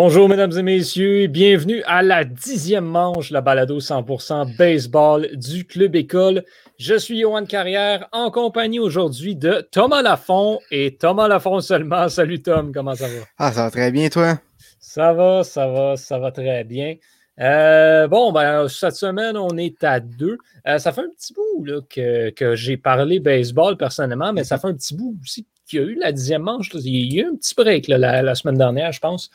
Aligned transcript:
Bonjour, 0.00 0.28
mesdames 0.28 0.56
et 0.56 0.62
messieurs, 0.62 1.22
et 1.22 1.26
bienvenue 1.26 1.82
à 1.84 2.04
la 2.04 2.22
dixième 2.22 2.84
manche, 2.84 3.32
la 3.32 3.40
balado 3.40 3.80
100% 3.80 4.56
baseball 4.56 5.28
du 5.36 5.64
Club 5.64 5.96
École. 5.96 6.44
Je 6.78 6.94
suis 6.94 7.18
Johan 7.18 7.44
Carrière 7.46 8.08
en 8.12 8.30
compagnie 8.30 8.78
aujourd'hui 8.78 9.34
de 9.34 9.66
Thomas 9.72 10.00
Lafont 10.00 10.60
et 10.70 10.94
Thomas 10.94 11.26
Lafont 11.26 11.58
seulement. 11.58 12.08
Salut 12.08 12.40
Tom, 12.40 12.70
comment 12.72 12.94
ça 12.94 13.08
va? 13.08 13.24
Ah, 13.38 13.50
ça 13.50 13.64
va 13.64 13.70
très 13.72 13.90
bien, 13.90 14.08
toi? 14.08 14.38
Ça 14.78 15.12
va, 15.12 15.42
ça 15.42 15.66
va, 15.66 15.96
ça 15.96 16.16
va 16.20 16.30
très 16.30 16.62
bien. 16.62 16.94
Euh, 17.40 18.06
bon, 18.06 18.30
ben, 18.30 18.68
cette 18.68 18.94
semaine, 18.94 19.36
on 19.36 19.56
est 19.56 19.82
à 19.82 19.98
deux. 19.98 20.38
Euh, 20.68 20.78
ça 20.78 20.92
fait 20.92 21.00
un 21.00 21.10
petit 21.10 21.34
bout 21.34 21.64
là, 21.64 21.80
que, 21.90 22.30
que 22.30 22.54
j'ai 22.54 22.76
parlé 22.76 23.18
baseball 23.18 23.76
personnellement, 23.76 24.32
mais 24.32 24.44
ça 24.44 24.58
fait 24.58 24.68
un 24.68 24.74
petit 24.74 24.94
bout 24.94 25.18
aussi 25.20 25.44
qu'il 25.68 25.80
y 25.80 25.82
a 25.82 25.86
eu 25.86 25.94
la 25.94 26.12
dixième 26.12 26.42
manche. 26.42 26.70
Il 26.74 27.14
y 27.14 27.20
a 27.20 27.22
eu 27.22 27.26
un 27.26 27.36
petit 27.36 27.54
break 27.54 27.88
la, 27.88 28.22
la, 28.22 28.34
semaine 28.34 28.56
dernière, 28.56 28.92
je 28.92 29.00
pense. 29.00 29.30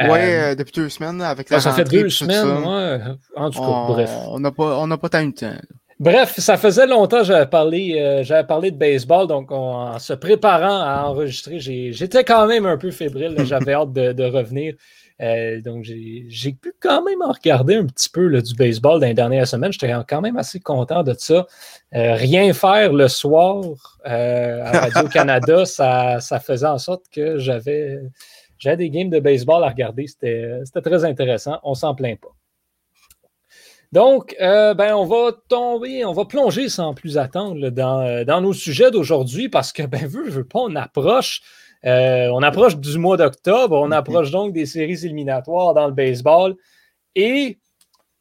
Oui, 0.00 0.06
euh, 0.08 0.52
euh, 0.52 0.54
depuis 0.54 0.72
deux 0.72 0.88
semaines, 0.88 1.20
avec 1.20 1.50
la 1.50 1.60
Ça 1.60 1.72
fait 1.72 1.84
deux 1.84 2.08
semaines, 2.08 2.48
ouais. 2.48 3.00
En 3.36 3.50
tout 3.50 3.60
cas, 3.60 3.66
on, 3.66 3.86
bref. 3.86 4.10
On 4.28 4.40
n'a 4.40 4.50
pas, 4.50 4.98
pas 4.98 5.08
tant 5.08 5.26
de 5.26 5.32
temps. 5.32 5.54
Bref, 6.00 6.34
ça 6.38 6.56
faisait 6.56 6.86
longtemps 6.86 7.20
que 7.20 7.24
j'avais 7.24 7.46
parlé, 7.46 8.24
euh, 8.28 8.42
parlé 8.42 8.72
de 8.72 8.76
baseball, 8.76 9.28
donc 9.28 9.52
en 9.52 9.98
se 9.98 10.12
préparant 10.12 10.80
à 10.80 11.04
enregistrer, 11.06 11.60
j'étais 11.60 12.24
quand 12.24 12.46
même 12.46 12.66
un 12.66 12.76
peu 12.76 12.90
fébrile. 12.90 13.36
J'avais 13.44 13.72
hâte 13.74 13.92
de, 13.92 14.12
de 14.12 14.24
revenir. 14.24 14.74
Euh, 15.20 15.60
donc, 15.60 15.84
j'ai 15.84 16.52
pu 16.52 16.72
quand 16.80 17.02
même 17.02 17.22
en 17.22 17.32
regarder 17.32 17.76
un 17.76 17.86
petit 17.86 18.08
peu 18.08 18.42
du 18.42 18.54
baseball 18.54 19.00
dans 19.00 19.06
les 19.06 19.14
dernières 19.14 19.46
semaines. 19.46 19.72
J'étais 19.72 19.92
quand 20.08 20.20
même 20.20 20.36
assez 20.36 20.60
content 20.60 21.02
de 21.02 21.14
ça. 21.16 21.46
Euh, 21.94 22.14
rien 22.14 22.52
faire 22.52 22.92
le 22.92 23.08
soir 23.08 23.62
euh, 24.06 24.64
à 24.64 24.80
Radio-Canada, 24.88 25.64
ça, 25.64 26.20
ça, 26.20 26.40
faisait 26.40 26.66
en 26.66 26.78
sorte 26.78 27.04
que 27.12 27.38
j'avais 27.38 28.00
des 28.64 28.90
games 28.90 29.10
de 29.10 29.20
baseball 29.20 29.62
à 29.62 29.68
regarder. 29.68 30.06
C'était 30.06 30.62
très 30.82 31.04
intéressant. 31.04 31.60
On 31.62 31.74
s'en 31.74 31.94
plaint 31.94 32.18
pas. 32.18 32.34
Donc, 33.92 34.34
ben, 34.40 34.94
on 34.94 35.04
va 35.04 35.32
tomber, 35.48 36.04
on 36.04 36.12
va 36.12 36.24
plonger 36.24 36.68
sans 36.68 36.94
plus 36.94 37.18
attendre 37.18 37.70
dans, 37.70 38.24
dans, 38.24 38.40
nos 38.40 38.52
sujets 38.52 38.90
d'aujourd'hui 38.90 39.48
parce 39.48 39.72
que, 39.72 39.82
ben, 39.86 40.06
veux, 40.06 40.28
veux 40.28 40.46
pas, 40.46 40.60
on 40.60 40.74
approche 40.76 41.42
euh, 41.84 42.28
on 42.32 42.42
approche 42.42 42.76
du 42.78 42.98
mois 42.98 43.16
d'octobre, 43.16 43.76
on 43.78 43.90
approche 43.90 44.30
donc 44.30 44.52
des 44.52 44.66
séries 44.66 45.04
éliminatoires 45.04 45.74
dans 45.74 45.86
le 45.86 45.92
baseball. 45.92 46.56
Et 47.14 47.58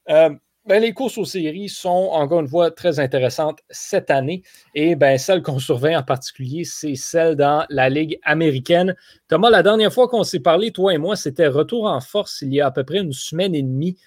euh, 0.09 0.29
ben, 0.65 0.81
les 0.81 0.93
courses 0.93 1.17
aux 1.17 1.25
séries 1.25 1.69
sont 1.69 2.09
encore 2.11 2.41
une 2.41 2.47
fois 2.47 2.71
très 2.71 2.99
intéressantes 2.99 3.59
cette 3.69 4.11
année. 4.11 4.43
Et 4.75 4.95
ben, 4.95 5.17
celle 5.17 5.41
qu'on 5.41 5.59
surveille 5.59 5.95
en 5.95 6.03
particulier, 6.03 6.65
c'est 6.65 6.95
celle 6.95 7.35
dans 7.35 7.65
la 7.69 7.89
Ligue 7.89 8.19
américaine. 8.23 8.95
Thomas, 9.29 9.49
la 9.49 9.63
dernière 9.63 9.93
fois 9.93 10.09
qu'on 10.09 10.23
s'est 10.23 10.41
parlé, 10.41 10.71
toi 10.71 10.93
et 10.93 10.97
moi, 10.97 11.15
c'était 11.15 11.47
retour 11.47 11.85
en 11.85 12.01
force 12.01 12.41
il 12.41 12.53
y 12.53 12.59
a 12.59 12.67
à 12.67 12.71
peu 12.71 12.83
près 12.83 12.99
une 12.99 13.13
semaine 13.13 13.55
et 13.55 13.63
demie. 13.63 13.97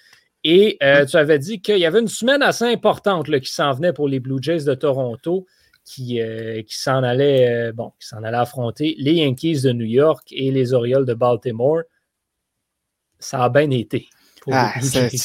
Et 0.43 0.77
euh, 0.83 1.05
tu 1.05 1.17
avais 1.17 1.39
dit 1.39 1.61
qu'il 1.61 1.79
y 1.79 1.85
avait 1.85 1.99
une 1.99 2.07
semaine 2.07 2.41
assez 2.41 2.65
importante 2.65 3.27
qui 3.39 3.51
s'en 3.51 3.73
venait 3.73 3.93
pour 3.93 4.07
les 4.07 4.19
Blue 4.19 4.37
Jays 4.41 4.63
de 4.63 4.73
Toronto 4.75 5.45
qui, 5.83 6.19
euh, 6.21 6.61
qui 6.63 6.77
s'en 6.77 7.01
allait, 7.03 7.49
euh, 7.49 7.71
bon, 7.73 7.93
qui 7.99 8.07
s'en 8.07 8.21
allait 8.23 8.37
affronter 8.37 8.95
les 8.99 9.13
Yankees 9.13 9.61
de 9.61 9.71
New 9.71 9.85
York 9.85 10.27
et 10.31 10.51
les 10.51 10.73
Orioles 10.73 11.05
de 11.05 11.13
Baltimore. 11.13 11.81
Ça 13.19 13.43
a 13.43 13.49
bien 13.49 13.69
été. 13.71 14.07
Ah, 14.51 14.73
c'est 14.81 15.09
que 15.09 15.17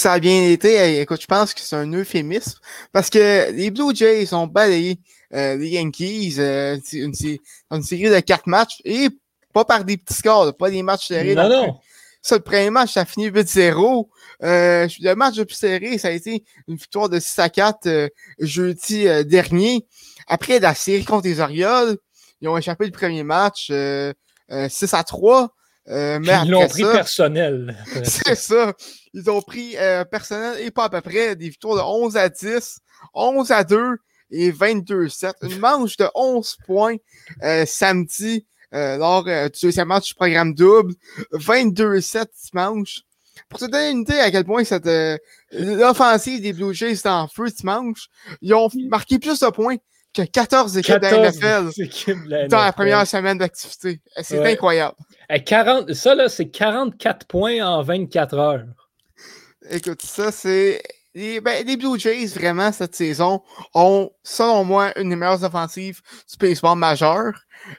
ça, 0.00 0.12
a 0.12 0.20
bien 0.20 0.50
été. 0.50 1.00
Écoute, 1.00 1.20
je 1.20 1.26
pense 1.26 1.52
que 1.52 1.60
c'est 1.60 1.76
un 1.76 1.92
euphémisme 1.92 2.58
parce 2.92 3.10
que 3.10 3.50
les 3.52 3.70
Blue 3.70 3.94
Jays 3.94 4.32
ont 4.32 4.46
balayé 4.46 5.00
euh, 5.34 5.56
les 5.56 5.68
Yankees 5.70 6.36
euh, 6.38 6.76
une, 6.92 7.12
une, 7.70 7.82
série 7.82 8.10
de 8.10 8.20
quatre 8.20 8.46
matchs 8.46 8.80
et 8.84 9.08
pas 9.52 9.64
par 9.64 9.84
des 9.84 9.96
petits 9.96 10.14
scores, 10.14 10.56
pas 10.56 10.70
des 10.70 10.82
matchs 10.82 11.08
serrés. 11.08 11.34
Non, 11.34 11.48
non. 11.48 11.78
Ça, 12.22 12.36
le 12.36 12.42
premier 12.42 12.70
match, 12.70 12.92
ça 12.92 13.02
a 13.02 13.04
fini 13.04 13.28
8-0. 13.30 14.08
Euh, 14.42 14.88
le 15.00 15.14
match 15.14 15.36
le 15.36 15.46
plus 15.46 15.56
serré, 15.56 15.96
ça 15.96 16.08
a 16.08 16.10
été 16.10 16.44
une 16.68 16.76
victoire 16.76 17.08
de 17.08 17.18
6 17.18 17.38
à 17.38 17.48
4 17.48 17.86
euh, 17.86 18.08
jeudi 18.38 19.08
euh, 19.08 19.24
dernier. 19.24 19.86
Après 20.26 20.60
la 20.60 20.74
série 20.74 21.04
contre 21.04 21.26
les 21.26 21.40
Orioles, 21.40 21.96
ils 22.40 22.48
ont 22.48 22.58
échappé 22.58 22.84
le 22.84 22.92
premier 22.92 23.22
match 23.22 23.66
6 23.66 23.72
euh, 23.72 24.12
à 24.92 25.04
3. 25.04 25.48
mais 25.86 26.20
ils 26.44 26.50
l'ont 26.50 26.68
pris 26.68 26.82
personnel. 26.82 27.76
C'est 28.04 28.34
ça. 28.34 28.74
Ils 29.14 29.30
ont 29.30 29.40
pris 29.40 29.76
personnel 30.10 30.60
et 30.60 30.70
pas 30.70 30.84
à 30.84 30.88
peu 30.90 31.00
près 31.00 31.36
des 31.36 31.48
victoires 31.48 31.76
de 31.76 31.82
11 31.82 32.16
à 32.16 32.28
10, 32.28 32.78
11 33.14 33.50
à 33.50 33.64
2 33.64 33.96
et 34.30 34.52
22-7. 34.52 35.32
Une 35.42 35.58
manche 35.58 35.96
de 35.96 36.06
11 36.14 36.56
points 36.66 36.96
samedi 37.66 38.46
lors 38.72 39.24
du 39.24 39.60
deuxième 39.62 39.88
match 39.88 40.08
du 40.08 40.14
programme 40.14 40.54
double. 40.54 40.94
22-7 41.32 42.26
dimanche. 42.50 43.02
Pour 43.48 43.58
te 43.58 43.64
donner 43.64 43.90
une 43.90 44.00
idée 44.00 44.18
à 44.18 44.30
quel 44.30 44.44
point 44.44 44.64
cette 44.64 44.86
euh, 44.86 45.16
l'offensive 45.52 46.40
des 46.40 46.52
Blue 46.52 46.74
Jays 46.74 46.92
est 46.92 47.06
en 47.06 47.26
feu 47.26 47.48
dimanche, 47.48 48.08
ils 48.42 48.54
ont 48.54 48.68
marqué 48.88 49.18
plus 49.18 49.40
de 49.40 49.50
points 49.50 49.76
que 50.14 50.22
14 50.22 50.76
équipes 50.78 50.96
de 50.96 51.02
la 51.02 51.30
NFL 51.30 52.48
dans 52.48 52.60
la 52.60 52.72
première 52.72 53.06
semaine 53.06 53.38
d'activité. 53.38 54.00
C'est 54.22 54.44
incroyable. 54.44 54.96
40, 55.44 55.92
ça, 55.94 56.14
là, 56.14 56.28
c'est 56.28 56.48
44 56.48 57.26
points 57.26 57.60
en 57.64 57.82
24 57.82 58.38
heures. 58.38 58.64
Écoute, 59.70 60.02
ça, 60.02 60.32
c'est. 60.32 60.82
Les, 61.14 61.40
ben, 61.40 61.66
les, 61.66 61.76
Blue 61.76 61.98
Jays, 61.98 62.26
vraiment, 62.26 62.70
cette 62.72 62.94
saison, 62.94 63.42
ont, 63.74 64.10
selon 64.22 64.64
moi, 64.64 64.98
une 64.98 65.10
des 65.10 65.16
meilleures 65.16 65.42
offensives 65.42 66.00
du 66.30 66.36
baseball 66.38 66.78
majeur. 66.78 67.32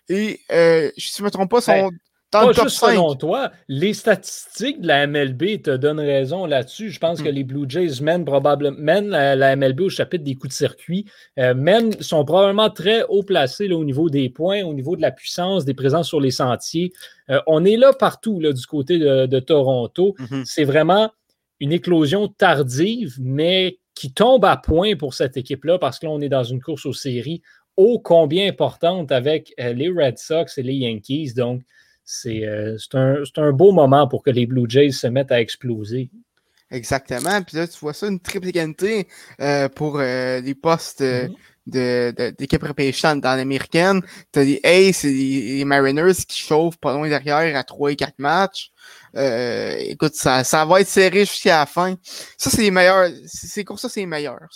Et, 0.10 0.40
euh, 0.52 0.92
si 0.98 1.18
je 1.18 1.22
ne 1.22 1.26
me 1.26 1.32
trompe 1.32 1.50
pas, 1.50 1.62
sont 1.62 1.92
pas 2.32 2.54
juste 2.54 2.80
selon 2.80 3.14
toi, 3.16 3.52
les 3.68 3.94
statistiques 3.94 4.80
de 4.80 4.88
la 4.88 5.06
MLB 5.06 5.62
te 5.64 5.76
donnent 5.76 6.00
raison 6.00 6.46
là-dessus. 6.46 6.90
Je 6.90 7.00
pense 7.00 7.22
que 7.22 7.30
hmm. 7.30 7.34
les 7.34 7.44
Blue 7.44 7.66
Jays 7.68 8.02
mènent 8.02 8.24
probablement 8.24 8.78
mènent 8.80 9.10
la, 9.10 9.56
MLB 9.56 9.82
au 9.82 9.90
chapitre 9.90 10.24
des 10.24 10.36
coups 10.36 10.54
de 10.54 10.54
circuit, 10.54 11.06
euh, 11.40 11.54
mènent, 11.54 12.02
sont 12.02 12.24
probablement 12.24 12.70
très 12.70 13.04
haut 13.10 13.24
placés 13.24 13.68
là, 13.68 13.76
au 13.76 13.84
niveau 13.84 14.10
des 14.10 14.30
points, 14.30 14.64
au 14.64 14.74
niveau 14.74 14.96
de 14.96 15.02
la 15.02 15.12
puissance, 15.12 15.66
des 15.66 15.74
présences 15.74 16.08
sur 16.08 16.22
les 16.22 16.32
sentiers. 16.32 16.94
Euh, 17.30 17.42
on 17.48 17.66
est 17.66 17.78
là 17.78 17.92
partout 17.92 18.40
là, 18.40 18.54
du 18.54 18.66
côté 18.66 18.98
de, 18.98 19.40
Toronto. 19.40 20.16
Mm-hmm. 20.18 20.46
C'est 20.46 20.64
vraiment 20.64 21.12
une 21.62 21.72
éclosion 21.72 22.28
tardive, 22.28 23.16
mais 23.22 23.78
qui 23.96 24.12
tombe 24.12 24.44
à 24.44 24.58
point 24.58 24.96
pour 24.98 25.14
cette 25.14 25.38
équipe-là 25.38 25.80
parce 25.80 26.00
que 26.00 26.08
là, 26.08 26.12
on 26.12 26.20
est 26.20 26.30
dans 26.30 26.44
une 26.44 26.62
course 26.62 26.86
aux 26.86 26.94
séries 26.94 27.42
ô 27.78 28.00
combien 28.00 28.50
importante 28.50 29.12
avec 29.12 29.54
euh, 29.60 29.72
les 29.72 29.90
Red 29.90 30.18
Sox 30.18 30.58
et 30.58 30.64
les 30.64 30.74
Yankees. 30.74 31.34
Donc, 31.36 31.62
euh, 32.26 32.78
c'est 32.78 32.98
un, 32.98 33.24
un, 33.38 33.52
beau 33.52 33.72
moment 33.72 34.08
pour 34.08 34.24
que 34.24 34.32
les 34.32 34.46
Blue 34.46 34.66
Jays 34.68 34.92
se 34.92 35.08
mettent 35.08 35.32
à 35.32 35.40
exploser. 35.40 36.10
Exactement. 36.70 37.42
Puis 37.44 37.58
là, 37.58 37.68
tu 37.68 37.78
vois 37.80 37.94
ça, 37.94 38.08
une 38.08 38.20
triple 38.20 38.48
égalité 38.48 39.08
euh, 39.42 39.68
pour 39.70 40.00
euh, 40.00 40.40
les 40.40 40.56
postes 40.56 41.02
mm-hmm. 41.02 42.36
d'équipe 42.38 42.64
repêchante 42.64 43.22
dans 43.22 43.36
l'américaine. 43.36 44.02
Tu 44.32 44.40
as 44.40 44.44
les 44.44 44.60
Aces 44.64 45.04
et 45.04 45.12
les, 45.12 45.66
Mariners 45.66 46.26
qui 46.28 46.40
chauffent 46.40 46.78
pas 46.78 46.94
loin 46.94 47.10
derrière 47.10 47.58
à 47.58 47.64
3 47.64 47.92
et 47.92 47.96
4 47.96 48.20
matchs. 48.20 48.72
Écoute, 49.14 50.16
ça, 50.16 50.44
ça 50.44 50.66
va 50.66 50.82
être 50.82 50.88
serré 50.88 51.22
jusqu'à 51.22 51.60
la 51.60 51.66
fin. 51.66 51.96
Ça, 52.38 52.50
c'est 52.50 52.62
les 52.62 52.72
meilleurs. 52.72 53.10
Pour 53.66 53.80
ça, 53.80 53.90
c'est 53.90 54.02
les 54.02 54.06
meilleurs, 54.06 54.48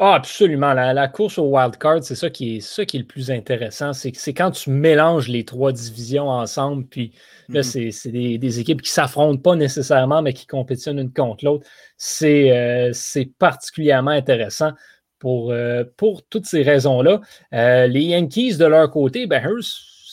ah, 0.00 0.14
absolument. 0.14 0.74
La, 0.74 1.08
course 1.08 1.38
au 1.38 1.48
wildcard, 1.56 2.04
c'est 2.04 2.14
ça, 2.14 2.30
qui 2.30 2.56
est, 2.56 2.60
ça 2.60 2.86
qui 2.86 2.98
est 2.98 3.00
le 3.00 3.06
plus 3.06 3.32
intéressant. 3.32 3.92
C'est 3.92 4.12
c'est 4.14 4.32
quand 4.32 4.52
tu 4.52 4.70
mélanges 4.70 5.26
les 5.26 5.44
trois 5.44 5.72
divisions 5.72 6.28
ensemble, 6.28 6.86
puis 6.86 7.12
là, 7.48 7.62
mm-hmm. 7.62 7.90
c'est 7.90 8.10
des, 8.12 8.38
des, 8.38 8.60
équipes 8.60 8.80
qui 8.80 8.90
ne 8.90 8.94
s'affrontent 8.94 9.42
pas 9.42 9.56
nécessairement, 9.56 10.22
mais 10.22 10.34
qui 10.34 10.46
compétitionnent 10.46 11.00
une 11.00 11.12
contre 11.12 11.44
l'autre. 11.44 11.66
C'est 11.96 12.52
euh, 12.52 12.92
particulièrement 13.40 14.12
intéressant 14.12 14.70
pour, 15.18 15.50
euh, 15.50 15.82
pour 15.96 16.24
toutes 16.28 16.46
ces 16.46 16.62
raisons-là. 16.62 17.20
Euh, 17.52 17.88
les 17.88 18.02
Yankees, 18.02 18.56
de 18.56 18.66
leur 18.66 18.92
côté, 18.92 19.26
ben, 19.26 19.44
eux, 19.48 19.60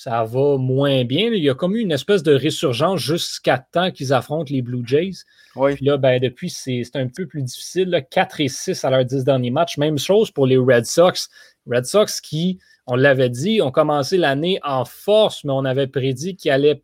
ça 0.05 0.23
va 0.23 0.57
moins 0.59 1.03
bien. 1.03 1.31
Il 1.33 1.43
y 1.43 1.49
a 1.49 1.55
comme 1.55 1.75
eu 1.75 1.79
une 1.79 1.91
espèce 1.91 2.21
de 2.21 2.31
résurgence 2.31 2.99
jusqu'à 2.99 3.57
temps 3.57 3.89
qu'ils 3.89 4.13
affrontent 4.13 4.53
les 4.53 4.61
Blue 4.61 4.83
Jays. 4.85 5.23
Puis 5.55 5.83
là, 5.83 5.97
ben, 5.97 6.21
depuis, 6.21 6.51
c'est 6.51 6.83
un 6.93 7.07
peu 7.07 7.25
plus 7.25 7.41
difficile. 7.41 8.05
4 8.11 8.41
et 8.41 8.47
6 8.47 8.85
à 8.85 8.91
leurs 8.91 9.03
10 9.03 9.23
derniers 9.23 9.49
matchs. 9.49 9.79
Même 9.79 9.97
chose 9.97 10.29
pour 10.29 10.45
les 10.45 10.57
Red 10.57 10.85
Sox. 10.85 11.27
Red 11.65 11.85
Sox 11.85 12.21
qui, 12.21 12.59
on 12.85 12.95
l'avait 12.95 13.31
dit, 13.31 13.63
ont 13.63 13.71
commencé 13.71 14.17
l'année 14.17 14.59
en 14.61 14.85
force, 14.85 15.43
mais 15.43 15.53
on 15.53 15.65
avait 15.65 15.87
prédit 15.87 16.35
qu'ils 16.35 16.51
allaient 16.51 16.83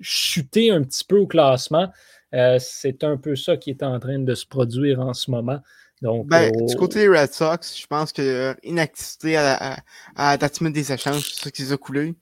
chuter 0.00 0.72
un 0.72 0.82
petit 0.82 1.04
peu 1.04 1.18
au 1.18 1.28
classement. 1.28 1.92
Euh, 2.34 2.56
c'est 2.58 3.04
un 3.04 3.18
peu 3.18 3.36
ça 3.36 3.56
qui 3.56 3.70
est 3.70 3.84
en 3.84 4.00
train 4.00 4.18
de 4.18 4.34
se 4.34 4.46
produire 4.46 4.98
en 4.98 5.14
ce 5.14 5.30
moment. 5.30 5.60
Donc, 6.02 6.26
ben, 6.26 6.50
Du 6.66 6.74
côté 6.76 7.00
des 7.00 7.08
Red 7.08 7.32
Sox, 7.32 7.78
je 7.80 7.86
pense 7.86 8.12
que 8.12 8.54
inactivité 8.64 9.36
à, 9.36 9.76
à, 10.16 10.30
à 10.32 10.36
des 10.36 10.92
échanges, 10.92 11.32
c'est 11.32 11.44
ça 11.44 11.50
qui 11.50 11.62
les 11.62 11.72
a 11.72 11.76
coulés. 11.76 12.14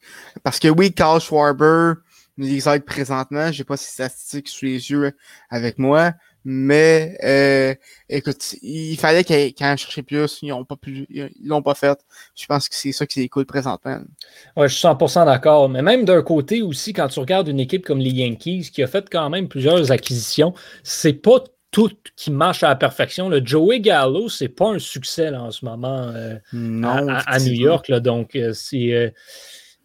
Parce 0.42 0.58
que 0.58 0.68
oui, 0.68 0.92
Carl 0.92 1.20
Schwarber 1.20 1.94
les 2.36 2.68
aide 2.68 2.84
présentement. 2.84 3.50
J'ai 3.52 3.64
pas 3.64 3.76
ces 3.76 3.90
statistiques 3.90 4.48
sous 4.48 4.66
les 4.66 4.90
yeux 4.90 5.12
avec 5.48 5.78
moi. 5.78 6.12
Mais 6.44 7.18
euh, 7.22 7.74
écoute, 8.08 8.56
il 8.62 8.96
fallait 8.96 9.24
qu'ils 9.24 9.52
qu 9.52 9.62
en 9.62 9.76
cherchaient 9.76 10.02
plus. 10.02 10.38
Ils 10.42 10.48
n'ont 10.48 10.64
pas 10.64 10.76
pu, 10.76 11.06
ils 11.10 11.30
l'ont 11.44 11.62
pas 11.62 11.74
fait. 11.74 11.98
Je 12.34 12.46
pense 12.46 12.68
que 12.68 12.74
c'est 12.74 12.92
ça 12.92 13.06
qui 13.06 13.20
écoute 13.20 13.46
présentement. 13.46 14.00
Ouais, 14.56 14.68
je 14.68 14.74
suis 14.74 14.86
100% 14.86 15.26
d'accord. 15.26 15.68
Mais 15.68 15.82
même 15.82 16.04
d'un 16.06 16.22
côté 16.22 16.62
aussi, 16.62 16.94
quand 16.94 17.08
tu 17.08 17.20
regardes 17.20 17.48
une 17.48 17.60
équipe 17.60 17.84
comme 17.84 17.98
les 17.98 18.10
Yankees 18.10 18.70
qui 18.72 18.82
a 18.82 18.86
fait 18.86 19.08
quand 19.10 19.28
même 19.28 19.48
plusieurs 19.48 19.92
acquisitions, 19.92 20.54
c'est 20.82 21.12
pas 21.12 21.44
tout 21.70 21.90
qui 22.16 22.30
marche 22.30 22.62
à 22.62 22.68
la 22.68 22.76
perfection. 22.76 23.28
Le 23.28 23.44
Joey 23.44 23.80
Gallo, 23.80 24.28
c'est 24.28 24.48
pas 24.48 24.68
un 24.70 24.78
succès 24.78 25.30
là, 25.30 25.42
en 25.42 25.50
ce 25.50 25.64
moment 25.64 26.08
euh, 26.14 26.36
non, 26.52 27.08
à, 27.08 27.18
à, 27.18 27.38
New 27.38 27.52
York. 27.52 27.88
Là, 27.88 28.00
donc, 28.00 28.34
euh, 28.36 28.52
c'est. 28.52 28.92
Euh, 28.92 29.10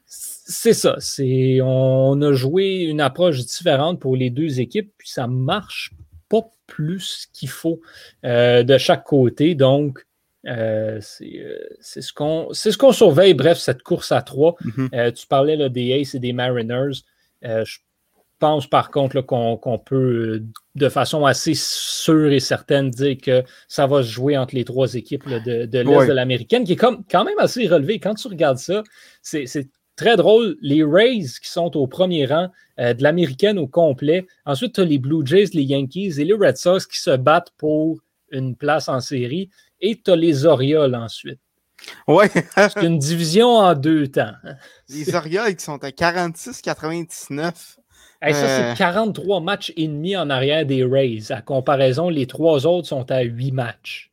c'est 0.07 0.73
ça. 0.73 0.95
C'est, 0.99 1.59
on 1.63 2.21
a 2.21 2.33
joué 2.33 2.83
une 2.83 3.01
approche 3.01 3.39
différente 3.39 3.99
pour 3.99 4.15
les 4.15 4.29
deux 4.29 4.59
équipes, 4.59 4.93
puis 4.95 5.09
ça 5.09 5.25
marche 5.25 5.91
pas 6.29 6.43
plus 6.67 7.27
qu'il 7.33 7.49
faut 7.49 7.81
de 8.23 8.77
chaque 8.77 9.05
côté. 9.05 9.55
Donc, 9.55 10.05
euh, 10.47 10.99
c'est 11.01 12.01
ce 12.01 12.13
qu'on 12.13 12.53
ce 12.53 12.77
qu'on 12.77 12.91
surveille. 12.91 13.33
Bref, 13.33 13.57
cette 13.57 13.81
course 13.81 14.11
à 14.11 14.21
trois. 14.21 14.55
Mm 14.63 14.69
-hmm. 14.69 14.89
euh, 14.93 15.11
tu 15.11 15.27
parlais 15.27 15.55
là, 15.55 15.69
des 15.69 15.93
Aces 15.93 16.15
et 16.15 16.19
des 16.19 16.33
Mariners. 16.33 17.01
je 17.41 17.77
pense 18.39 18.67
par 18.67 18.91
contre 18.91 19.21
qu'on 19.21 19.57
qu 19.57 19.83
peut 19.85 20.43
de 20.75 20.89
façon 20.89 21.25
assez 21.25 21.53
sûre 21.55 22.31
et 22.31 22.39
certaine 22.39 22.89
dire 22.89 23.17
que 23.21 23.43
ça 23.67 23.87
va 23.87 24.03
se 24.03 24.09
jouer 24.09 24.37
entre 24.37 24.55
les 24.55 24.65
trois 24.65 24.95
équipes 24.95 25.25
là, 25.25 25.39
de, 25.39 25.65
de 25.65 25.79
l'Est 25.79 26.07
de 26.07 26.13
l'américaine, 26.13 26.63
qui 26.63 26.73
est 26.73 26.77
comme, 26.77 27.03
quand 27.09 27.23
même 27.23 27.39
assez 27.39 27.67
relevé. 27.67 27.99
Quand 27.99 28.15
tu 28.15 28.27
regardes 28.27 28.57
ça, 28.57 28.83
c'est 29.21 29.69
très 29.95 30.17
drôle. 30.17 30.57
Les 30.61 30.83
Rays 30.83 31.25
qui 31.41 31.49
sont 31.49 31.75
au 31.77 31.87
premier 31.87 32.25
rang 32.25 32.49
euh, 32.79 32.93
de 32.93 33.03
l'américaine 33.03 33.57
au 33.57 33.67
complet. 33.67 34.27
Ensuite, 34.45 34.75
tu 34.75 34.81
as 34.81 34.85
les 34.85 34.99
Blue 34.99 35.25
Jays, 35.25 35.49
les 35.53 35.63
Yankees 35.63 36.19
et 36.19 36.25
les 36.25 36.33
Red 36.33 36.57
Sox 36.57 36.85
qui 36.85 36.99
se 36.99 37.15
battent 37.15 37.51
pour 37.57 37.99
une 38.31 38.55
place 38.55 38.89
en 38.89 38.99
série. 38.99 39.49
Et 39.79 40.01
tu 40.03 40.11
as 40.11 40.15
les 40.15 40.45
Orioles 40.45 40.95
ensuite. 40.95 41.39
Ouais. 42.07 42.29
C'est 42.55 42.83
une 42.83 42.99
division 42.99 43.57
en 43.57 43.73
deux 43.75 44.07
temps. 44.07 44.33
les 44.89 45.13
Orioles 45.13 45.55
qui 45.55 45.63
sont 45.63 45.83
à 45.83 45.89
46-99. 45.89 47.77
Hey, 48.25 48.33
ça, 48.33 48.45
Euh. 48.45 48.71
c'est 48.71 48.77
43 48.77 49.39
matchs 49.41 49.71
et 49.77 49.87
demi 49.87 50.15
en 50.17 50.29
arrière 50.29 50.65
des 50.65 50.83
Rays. 50.83 51.31
À 51.31 51.41
comparaison, 51.41 52.09
les 52.09 52.25
trois 52.27 52.65
autres 52.65 52.87
sont 52.87 53.09
à 53.11 53.21
8 53.21 53.51
matchs. 53.51 54.11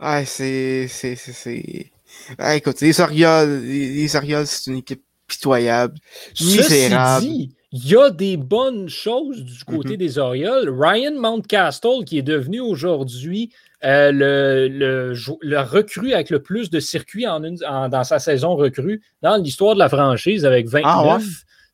Ouais, 0.00 0.24
c'est. 0.24 0.86
c'est, 0.88 1.16
c'est. 1.16 1.90
Ouais, 2.38 2.58
écoute, 2.58 2.80
les 2.80 3.00
Orioles, 3.00 3.60
les, 3.62 3.88
les 3.94 4.16
Orioles, 4.16 4.46
c'est 4.46 4.70
une 4.70 4.78
équipe 4.78 5.02
pitoyable. 5.26 5.94
Ceci 6.34 6.58
Misérable. 6.58 7.24
dit, 7.26 7.54
il 7.72 7.86
y 7.88 7.96
a 7.96 8.10
des 8.10 8.36
bonnes 8.36 8.88
choses 8.88 9.44
du 9.44 9.64
côté 9.64 9.90
Mhm. 9.90 9.96
des 9.96 10.18
Orioles. 10.18 10.70
Ryan 10.76 11.14
Mountcastle, 11.20 12.04
qui 12.04 12.18
est 12.18 12.22
devenu 12.22 12.60
aujourd'hui 12.60 13.52
euh, 13.84 14.10
le, 14.12 15.14
le, 15.40 15.60
recrue 15.60 16.12
avec 16.12 16.28
le 16.30 16.42
plus 16.42 16.68
de 16.68 16.80
circuits 16.80 17.26
en 17.26 17.42
une- 17.44 17.64
en- 17.64 17.88
dans 17.88 18.04
sa 18.04 18.18
saison 18.18 18.54
recrue 18.54 19.00
dans 19.22 19.36
l'histoire 19.36 19.72
de 19.74 19.78
la 19.78 19.88
franchise 19.88 20.44
avec 20.44 20.68
29, 20.68 20.84
Ah 20.84 21.16
ouais? 21.16 21.22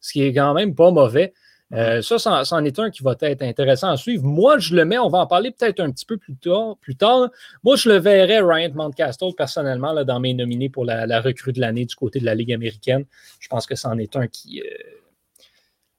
ce 0.01 0.13
qui 0.13 0.23
est 0.23 0.33
quand 0.33 0.55
même 0.55 0.75
pas 0.77 0.93
mauvais. 0.93 1.33
Euh, 1.73 2.01
ça, 2.01 2.45
c'en 2.45 2.65
est 2.65 2.79
un 2.79 2.91
qui 2.91 3.03
va 3.03 3.17
être 3.21 3.43
intéressant 3.43 3.91
à 3.91 3.97
suivre. 3.97 4.23
Moi, 4.25 4.59
je 4.59 4.75
le 4.75 4.85
mets, 4.85 4.99
on 4.99 5.09
va 5.09 5.19
en 5.19 5.27
parler 5.27 5.51
peut-être 5.51 5.81
un 5.81 5.91
petit 5.91 6.07
peu 6.07 6.17
plus 6.17 6.37
tard. 6.37 6.77
Plus 6.81 6.95
tard. 6.95 7.31
Moi, 7.65 7.77
je 7.77 7.89
le 7.89 7.97
verrais, 7.97 8.41
Ryan 8.41 8.71
Mountcastle, 8.75 9.35
personnellement, 9.37 9.93
là, 9.93 10.05
dans 10.05 10.21
mes 10.21 10.33
nominés 10.33 10.69
pour 10.69 10.85
la, 10.85 11.07
la 11.07 11.21
recrue 11.21 11.53
de 11.53 11.61
l'année 11.61 11.85
du 11.85 11.95
côté 11.97 12.21
de 12.21 12.25
la 12.25 12.35
Ligue 12.35 12.53
américaine. 12.53 13.05
Je 13.41 13.49
pense 13.49 13.67
que 13.67 13.75
c'en 13.75 13.99
est 13.99 14.15
un 14.15 14.29
qui, 14.29 14.61
euh, 14.61 14.65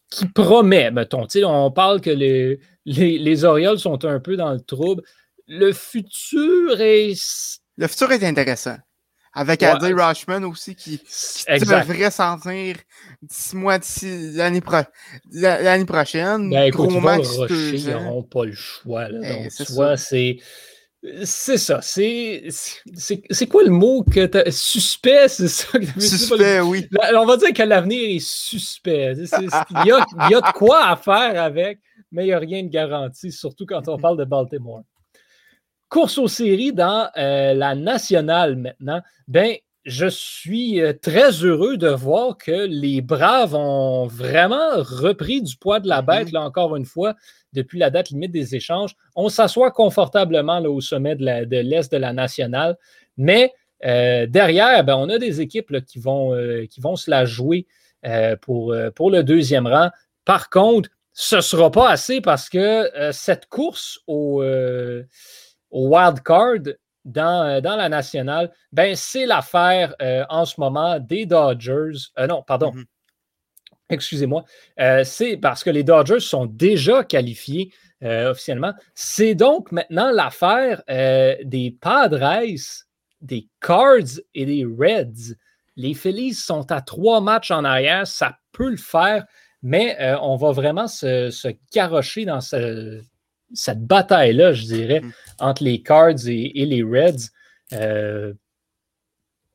qui 0.10 0.25
promet, 0.28 0.90
mettons. 0.92 1.24
Tu 1.24 1.40
sais, 1.40 1.44
on 1.44 1.69
parle 1.69 2.00
que 2.00 2.12
les, 2.12 2.60
les, 2.86 3.19
les 3.19 3.44
Orioles 3.44 3.80
sont 3.80 4.06
un 4.06 4.19
peu 4.22 4.38
dans 4.38 4.54
le 4.54 4.62
trouble. 4.62 5.04
Le 5.48 5.74
futur 5.74 6.80
est. 6.80 7.60
Le 7.78 7.88
futur 7.88 8.12
est 8.12 8.24
intéressant. 8.24 8.78
Avec 9.34 9.62
Ouais. 9.62 9.68
Rushman 9.94 10.44
aussi 10.46 10.76
qui, 10.76 11.00
devrait 11.66 12.12
s'en 12.12 12.38
d'ici 13.22 13.56
mois 13.56 13.78
d'ici 13.78 14.32
l'année 14.34 14.62
pro- 14.62 14.78
la- 15.32 15.62
l'année 15.62 15.86
prochaine. 15.86 16.50
Ben, 16.50 16.64
écoute, 16.64 16.88
ils 16.90 16.94
vont 16.94 17.00
le 17.00 17.06
match 17.06 17.28
rusher, 17.28 17.54
deux 17.54 17.74
ils 17.78 17.90
n'auront 17.92 18.24
pas 18.24 18.46
le 18.46 18.54
choix. 18.54 19.10
Là. 19.10 19.20
Eh, 19.24 19.34
Donc, 19.44 19.52
c'est 19.52 19.66
tu 19.66 19.74
vois, 19.74 19.98
c'est. 19.98 20.38
C'est 21.24 21.58
ça. 21.60 21.80
C'est 21.82 23.48
quoi 23.48 23.64
le 23.64 23.70
mot 23.70 24.04
que 24.04 24.26
tu 24.26 24.52
Suspect, 24.52 25.28
c'est 25.30 25.48
ça 25.48 25.78
que 25.78 25.86
dit? 25.86 26.08
Suspect, 26.08 26.60
oui. 26.62 26.88
La- 26.92 27.22
On 27.22 27.26
va 27.26 27.38
dire 27.38 27.54
que 27.54 27.62
l'avenir 27.64 28.16
est 28.18 28.20
suspect. 28.20 29.14
Il 29.16 29.26
y, 29.86 29.88
y 29.90 29.92
a 30.36 30.42
de 30.42 30.52
quoi 30.54 30.88
à 30.88 30.96
faire 30.98 31.42
avec, 31.42 31.80
mais 32.12 32.24
il 32.24 32.28
n'y 32.28 32.34
a 32.34 32.40
rien 32.40 32.64
de 32.64 32.70
garanti, 32.70 33.32
surtout 33.32 33.66
quand 33.68 33.88
on 33.88 33.98
parle 34.00 34.18
de 34.18 34.26
Baltimore. 34.26 34.82
Course 35.89 36.18
aux 36.18 36.28
séries 36.28 36.74
dans 36.74 37.10
euh, 37.18 37.54
la 37.54 37.74
nationale 37.75 38.57
maintenant. 38.57 39.01
Ben, 39.28 39.56
je 39.86 40.07
suis 40.07 40.81
euh, 40.81 40.92
très 40.92 41.31
heureux 41.45 41.78
de 41.78 41.88
voir 41.88 42.38
que 42.38 42.68
les 42.68 43.00
Braves 43.00 43.56
ont 43.56 44.06
vraiment 44.06 44.72
repris 44.75 45.42
du 45.42 45.56
poids 45.56 45.80
de 45.80 45.88
la 45.88 46.01
bête, 46.01 46.28
Mhm. 46.28 46.34
là 46.34 46.42
encore 46.42 46.75
une 46.75 46.84
fois, 46.84 47.16
depuis 47.54 47.80
la 47.80 47.89
date 47.89 48.10
limite 48.10 48.34
des 48.34 48.54
échanges. 48.54 48.95
On 49.16 49.30
s'assoit 49.30 49.72
confortablement 49.72 50.60
là, 50.60 50.69
au 50.69 50.81
sommet 50.81 51.16
de 51.16 51.24
l'Est 51.62 51.90
de 51.90 51.98
la 51.98 52.12
nationale, 52.12 52.75
mais 53.16 53.54
euh, 53.86 54.25
derrière, 54.25 54.83
ben, 54.83 54.98
on 54.98 55.07
a 55.07 55.18
des 55.18 55.40
équipes 55.40 55.69
là, 55.69 55.80
qui, 55.80 56.00
vont, 56.00 56.33
euh, 56.36 56.66
qui 56.66 56.81
vont 56.81 56.98
se 56.98 57.10
la 57.10 57.25
jouer 57.25 57.66
pour, 58.42 58.74
pour 58.95 59.12
le 59.12 59.22
deuxième 59.22 59.68
rang. 59.68 59.90
Par 60.24 60.50
contre, 60.50 60.90
ce 61.12 61.38
ne 61.38 61.42
sera 61.42 61.72
pas 61.72 61.90
assez 61.90 62.22
parce 62.22 62.48
que 62.48 62.90
cette 63.12 63.48
course 63.48 64.00
au, 64.07 64.42
au 65.72 65.90
wild 65.96 66.22
card 66.24 66.74
dans, 67.06 67.44
euh, 67.46 67.62
dans 67.62 67.75
la 67.75 67.90
nationale, 67.90 68.52
ben, 68.72 68.96
c'est 68.96 69.25
l'affaire 69.25 69.96
euh, 70.02 70.25
en 70.30 70.46
ce 70.46 70.60
moment 70.60 71.00
des 71.00 71.25
Dodgers. 71.25 71.98
Euh, 72.19 72.28
non, 72.28 72.44
pardon. 72.44 72.72
Mhm. 72.74 72.86
Excusez-moi. 73.90 74.44
Euh, 74.80 75.04
c'est 75.06 75.38
parce 75.38 75.64
que 75.64 75.69
les 75.69 75.83
Dodgers 75.83 76.19
sont 76.19 76.45
déjà 76.45 77.04
qualifiés 77.04 77.71
officiellement. 78.02 78.74
C'est 78.94 79.33
donc 79.33 79.71
maintenant 79.71 80.12
l'affaire 80.12 80.83
des 80.88 81.76
Padres, 81.81 82.44
des 83.21 83.47
Cards 83.59 84.19
et 84.36 84.45
des 84.45 84.66
Reds. 84.66 85.33
Les 85.78 85.95
Phillies 85.95 86.36
sont 86.36 86.71
à 86.71 86.81
trois 86.81 87.21
matchs 87.21 87.50
en 87.50 87.64
arrière. 87.64 88.06
Ça 88.06 88.38
peut 88.52 88.69
le 88.69 88.78
faire, 88.78 89.26
mais 89.64 89.97
on 90.21 90.36
va 90.36 90.52
vraiment 90.52 90.88
se, 90.88 91.31
se 91.31 91.47
garrocher 91.74 92.26
dans 92.26 92.40
ce- 92.42 93.02
cette 93.54 93.85
bataille-là, 93.85 94.54
je 94.54 94.63
dirais, 94.63 95.01
Mhm. 95.01 95.11
entre 95.39 95.63
les 95.63 95.81
Cards 95.81 96.27
et, 96.27 96.61
et 96.61 96.66
les 96.66 96.83
Reds. 96.83 97.30
Euh, 97.73 98.33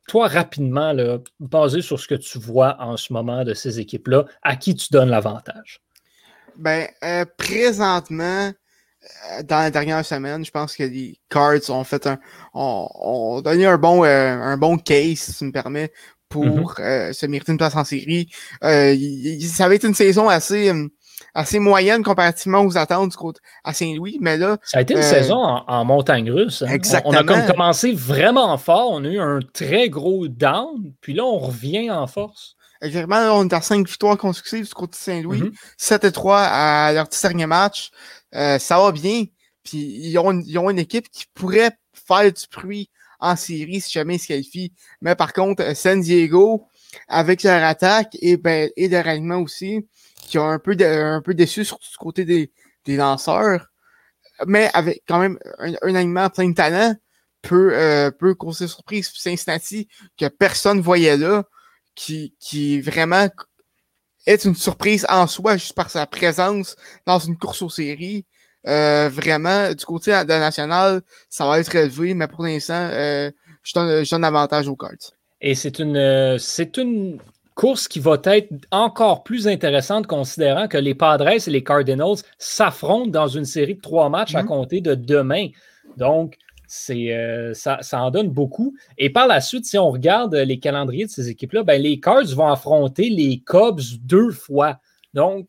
toi, 0.09 0.27
rapidement, 0.29 0.93
là, 0.93 1.19
basé 1.41 1.81
sur 1.81 1.99
ce 1.99 2.09
que 2.09 2.15
tu 2.17 2.39
vois 2.39 2.77
en 2.81 2.97
ce 2.97 3.13
moment 3.13 3.45
de 3.45 3.55
ces 3.55 3.79
équipes-là, 3.81 4.25
à 4.43 4.57
qui 4.57 4.75
tu 4.75 4.89
donnes 4.91 5.11
l'avantage? 5.11 5.81
Ben, 6.57 6.89
euh, 7.05 7.25
présentement, 7.39 8.49
euh, 8.51 9.43
dans 9.45 9.59
la 9.59 9.71
dernière 9.71 10.05
semaine, 10.05 10.45
je 10.45 10.51
pense 10.51 10.77
que 10.77 10.83
les 10.83 11.19
Cards 11.31 11.71
ont 11.71 11.85
fait 11.85 12.07
un. 12.07 12.19
ont, 12.53 12.89
ont 12.95 13.41
donné 13.41 13.65
un 13.67 13.79
bon, 13.79 14.05
euh, 14.05 14.33
un 14.35 14.57
bon 14.57 14.77
case, 14.77 15.19
si 15.19 15.35
tu 15.39 15.45
me 15.45 15.53
permets, 15.53 15.93
pour 16.29 16.75
Mhm. 16.79 16.85
euh, 16.85 17.13
se 17.13 17.27
mériter 17.27 17.53
une 17.53 17.59
place 17.59 17.77
en 17.77 17.85
série. 17.85 18.29
Ça 18.61 19.65
avait 19.65 19.77
été 19.77 19.87
une 19.87 19.95
saison 19.95 20.29
assez, 20.29 20.71
hum, 20.71 20.91
assez 21.35 21.59
moyenne 21.59 22.03
comparativement 22.03 22.61
aux 22.61 22.77
attentes 22.77 23.11
du 23.11 23.17
côté 23.17 23.41
à 23.65 23.73
Saint-Louis, 23.73 24.19
mais 24.21 24.37
là, 24.37 24.59
Ça 24.65 24.79
a 24.79 24.81
été 24.83 24.95
une 24.95 25.01
Euh, 25.01 25.03
saison 25.03 25.37
en, 25.37 25.65
en 25.67 25.85
montagne 25.85 26.31
russe. 26.31 26.63
hein. 26.63 26.67
On- 26.67 26.69
On, 26.69 26.73
a 26.73 26.75
Exactement. 26.75 27.25
comme 27.25 27.47
commencé 27.47 27.93
vraiment 27.93 28.57
fort. 28.59 28.91
On 28.93 29.05
a 29.05 29.09
eu 29.09 29.19
un 29.21 29.41
très 29.53 29.89
gros 29.89 30.29
down, 30.29 30.93
puis 31.01 31.15
là, 31.15 31.25
on 31.25 31.39
revient 31.39 31.91
en 31.91 32.07
force. 32.07 32.57
Exactement, 32.81 33.21
là, 33.21 33.35
on 33.35 33.47
est 33.49 33.53
à 33.55 33.61
5 33.61 33.87
victoires 33.87 34.19
consécutives 34.19 34.67
du 34.67 34.75
côté 34.75 34.93
de 34.93 34.97
Saint-Louis. 34.97 35.39
Mhm. 35.43 35.53
7 35.77 36.05
et 36.05 36.13
3 36.13 36.41
à 36.41 36.93
leur 36.93 37.09
petit 37.09 37.23
dernier 37.23 37.47
match. 37.47 37.91
Euh, 38.35 38.59
ça 38.59 38.79
va 38.79 38.91
bien. 38.93 39.25
Puis 39.63 39.79
ils 39.79 40.19
ont, 40.19 40.33
une- 40.33 40.43
ils 40.45 40.59
ont 40.59 40.69
une 40.71 40.81
équipe 40.81 41.09
qui 41.11 41.25
pourrait 41.35 41.71
faire 41.93 42.33
du 42.33 42.43
bruit 42.53 42.91
en 43.21 43.37
série 43.37 43.81
si 43.81 43.93
jamais 43.93 44.17
ils 44.17 44.19
se 44.19 44.27
qualifient. 44.27 44.73
Mais 45.01 45.15
par 45.15 45.33
contre, 45.33 45.63
euh, 45.63 45.75
San 45.75 46.01
Diego, 46.01 46.67
avec 47.07 47.45
leur 47.45 47.63
attaque 47.63 48.17
et, 48.21 48.37
ben, 48.37 48.69
et 48.77 48.89
leur 48.89 49.07
alignement 49.07 49.39
aussi, 49.39 49.87
qui 50.33 50.39
ont 50.39 50.49
un 50.49 50.59
peu, 50.59 50.75
déçu, 51.35 51.63
surtout 51.63 51.91
du 51.91 51.97
côté 51.99 52.25
des, 52.25 52.51
lanceurs, 52.97 53.67
mais 54.47 54.71
avec 54.73 55.03
quand 55.07 55.19
même 55.19 55.39
un, 55.59 55.75
un 55.83 55.95
alignement 55.95 56.31
plein 56.31 56.49
de 56.49 56.55
talent, 56.55 56.97
peut, 57.43 57.73
euh, 57.75 58.11
peut 58.11 58.35
causer 58.35 58.67
surprise. 58.67 59.13
Cincinnati, 59.15 59.89
que 60.19 60.29
personne 60.29 60.81
voyait 60.81 61.19
là, 61.19 61.45
qui, 61.95 62.35
qui 62.41 62.81
vraiment 62.81 63.29
est 64.25 64.47
une 64.47 64.55
surprise 64.55 65.05
en 65.11 65.27
soi 65.27 65.59
juste 65.59 65.75
par 65.75 65.91
sa 65.91 66.07
présence 66.07 66.77
dans 67.05 67.19
une 67.19 67.37
course 67.37 67.61
aux 67.61 67.69
séries. 67.69 68.25
Euh, 68.67 69.11
vraiment, 69.13 69.75
du 69.75 69.85
côté 69.85 70.13
de 70.13 70.29
la 70.29 70.39
nationale, 70.39 71.03
ça 71.29 71.47
va 71.47 71.61
être 71.61 71.75
élevé, 71.75 72.15
mais 72.15 72.27
pour 72.27 72.43
l'instant, 72.43 72.89
euh, 72.91 73.31
je, 73.63 73.75
donne, 73.75 74.03
je 74.03 74.11
donne 74.11 74.25
avantage 74.25 74.67
aux 74.67 74.77
Cards. 74.77 75.13
Et 75.43 75.55
c'est 75.55 75.79
une, 75.79 75.97
euh, 75.97 76.39
c'est 76.39 76.79
une 76.79 77.21
course 77.55 77.89
qui 77.89 78.01
va 78.01 78.19
être 78.25 78.53
encore 78.71 79.23
plus 79.23 79.49
intéressante 79.49 80.07
considérant 80.07 80.69
que 80.69 80.79
les 80.79 80.95
Padres 80.95 81.29
et 81.29 81.51
les 81.51 81.65
Cardinals 81.65 82.17
s'affrontent 82.39 83.11
dans 83.11 83.29
une 83.29 83.45
série 83.45 83.75
de 83.75 83.81
trois 83.81 84.09
matchs 84.09 84.35
à 84.35 84.43
mhm. 84.43 84.49
compter 84.49 84.81
de 84.81 84.95
demain. 84.95 85.49
Donc, 85.97 86.37
c'est, 86.67 87.13
euh, 87.13 87.53
ça, 87.53 87.81
en 87.93 88.11
donne 88.11 88.31
beaucoup. 88.31 88.75
Et 88.97 89.11
par 89.11 89.27
la 89.27 89.41
suite, 89.41 89.67
si 89.67 89.77
on 89.77 89.91
regarde 89.91 90.35
les 90.35 90.59
calendriers 90.59 91.05
de 91.05 91.11
ces 91.11 91.29
équipes-là, 91.29 91.65
ben, 91.65 91.81
les 91.81 92.01
Cards 92.01 92.35
vont 92.35 92.49
affronter 92.49 93.11
les 93.11 93.43
Cubs 93.45 93.99
deux 94.01 94.31
fois. 94.31 94.81
Donc, 95.13 95.47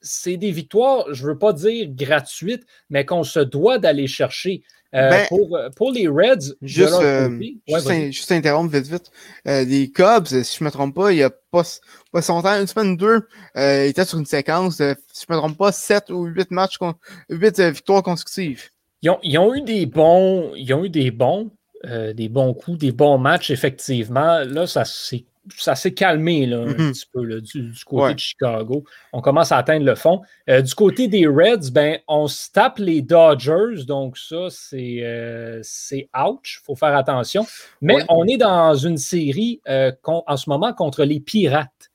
c'est 0.00 0.36
des 0.36 0.52
victoires, 0.52 1.04
je 1.12 1.24
ne 1.24 1.32
veux 1.32 1.38
pas 1.38 1.52
dire 1.52 1.88
gratuites, 1.90 2.64
mais 2.88 3.04
qu'on 3.04 3.24
se 3.24 3.40
doit 3.40 3.78
d'aller 3.78 4.06
chercher. 4.06 4.62
Euh, 4.92 5.08
ben, 5.08 5.26
pour, 5.28 5.58
pour, 5.76 5.92
les 5.92 6.08
Reds, 6.08 6.54
juste, 6.62 7.00
euh, 7.00 7.30
juste, 8.10 8.32
interrompre 8.32 8.72
vite, 8.74 8.88
vite. 8.88 9.10
les 9.44 9.88
Cubs, 9.90 10.26
si 10.26 10.58
je 10.58 10.64
ne 10.64 10.66
me 10.66 10.72
trompe 10.72 10.96
pas, 10.96 11.12
il 11.12 11.16
n'y 11.16 11.22
a 11.22 11.30
pas, 11.30 11.62
pas 12.12 12.22
son 12.22 12.42
temps, 12.42 12.60
une 12.60 12.66
semaine 12.66 12.92
ou 12.92 12.96
deux, 12.96 13.28
ils 13.54 13.86
étaient 13.86 14.04
sur 14.04 14.18
une 14.18 14.26
séquence 14.26 14.78
de, 14.78 14.96
si 15.12 15.26
je 15.28 15.32
ne 15.32 15.36
me 15.36 15.40
trompe 15.40 15.56
pas, 15.56 15.70
sept 15.70 16.10
ou 16.10 16.24
huit 16.24 16.50
matchs, 16.50 16.78
huit 17.28 17.60
victoires 17.60 18.02
consécutives. 18.02 18.70
Ils 19.02 19.38
ont, 19.38 19.54
eu 19.54 19.62
des 19.62 19.86
bons, 19.86 20.52
ils 20.56 20.74
ont 20.74 20.84
eu 20.84 20.90
des 20.90 21.10
bons, 21.10 21.50
euh, 21.86 22.12
des 22.12 22.28
bons 22.28 22.52
coups, 22.52 22.78
des 22.78 22.92
bons 22.92 23.16
matchs, 23.16 23.50
effectivement. 23.50 24.40
Là, 24.40 24.66
ça 24.66 24.84
s'est 24.84 25.24
ça 25.56 25.74
s'est 25.74 25.94
calmé 25.94 26.46
là, 26.46 26.58
un 26.58 26.66
mm-hmm. 26.66 26.92
petit 26.92 27.06
peu 27.12 27.40
du, 27.40 27.84
côté 27.84 28.14
de 28.14 28.18
Chicago. 28.18 28.84
On 29.12 29.20
commence 29.20 29.52
à 29.52 29.58
atteindre 29.58 29.86
le 29.86 29.94
fond. 29.94 30.22
Euh, 30.48 30.62
du 30.62 30.74
côté 30.74 31.08
des 31.08 31.26
Reds, 31.26 31.70
ben, 31.72 31.98
on 32.08 32.28
se 32.28 32.50
tape 32.50 32.78
les 32.78 33.02
Dodgers, 33.02 33.84
donc 33.86 34.18
ça, 34.18 34.48
c'est 34.50 35.00
euh, 35.02 35.62
ouch, 36.14 36.60
il 36.60 36.64
faut 36.64 36.76
faire 36.76 36.96
attention. 36.96 37.46
Mais 37.80 38.04
on 38.08 38.26
est 38.26 38.38
dans 38.38 38.74
une 38.74 38.98
série 38.98 39.60
en 39.66 40.36
ce 40.36 40.50
moment 40.50 40.72
contre 40.72 41.04
les 41.04 41.20
Pirates. 41.20 41.90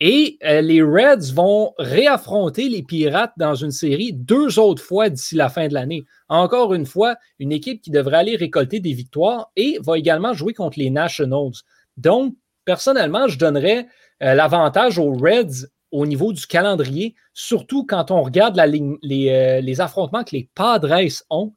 Et 0.00 0.38
euh, 0.44 0.62
les 0.62 0.82
Reds 0.82 1.32
vont 1.34 1.74
réaffronter 1.78 2.70
les 2.70 2.82
Pirates 2.82 3.34
dans 3.36 3.54
une 3.54 3.70
série 3.70 4.14
deux 4.14 4.58
autres 4.58 4.82
fois 4.82 5.10
d'ici 5.10 5.34
la 5.34 5.50
fin 5.50 5.68
de 5.68 5.74
l'année. 5.74 6.04
Encore 6.30 6.72
une 6.72 6.86
fois, 6.86 7.16
une 7.38 7.52
équipe 7.52 7.82
qui 7.82 7.90
devrait 7.90 8.16
aller 8.16 8.36
récolter 8.36 8.80
des 8.80 8.94
victoires 8.94 9.50
et 9.56 9.78
va 9.82 9.98
également 9.98 10.32
jouer 10.32 10.54
contre 10.54 10.78
les 10.78 10.88
Nationals. 10.88 11.52
Donc, 11.98 12.34
personnellement, 12.70 13.26
je 13.26 13.36
donnerais 13.36 13.88
euh, 14.22 14.34
l'avantage 14.34 14.96
aux 14.96 15.12
Reds 15.12 15.66
au 15.90 16.06
niveau 16.06 16.32
du 16.32 16.46
calendrier, 16.46 17.16
surtout 17.34 17.84
quand 17.84 18.12
on 18.12 18.22
regarde 18.22 18.54
la 18.54 18.68
les, 18.68 18.96
euh, 19.02 19.60
les, 19.60 19.80
affrontements 19.80 20.22
que 20.22 20.36
les 20.36 20.48
Padres 20.54 21.24
ont. 21.30 21.52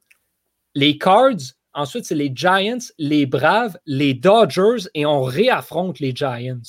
Les 0.74 0.98
Cards, 0.98 1.54
ensuite, 1.72 2.04
c'est 2.04 2.16
les 2.16 2.32
Giants, 2.34 2.84
les 2.98 3.26
Braves, 3.26 3.78
les 3.86 4.12
Dodgers 4.12 4.88
et 4.94 5.06
on 5.06 5.22
réaffronte 5.22 6.00
les 6.00 6.12
Giants. 6.12 6.66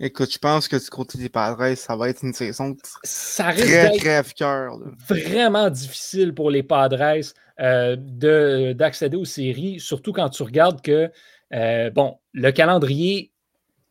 Écoute, 0.00 0.32
je 0.32 0.38
pense 0.38 0.66
que 0.66 0.74
du 0.74 0.90
côté 0.90 1.16
des 1.16 1.28
Padres, 1.28 1.76
ça 1.76 1.94
va 1.94 2.08
être 2.08 2.24
une 2.24 2.34
saison 2.34 2.74
ça 3.04 3.52
très 3.52 3.96
crève-cœur. 3.96 4.76
Vraiment 5.08 5.70
difficile 5.70 6.34
pour 6.34 6.50
les 6.50 6.64
Padres 6.64 7.20
euh, 7.60 7.94
d'accéder 8.74 9.16
aux 9.16 9.24
séries, 9.24 9.78
surtout 9.78 10.12
quand 10.12 10.30
tu 10.30 10.42
regardes 10.42 10.82
que, 10.82 11.12
euh, 11.52 11.90
bon, 11.90 12.18
le 12.32 12.50
calendrier 12.50 13.30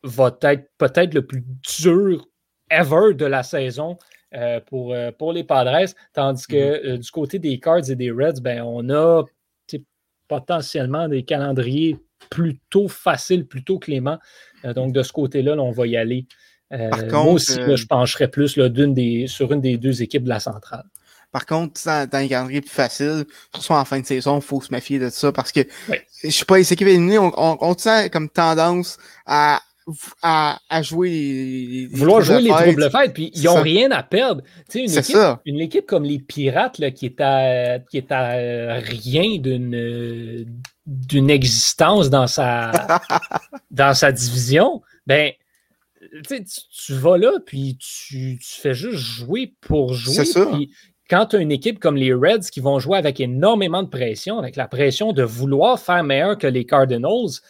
va 0.04 0.36
être 0.42 0.70
peut-être 0.78 1.14
le 1.14 1.26
plus 1.26 1.44
dur 1.80 2.28
ever 2.70 3.14
de 3.14 3.26
la 3.26 3.42
saison 3.42 3.98
euh, 4.34 4.60
pour, 4.60 4.94
pour 5.18 5.32
les 5.32 5.44
Padres, 5.44 5.92
tandis 6.12 6.46
que 6.46 6.54
mm-hmm. 6.94 6.98
du 6.98 7.10
côté 7.10 7.38
des 7.38 7.58
Cards 7.58 7.90
et 7.90 7.96
des 7.96 8.10
Reds, 8.10 8.40
ben, 8.40 8.62
on 8.62 8.88
a 8.90 9.24
potentiellement 10.28 11.08
des 11.08 11.22
calendriers 11.22 11.96
plutôt 12.30 12.88
faciles, 12.88 13.46
plutôt 13.46 13.78
cléments. 13.78 14.18
Euh, 14.64 14.74
donc, 14.74 14.92
de 14.92 15.02
ce 15.02 15.12
côté-là, 15.12 15.54
on 15.56 15.70
va 15.70 15.86
y 15.86 15.96
aller. 15.96 16.26
Euh, 16.72 16.90
moi 17.10 17.24
aussi, 17.24 17.54
je 17.54 17.60
euh, 17.60 17.86
pencherais 17.88 18.28
plus 18.28 18.58
des, 18.58 19.26
sur 19.28 19.52
une 19.52 19.60
des 19.60 19.76
deux 19.76 20.02
équipes 20.02 20.24
de 20.24 20.28
la 20.28 20.40
centrale. 20.40 20.84
Par 21.30 21.46
contre, 21.46 21.80
dans, 21.84 22.08
dans 22.08 22.18
les 22.18 22.28
calendriers 22.28 22.60
plus 22.60 22.70
faciles, 22.70 23.24
surtout 23.52 23.72
en 23.72 23.84
fin 23.84 24.00
de 24.00 24.06
saison, 24.06 24.38
il 24.38 24.42
faut 24.42 24.60
se 24.60 24.72
méfier 24.72 24.98
de 24.98 25.10
ça 25.10 25.32
parce 25.32 25.50
que 25.50 25.60
je 26.22 26.30
sais 26.30 26.44
pas, 26.44 26.58
les 26.58 26.72
équipes 26.72 26.88
éliminées, 26.88 27.18
on, 27.18 27.32
on, 27.36 27.76
sent 27.76 28.08
comme 28.10 28.28
tendance 28.28 28.98
à 29.26 29.60
à, 30.22 30.82
jouer 30.82 31.10
les, 31.10 31.86
Vouloir 31.92 32.22
jouer 32.22 32.40
les 32.40 32.50
troubles 32.50 32.90
fêtes, 32.90 33.12
puis 33.12 33.30
ils 33.34 33.44
n'ont 33.44 33.60
rien 33.60 33.90
à 33.90 34.02
perdre. 34.02 34.42
une, 34.74 34.90
équipe, 34.90 35.04
ça. 35.04 35.40
une 35.44 35.60
équipe 35.60 35.86
comme 35.86 36.04
les 36.04 36.18
Pirates 36.18 36.78
là, 36.78 36.90
qui, 36.90 37.06
est 37.06 37.20
à, 37.20 37.78
qui 37.78 37.98
est 37.98 38.10
à 38.10 38.78
rien 38.80 39.38
d'une 39.38 40.46
d'une 40.86 41.30
existence 41.30 42.10
dans 42.10 42.26
sa, 42.26 42.70
dans 43.70 43.94
sa 43.94 44.12
division, 44.12 44.82
ben, 45.06 45.32
tu, 46.28 46.44
tu 46.44 46.92
vas 46.94 47.16
là, 47.16 47.32
puis 47.44 47.78
tu, 47.78 48.38
tu, 48.38 48.60
fais 48.60 48.74
juste 48.74 48.98
jouer 48.98 49.54
pour 49.62 49.94
jouer. 49.94 50.24
Puis 50.52 50.70
quand 51.08 51.26
tu 51.26 51.36
as 51.36 51.38
une 51.38 51.52
équipe 51.52 51.78
comme 51.78 51.96
les 51.96 52.12
Reds 52.12 52.50
qui 52.52 52.60
vont 52.60 52.78
jouer 52.78 52.98
avec 52.98 53.20
énormément 53.20 53.82
de 53.82 53.88
pression, 53.88 54.38
avec 54.38 54.56
la 54.56 54.68
pression 54.68 55.12
de 55.12 55.22
vouloir 55.22 55.78
faire 55.80 56.04
meilleur 56.04 56.38
que 56.38 56.46
les 56.46 56.64
Cardinals, 56.66 57.40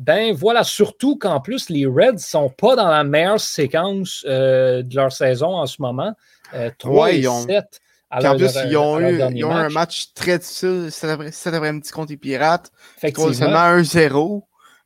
ben 0.00 0.32
voilà, 0.32 0.64
surtout 0.64 1.16
qu'en 1.16 1.40
plus, 1.40 1.68
les 1.68 1.84
Reds 1.84 2.14
ne 2.14 2.18
sont 2.18 2.48
pas 2.48 2.74
dans 2.74 2.88
la 2.88 3.04
meilleure 3.04 3.38
séquence 3.38 4.24
euh, 4.26 4.82
de 4.82 4.96
leur 4.96 5.12
saison 5.12 5.48
en 5.56 5.66
ce 5.66 5.82
moment. 5.82 6.14
Euh, 6.54 6.70
3 6.78 7.12
et 7.12 7.22
7 7.22 7.80
en 8.10 8.36
plus, 8.36 8.58
ils 8.66 8.76
ont 8.76 8.98
eu, 8.98 9.22
un 9.44 9.68
match 9.68 10.12
très 10.14 10.38
difficile 10.38 10.88
cet 10.90 11.54
après-midi 11.54 11.90
contre 11.90 12.10
les 12.10 12.16
Pirates. 12.16 12.72
Effectivement. 12.96 13.32
Seulement 13.32 13.78
1-0. 13.78 14.42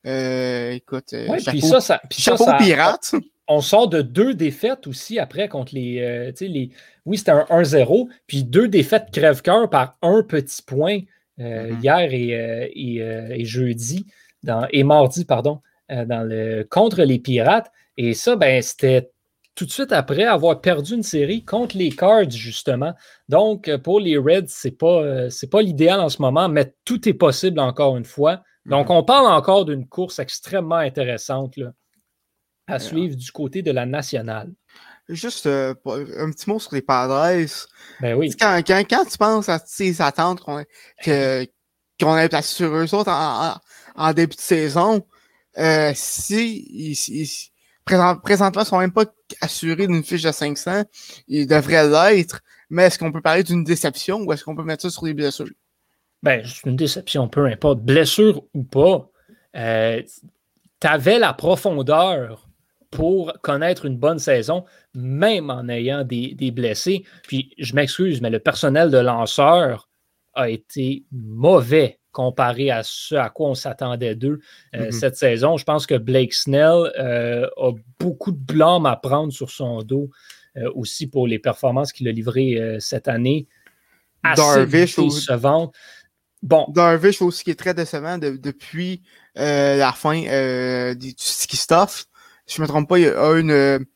Euh, 0.06 0.72
écoute, 0.72 1.14
euh, 1.14 1.38
chapeau, 1.38 1.80
ça, 1.80 2.00
Pirates. 2.58 3.14
On 3.48 3.62
sort 3.62 3.88
de 3.88 4.02
deux 4.02 4.34
défaites 4.34 4.86
aussi 4.86 5.18
après 5.18 5.48
contre 5.48 5.74
les. 5.74 6.00
Euh, 6.00 6.32
les 6.40 6.70
oui, 7.06 7.16
c'était 7.16 7.30
un 7.30 7.46
1-0, 7.48 8.08
puis 8.26 8.44
deux 8.44 8.68
défaites 8.68 9.06
crève-cœur 9.10 9.70
par 9.70 9.96
un 10.02 10.22
petit 10.22 10.60
point 10.60 11.00
mm-hmm. 11.38 11.80
hier 11.80 12.12
et, 12.12 13.40
et, 13.40 13.44
jeudi, 13.44 14.06
dans, 14.44 14.66
et 14.70 14.84
mardi, 14.84 15.24
pardon, 15.24 15.60
dans 15.88 16.26
le, 16.26 16.66
contre 16.70 17.02
les 17.02 17.18
Pirates. 17.18 17.70
Et 17.96 18.14
ça, 18.14 18.36
ben, 18.36 18.62
c'était 18.62 19.10
tout 19.54 19.64
de 19.64 19.70
suite 19.70 19.92
après 19.92 20.24
avoir 20.24 20.60
perdu 20.60 20.94
une 20.94 21.02
série 21.02 21.44
contre 21.44 21.76
les 21.76 21.90
Cards, 21.90 22.30
justement. 22.30 22.94
Donc, 23.28 23.68
euh, 23.68 23.78
pour 23.78 24.00
les 24.00 24.16
Reds, 24.16 24.48
ce 24.48 24.68
n'est 24.68 24.74
pas, 24.74 25.02
euh, 25.02 25.30
pas 25.50 25.62
l'idéal 25.62 26.00
en 26.00 26.08
ce 26.08 26.20
moment, 26.20 26.48
mais 26.48 26.74
tout 26.84 27.08
est 27.08 27.14
possible 27.14 27.60
encore 27.60 27.96
une 27.96 28.04
fois. 28.04 28.42
Donc, 28.66 28.88
mhm. 28.88 28.96
on 28.96 29.04
parle 29.04 29.26
encore 29.26 29.64
d'une 29.64 29.86
course 29.86 30.18
extrêmement 30.18 30.76
intéressante 30.76 31.54
à 32.66 32.78
suivre 32.78 33.14
du 33.14 33.30
côté 33.30 33.62
de 33.62 33.70
la 33.70 33.86
nationale. 33.86 34.50
Juste 35.08 35.46
euh, 35.46 35.74
un 35.84 36.30
petit 36.30 36.48
mot 36.48 36.58
sur 36.58 36.74
les 36.74 36.80
Padres. 36.80 37.46
Ben 38.00 38.14
oui. 38.14 38.34
Quand, 38.40 38.62
tu 38.64 39.18
penses 39.18 39.50
à 39.50 39.58
ces 39.58 40.00
attentes 40.00 40.40
qu'on 40.40 40.56
a 40.56 42.28
placées 42.28 42.54
sur 42.54 42.74
eux 42.74 42.94
autres 42.94 43.10
en, 43.10 43.54
début 44.12 44.36
de 44.36 44.40
saison, 44.40 45.06
si, 45.94 47.50
présentement, 47.84 48.62
ils 48.62 48.66
sont 48.66 48.78
même 48.78 48.92
pas 48.92 49.04
assurés 49.40 49.86
d'une 49.86 50.04
fiche 50.04 50.22
de 50.22 50.32
500. 50.32 50.84
Ils 51.28 51.46
devraient 51.46 51.88
l'être. 51.88 52.40
Mais 52.70 52.84
est-ce 52.84 52.98
qu'on 52.98 53.12
peut 53.12 53.20
parler 53.20 53.42
d'une 53.42 53.64
déception 53.64 54.22
ou 54.22 54.32
est-ce 54.32 54.44
qu'on 54.44 54.56
peut 54.56 54.64
mettre 54.64 54.82
ça 54.82 54.90
sur 54.90 55.04
les 55.04 55.14
blessures? 55.14 55.46
Ben, 56.22 56.44
une 56.64 56.76
déception, 56.76 57.28
peu 57.28 57.46
importe. 57.46 57.80
Blessure 57.80 58.42
ou 58.54 58.64
pas, 58.64 59.10
euh, 59.56 60.02
tu 60.80 60.86
avais 60.86 61.18
la 61.18 61.34
profondeur 61.34 62.48
pour 62.90 63.32
connaître 63.42 63.84
une 63.84 63.98
bonne 63.98 64.18
saison, 64.18 64.64
même 64.94 65.50
en 65.50 65.68
ayant 65.68 66.04
des, 66.04 66.34
des 66.34 66.50
blessés. 66.50 67.04
Puis, 67.24 67.52
je 67.58 67.74
m'excuse, 67.74 68.20
mais 68.20 68.30
le 68.30 68.38
personnel 68.38 68.90
de 68.90 68.98
lanceur 68.98 69.88
a 70.32 70.48
été 70.48 71.04
mauvais 71.12 71.98
comparé 72.14 72.70
à 72.70 72.82
ce 72.82 73.16
à 73.16 73.28
quoi 73.28 73.50
on 73.50 73.54
s'attendait 73.54 74.14
d'eux 74.14 74.40
euh, 74.74 74.86
mm-hmm. 74.86 74.92
cette 74.92 75.16
saison. 75.16 75.58
Je 75.58 75.64
pense 75.64 75.86
que 75.86 75.96
Blake 75.96 76.32
Snell 76.32 76.92
euh, 76.98 77.46
a 77.58 77.72
beaucoup 77.98 78.32
de 78.32 78.38
blâme 78.38 78.86
à 78.86 78.96
prendre 78.96 79.32
sur 79.32 79.50
son 79.50 79.82
dos 79.82 80.08
euh, 80.56 80.70
aussi 80.74 81.08
pour 81.08 81.26
les 81.26 81.38
performances 81.38 81.92
qu'il 81.92 82.08
a 82.08 82.12
livrées 82.12 82.76
cette 82.78 83.08
année. 83.08 83.46
Darvish 84.36 84.98
aussi. 84.98 85.26
Bon. 86.42 86.66
Darvish 86.68 87.20
aussi 87.20 87.44
qui 87.44 87.50
est 87.50 87.58
très 87.58 87.74
décevant 87.74 88.16
depuis 88.18 89.02
la 89.34 89.92
fin 89.92 90.94
du 90.94 91.12
ski 91.18 91.56
stuff. 91.58 92.06
Si 92.46 92.56
je 92.56 92.62
ne 92.62 92.66
me 92.66 92.68
trompe 92.68 92.88
pas, 92.88 92.98
il 92.98 93.04
y 93.04 93.08
a 93.08 93.32
une. 93.32 93.86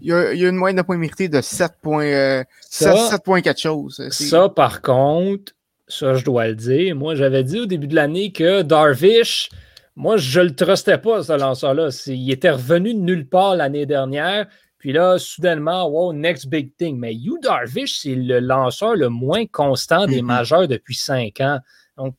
Il 0.00 0.08
y, 0.08 0.12
a, 0.12 0.32
une 0.32 0.56
moyenne 0.56 0.76
de 0.76 0.82
points 0.82 0.96
mérités 0.96 1.28
de 1.28 1.40
7 1.40 1.74
points, 1.80 2.42
7, 2.68 3.22
points 3.22 3.42
quelque 3.42 3.60
chose. 3.60 4.08
Ça, 4.10 4.48
par 4.48 4.82
contre, 4.82 5.52
ça, 5.88 6.14
je 6.14 6.24
dois 6.24 6.48
le 6.48 6.54
dire. 6.54 6.94
Moi, 6.94 7.14
j'avais 7.14 7.42
dit 7.44 7.60
au 7.60 7.66
début 7.66 7.86
de 7.86 7.94
l'année 7.94 8.30
que 8.30 8.62
Darvish, 8.62 9.48
moi, 9.96 10.16
je 10.16 10.40
le 10.40 10.54
trustais 10.54 10.98
pas, 10.98 11.22
ce 11.22 11.32
lanceur-là. 11.32 11.88
Il 12.06 12.30
était 12.30 12.50
revenu 12.50 12.94
de 12.94 13.00
nulle 13.00 13.28
part 13.28 13.56
l'année 13.56 13.86
dernière. 13.86 14.46
Puis 14.78 14.92
là, 14.92 15.18
soudainement, 15.18 15.88
wow, 15.88 16.12
next 16.12 16.48
big 16.48 16.76
thing. 16.76 16.98
Mais 16.98 17.14
Hugh 17.14 17.40
Darvish, 17.42 17.98
c'est 17.98 18.14
le 18.14 18.38
lanceur 18.38 18.94
le 18.94 19.08
moins 19.08 19.44
constant 19.46 20.06
des 20.06 20.20
mm-hmm. 20.20 20.24
majeurs 20.24 20.68
depuis 20.68 20.94
cinq 20.94 21.40
ans. 21.40 21.58
Donc, 21.96 22.14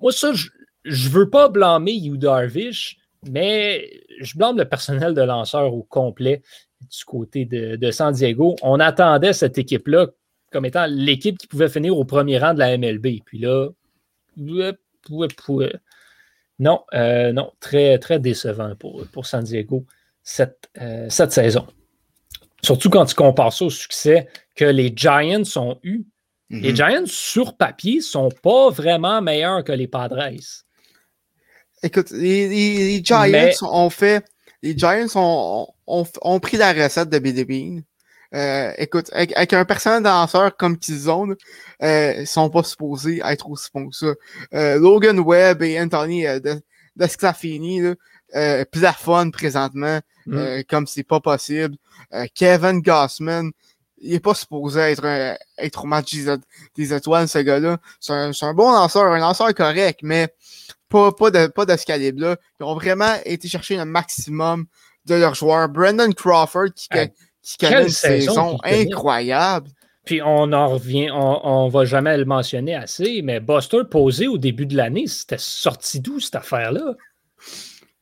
moi, 0.00 0.12
ça, 0.12 0.32
je 0.32 0.48
ne 1.08 1.12
veux 1.12 1.28
pas 1.28 1.48
blâmer 1.48 1.94
Hugh 1.94 2.16
Darvish, 2.16 2.96
mais 3.28 3.90
je 4.20 4.38
blâme 4.38 4.56
le 4.56 4.64
personnel 4.64 5.12
de 5.12 5.22
lanceur 5.22 5.74
au 5.74 5.82
complet 5.82 6.42
du 6.80 7.04
côté 7.04 7.44
de, 7.44 7.90
San 7.90 8.14
Diego. 8.14 8.56
On 8.62 8.80
attendait 8.80 9.32
cette 9.32 9.58
équipe-là 9.58 10.06
comme 10.56 10.64
étant 10.64 10.86
l'équipe 10.88 11.36
qui 11.36 11.46
pouvait 11.46 11.68
finir 11.68 11.98
au 11.98 12.06
premier 12.06 12.38
rang 12.38 12.54
de 12.54 12.60
la 12.60 12.78
MLB. 12.78 13.20
Puis 13.26 13.38
là, 13.38 13.68
non, 16.58 16.82
euh, 16.94 17.32
non, 17.32 17.52
très, 17.60 17.98
très 17.98 18.18
décevant 18.18 18.74
pour, 18.74 19.06
pour 19.08 19.26
San 19.26 19.44
Diego 19.44 19.84
cette, 20.22 20.70
euh, 20.80 21.10
cette 21.10 21.32
saison. 21.32 21.66
Surtout 22.62 22.88
quand 22.88 23.04
tu 23.04 23.14
compares 23.14 23.52
ça 23.52 23.66
au 23.66 23.70
succès 23.70 24.28
que 24.54 24.64
les 24.64 24.94
Giants 24.96 25.42
ont 25.56 25.78
eu. 25.82 26.06
Les 26.48 26.70
mhm. 26.70 26.76
Giants, 26.76 27.04
sur 27.04 27.58
papier, 27.58 28.00
sont 28.00 28.30
pas 28.30 28.70
vraiment 28.70 29.20
meilleurs 29.20 29.62
que 29.62 29.72
les 29.72 29.88
Padres. 29.88 30.30
Écoute, 31.82 32.10
les, 32.12 33.04
Giants 33.04 33.50
ont 33.60 33.90
fait. 33.90 34.24
Les 34.62 34.74
Giants 34.74 35.06
ont, 35.16 35.66
ont, 35.86 36.40
pris 36.40 36.56
la 36.56 36.72
recette 36.72 37.10
de 37.10 37.18
BDB. 37.18 37.84
Euh, 38.34 38.72
écoute, 38.78 39.10
avec, 39.12 39.52
un 39.52 39.64
personnel 39.64 40.02
danseur 40.02 40.56
comme 40.56 40.78
qu'ils 40.78 41.10
ont, 41.10 41.28
euh, 41.82 42.14
ils 42.18 42.26
sont 42.26 42.50
pas 42.50 42.62
supposés 42.62 43.20
être 43.24 43.48
aussi 43.48 43.68
bons 43.72 43.88
que 43.88 43.96
ça. 43.96 44.14
Euh, 44.54 44.78
Logan 44.78 45.18
Webb 45.20 45.62
et 45.62 45.80
Anthony 45.80 46.26
euh, 46.26 46.40
de, 46.40 46.60
de 46.96 47.96
euh, 48.34 48.64
plafonnent 48.72 49.30
présentement 49.30 50.00
mm. 50.26 50.62
comme 50.68 50.86
c'est 50.86 51.04
pas 51.04 51.20
possible. 51.20 51.76
Kevin 52.34 52.80
Gossman, 52.80 53.52
il 53.98 54.14
est 54.14 54.20
pas 54.20 54.34
supposé 54.34 54.80
être, 54.80 55.36
être 55.58 55.84
au 55.84 55.86
match 55.86 56.14
des, 56.76 56.92
étoiles, 56.92 57.28
ce 57.28 57.38
gars-là. 57.38 57.78
C'est 58.00 58.12
un, 58.12 58.32
un, 58.40 58.54
bon 58.54 58.72
lanceur, 58.72 59.04
un 59.04 59.18
lanceur 59.18 59.54
correct, 59.54 60.00
mais 60.02 60.28
pas, 60.88 61.12
pas 61.12 61.30
de, 61.30 61.46
pas 61.46 61.64
de 61.64 61.76
ce 61.76 61.86
calibre-là. 61.86 62.36
Ils 62.60 62.64
ont 62.64 62.74
vraiment 62.74 63.14
été 63.24 63.48
chercher 63.48 63.76
le 63.76 63.84
maximum 63.84 64.66
de 65.06 65.14
leurs 65.14 65.34
joueurs. 65.34 65.68
Brandon 65.68 66.12
Crawford, 66.12 66.72
qui, 66.74 66.88
qui 67.46 67.56
connaît 67.58 67.82
une 67.82 67.88
saison, 67.88 68.58
incroyable. 68.64 69.70
Puis 70.04 70.20
on 70.22 70.52
en 70.52 70.68
revient, 70.68 71.10
on, 71.12 71.66
ne 71.66 71.70
va 71.70 71.84
jamais 71.84 72.16
le 72.16 72.24
mentionner 72.24 72.74
assez, 72.74 73.22
mais 73.22 73.40
Buster 73.40 73.82
posé 73.90 74.28
au 74.28 74.38
début 74.38 74.66
de 74.66 74.76
l'année, 74.76 75.06
c'était 75.06 75.36
sorti 75.38 76.00
d'où 76.00 76.20
cette 76.20 76.36
affaire-là? 76.36 76.94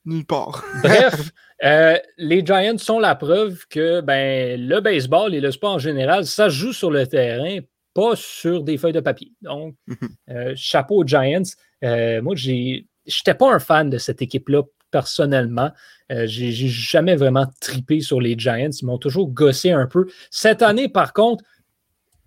Nulle 0.04 0.26
part. 0.26 0.62
Bref, 0.82 1.30
euh, 1.64 1.96
les 2.18 2.44
Giants 2.44 2.76
sont 2.76 2.98
la 2.98 3.14
preuve 3.14 3.64
que 3.70 4.02
ben, 4.02 4.60
le 4.60 4.80
baseball 4.80 5.34
et 5.34 5.40
le 5.40 5.50
sport 5.50 5.74
en 5.74 5.78
général, 5.78 6.26
ça 6.26 6.50
joue 6.50 6.74
sur 6.74 6.90
le 6.90 7.06
terrain, 7.06 7.58
pas 7.94 8.16
sur 8.16 8.62
des 8.62 8.76
feuilles 8.76 8.92
de 8.92 9.00
papier. 9.00 9.32
Donc, 9.40 9.74
mhm. 9.86 10.08
euh, 10.30 10.52
chapeau 10.56 11.02
aux 11.02 11.06
Giants. 11.06 11.42
Euh, 11.84 12.20
moi, 12.20 12.34
j'ai, 12.36 12.86
j'étais 13.06 13.34
pas 13.34 13.50
un 13.50 13.58
fan 13.58 13.88
de 13.88 13.96
cette 13.96 14.20
équipe-là 14.20 14.62
personnellement. 14.94 15.72
Euh, 16.12 16.24
j'ai 16.28 16.52
jamais 16.52 17.16
vraiment 17.16 17.46
tripé 17.60 18.00
sur 18.00 18.20
les 18.20 18.38
Giants. 18.38 18.70
Ils 18.70 18.86
m'ont 18.86 18.98
toujours 18.98 19.28
gossé 19.28 19.72
un 19.72 19.88
peu. 19.88 20.06
Cette 20.30 20.62
année, 20.62 20.88
par 20.88 21.12
contre, 21.12 21.42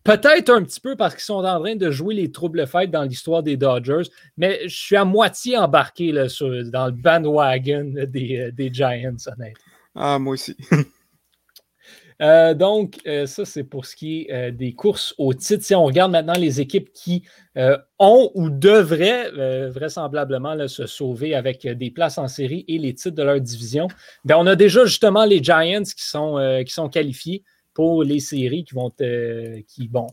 peut-être 0.04 0.50
un 0.50 0.64
petit 0.64 0.82
peu 0.82 0.98
parce 0.98 1.14
qu'ils 1.16 1.24
sont 1.24 1.46
en 1.46 1.62
train 1.62 1.78
de 1.78 1.92
jouer 1.92 2.14
les 2.14 2.30
troubles 2.30 2.68
fêtes 2.68 2.92
dans 2.92 3.04
l'histoire 3.04 3.42
des 3.42 3.56
Dodgers, 3.56 4.10
mais 4.36 4.68
je 4.68 4.76
suis 4.76 4.98
à 4.98 5.06
moitié 5.06 5.58
embarqué 5.58 6.12
dans 6.12 6.88
le 6.88 6.92
bandwagon 6.92 7.94
des, 8.06 8.38
euh, 8.38 8.52
des 8.52 8.70
Giants, 8.74 9.16
honnêtement. 9.28 9.74
Ah, 9.96 10.20
moi 10.20 10.34
aussi. 10.34 10.58
Euh, 12.22 12.54
donc, 12.54 13.00
euh, 13.06 13.26
ça, 13.28 13.46
c'est 13.46 13.64
pour 13.64 13.86
ce 13.86 13.96
qui 13.96 14.22
est 14.22 14.34
euh, 14.34 14.52
des 14.52 14.74
courses 14.74 15.14
au 15.18 15.34
titre. 15.34 15.64
Si 15.64 15.76
on 15.76 15.86
regarde 15.86 16.12
maintenant 16.12 16.34
les 16.34 16.60
équipes 16.60 16.92
qui 16.94 17.24
ont 17.98 18.32
ou 18.36 18.52
devraient 18.52 19.32
vraisemblablement 19.70 20.68
se 20.68 20.86
sauver 20.86 21.34
avec 21.34 21.66
des 21.68 21.90
places 21.90 22.20
en 22.20 22.28
série 22.28 22.66
et 22.68 22.78
les 22.78 22.94
titres 22.94 23.16
de 23.16 23.24
leur 23.24 23.42
division, 23.42 23.88
ben, 24.26 24.36
on 24.38 24.46
a 24.46 24.56
déjà 24.56 24.86
justement 24.86 25.26
les 25.26 25.44
Giants 25.44 25.82
qui 25.82 26.06
sont, 26.06 26.62
qui 26.64 26.72
sont 26.72 26.88
qualifiés 26.88 27.44
pour 27.74 28.04
les 28.04 28.20
séries 28.20 28.64
qui 28.64 28.76
vont, 28.76 28.92
qui 28.92 29.88
vont 29.88 30.08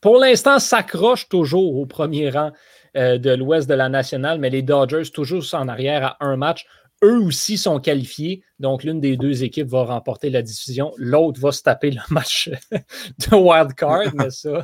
pour 0.00 0.18
l'instant, 0.18 0.58
s'accrochent 0.58 1.28
toujours 1.28 1.76
au 1.76 1.84
premier 1.84 2.30
rang 2.30 2.52
de 2.94 3.34
l'ouest 3.34 3.68
de 3.68 3.74
la 3.74 3.90
nationale, 3.90 4.38
mais 4.38 4.48
les 4.48 4.62
Dodgers 4.62 5.10
toujours 5.12 5.44
en 5.52 5.68
arrière 5.68 6.16
à 6.20 6.24
un 6.24 6.36
match 6.36 6.64
eux 7.02 7.18
aussi 7.18 7.58
sont 7.58 7.80
qualifiés. 7.80 8.42
Donc, 8.58 8.84
l'une 8.84 9.00
des 9.00 9.16
deux 9.16 9.44
équipes 9.44 9.68
va 9.68 9.84
remporter 9.84 10.30
la 10.30 10.42
division. 10.42 10.92
L'autre 10.96 11.40
va 11.40 11.52
se 11.52 11.62
taper 11.62 11.90
le 11.90 12.00
match 12.10 12.50
de 12.72 13.36
wild 13.36 13.74
card, 13.74 14.14
mais 14.14 14.30
ça, 14.30 14.60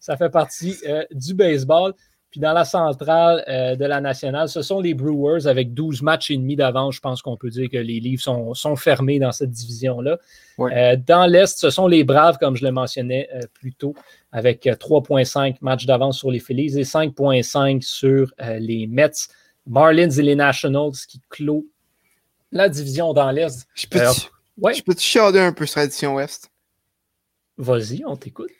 ça 0.00 0.16
fait 0.16 0.30
partie 0.30 0.76
euh, 0.86 1.04
du 1.12 1.34
baseball. 1.34 1.94
Puis 2.30 2.40
dans 2.40 2.52
la 2.52 2.66
centrale 2.66 3.42
euh, 3.48 3.74
de 3.74 3.86
la 3.86 4.02
nationale, 4.02 4.50
ce 4.50 4.60
sont 4.60 4.80
les 4.80 4.92
Brewers 4.92 5.46
avec 5.46 5.72
12 5.72 6.02
matchs 6.02 6.30
et 6.30 6.36
demi 6.36 6.56
d'avance. 6.56 6.96
Je 6.96 7.00
pense 7.00 7.22
qu'on 7.22 7.38
peut 7.38 7.48
dire 7.48 7.70
que 7.70 7.78
les 7.78 8.00
livres 8.00 8.22
sont, 8.22 8.76
fermés 8.76 9.18
dans 9.18 9.32
cette 9.32 9.50
division-là. 9.50 10.18
Euh, 10.60 10.96
dans 11.06 11.24
l'Est, 11.24 11.58
ce 11.58 11.70
sont 11.70 11.86
les 11.86 12.04
Braves, 12.04 12.36
comme 12.36 12.54
je 12.54 12.66
le 12.66 12.70
mentionnais 12.70 13.30
plus 13.54 13.72
tôt, 13.72 13.94
avec 14.30 14.66
3,5 14.66 15.56
matchs 15.62 15.86
d'avance 15.86 16.18
sur 16.18 16.30
les 16.30 16.38
Phillies 16.38 16.78
et 16.78 16.82
5,5 16.82 17.80
sur 17.80 18.34
les 18.58 18.86
Mets. 18.86 19.28
Marlins 19.68 20.10
et 20.10 20.22
les 20.22 20.34
Nationals 20.34 20.92
qui 21.06 21.20
clôt 21.28 21.66
la 22.50 22.68
division 22.68 23.12
dans 23.12 23.30
l'Est. 23.30 23.66
Je 23.74 23.86
peux, 23.86 23.98
te, 23.98 24.82
peux 24.82 24.94
chialer 24.98 25.40
un 25.40 25.52
peu 25.52 25.66
sur 25.66 25.80
la 25.80 25.86
division 25.86 26.14
Ouest? 26.14 26.50
Vas-y, 27.58 28.02
on 28.06 28.16
t'écoute. 28.16 28.50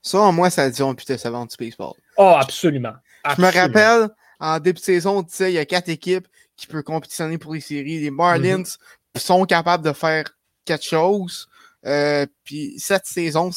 Ça, 0.00 0.18
en 0.20 0.32
moi, 0.32 0.50
c'est 0.50 0.60
la 0.60 0.68
division 0.68 0.94
putain 0.94 1.18
savante 1.18 1.50
du 1.50 1.56
baseball. 1.64 1.94
Oh, 2.16 2.34
absolument. 2.38 2.94
Je 3.36 3.40
me 3.40 3.52
rappelle, 3.52 4.08
en 4.40 4.58
début 4.58 4.78
de 4.78 4.84
saison, 4.84 5.18
on 5.18 5.22
disait 5.22 5.52
il 5.52 5.54
y 5.54 5.58
a 5.58 5.64
quatre 5.64 5.88
équipes 5.88 6.26
qui 6.56 6.66
peuvent 6.66 6.82
compétitionner 6.82 7.38
pour 7.38 7.54
les 7.54 7.60
séries. 7.60 8.00
Les 8.00 8.10
Marlins 8.10 8.62
mm-hmm. 8.62 9.18
sont 9.18 9.44
capables 9.44 9.84
de 9.84 9.92
faire 9.92 10.24
quelque 10.64 10.84
chose. 10.84 11.48
Euh, 11.84 12.26
puis 12.44 12.74
cette 12.78 13.06
saison, 13.06 13.50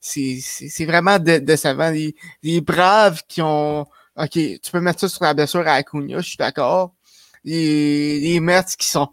c'est 0.00 0.84
vraiment 0.84 1.18
décevant. 1.18 1.90
les, 1.90 2.14
les 2.42 2.60
Braves 2.60 3.22
qui 3.26 3.42
ont 3.42 3.86
OK, 4.16 4.30
tu 4.30 4.70
peux 4.70 4.80
mettre 4.80 5.00
ça 5.00 5.08
sur 5.08 5.24
la 5.24 5.34
blessure 5.34 5.66
à 5.66 5.74
Acuna, 5.74 6.20
je 6.20 6.28
suis 6.28 6.36
d'accord. 6.36 6.94
Les, 7.44 8.20
les 8.20 8.40
Mets 8.40 8.62
qui 8.78 8.88
sont 8.88 9.08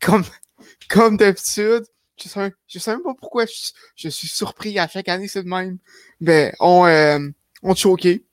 comme, 0.00 0.24
comme 0.88 1.16
d'habitude, 1.16 1.84
je 2.22 2.28
sais, 2.28 2.52
je 2.66 2.78
sais 2.78 2.90
même 2.92 3.02
pas 3.02 3.14
pourquoi 3.14 3.44
je, 3.96 4.08
suis 4.08 4.28
surpris 4.28 4.78
à 4.78 4.88
chaque 4.88 5.08
année, 5.08 5.28
c'est 5.28 5.42
de 5.42 5.48
même. 5.48 5.78
Mais 6.20 6.52
on, 6.60 6.86
euh, 6.86 7.18
on 7.62 7.74
choqué. 7.74 8.24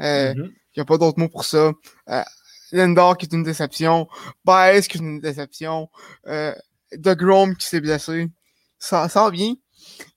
Euh, 0.00 0.34
mm-hmm. 0.34 0.52
y 0.76 0.80
a 0.80 0.84
pas 0.84 0.98
d'autre 0.98 1.18
mot 1.18 1.28
pour 1.28 1.44
ça. 1.44 1.72
Euh, 2.08 2.22
Lindor 2.72 3.16
qui 3.16 3.26
est 3.26 3.34
une 3.34 3.42
déception. 3.42 4.08
Baez 4.44 4.82
qui 4.82 4.98
est 4.98 5.00
une 5.00 5.20
déception. 5.20 5.88
Euh, 6.26 6.54
The 6.92 7.16
Grom 7.16 7.56
qui 7.56 7.66
s'est 7.66 7.80
blessé. 7.80 8.28
Ça, 8.78 9.08
ça 9.08 9.24
va 9.24 9.30
bien. 9.30 9.54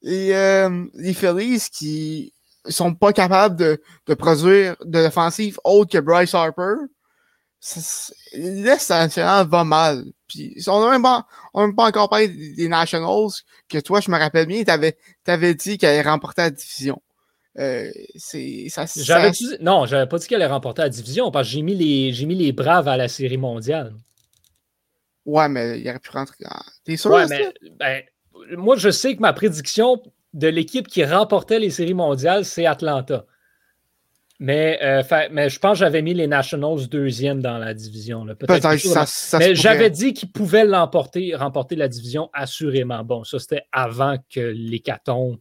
Et 0.02 0.36
euh, 0.36 0.86
les 0.94 1.14
Phillies 1.14 1.64
qui 1.72 2.34
sont 2.68 2.94
pas 2.94 3.14
capables 3.14 3.56
de, 3.56 3.82
de 4.08 4.14
produire 4.14 4.76
de 4.86 5.00
l'offensive 5.00 5.60
autre 5.64 5.92
que 5.92 5.98
Bryce 5.98 6.34
Harper, 6.34 6.76
l'Est 8.34 8.90
national 8.90 9.48
va 9.48 9.64
mal. 9.64 10.06
Puis, 10.28 10.56
on 10.68 10.82
n'a 10.82 10.92
même, 10.92 11.02
pas, 11.02 11.26
même 11.56 11.76
pas 11.76 11.86
encore 11.86 12.10
parlé 12.10 12.28
des 12.28 12.68
Nationals, 12.68 13.30
que 13.70 13.78
toi, 13.80 14.02
je 14.02 14.12
me 14.12 14.18
rappelle 14.18 14.48
bien, 14.48 14.64
t'avais 14.64 14.98
avais 15.28 15.56
dit 15.56 15.78
qu'elle 15.78 16.00
allait 16.00 16.10
remporter 16.10 16.42
la 16.42 16.50
division. 16.50 17.02
Euh, 17.60 17.92
ça, 18.16 18.88
ça... 18.88 19.30
Dit, 19.30 19.58
non, 19.62 19.86
j'avais 19.86 20.08
pas 20.08 20.18
dit 20.18 20.28
qu'elle 20.28 20.42
allait 20.42 20.52
remporter 20.52 20.82
la 20.82 20.90
division 20.90 21.30
parce 21.30 21.48
que 21.48 21.54
j'ai 21.54 21.62
mis, 21.62 21.76
les, 21.76 22.12
j'ai 22.12 22.26
mis 22.26 22.36
les 22.36 22.52
Braves 22.52 22.88
à 22.88 22.98
la 22.98 23.08
série 23.08 23.38
mondiale. 23.38 23.94
Ouais, 25.26 25.48
mais 25.48 25.80
il 25.80 25.88
aurait 25.88 26.00
pu 26.00 26.10
rentrer. 26.12 26.36
T'es 26.84 26.98
sûr? 26.98 27.12
Ouais, 27.12 27.28
mais 27.28 27.54
ben, 27.80 28.02
moi, 28.58 28.76
je 28.76 28.90
sais 28.90 29.16
que 29.16 29.22
ma 29.22 29.34
prédiction, 29.34 30.02
de 30.34 30.48
l'équipe 30.48 30.88
qui 30.88 31.04
remportait 31.06 31.60
les 31.60 31.70
séries 31.70 31.94
mondiales, 31.94 32.46
c'est 32.46 32.66
Atlanta. 32.66 33.26
Mais, 34.40 34.80
euh, 34.82 35.04
mais 35.32 35.50
je 35.50 35.60
pense 35.60 35.74
que 35.74 35.86
j'avais 35.86 36.02
mis 36.02 36.14
les 36.14 36.28
Nationals 36.28 36.90
deuxième 36.90 37.42
dans 37.42 37.60
la 37.60 37.74
division. 37.74 38.26
Peut-être 38.26 38.78
ça, 39.06 39.38
mais 39.40 39.56
j'avais 39.56 39.90
dit 39.90 40.14
qu'ils 40.14 40.32
pouvaient 40.32 40.66
l'emporter, 40.66 41.36
remporter 41.36 41.76
la 41.76 41.88
division 41.88 42.30
assurément. 42.34 43.04
Bon, 43.04 43.24
ça 43.24 43.40
c'était 43.40 43.64
avant 43.72 44.18
que 44.30 44.42
l'hécatombe 44.42 45.38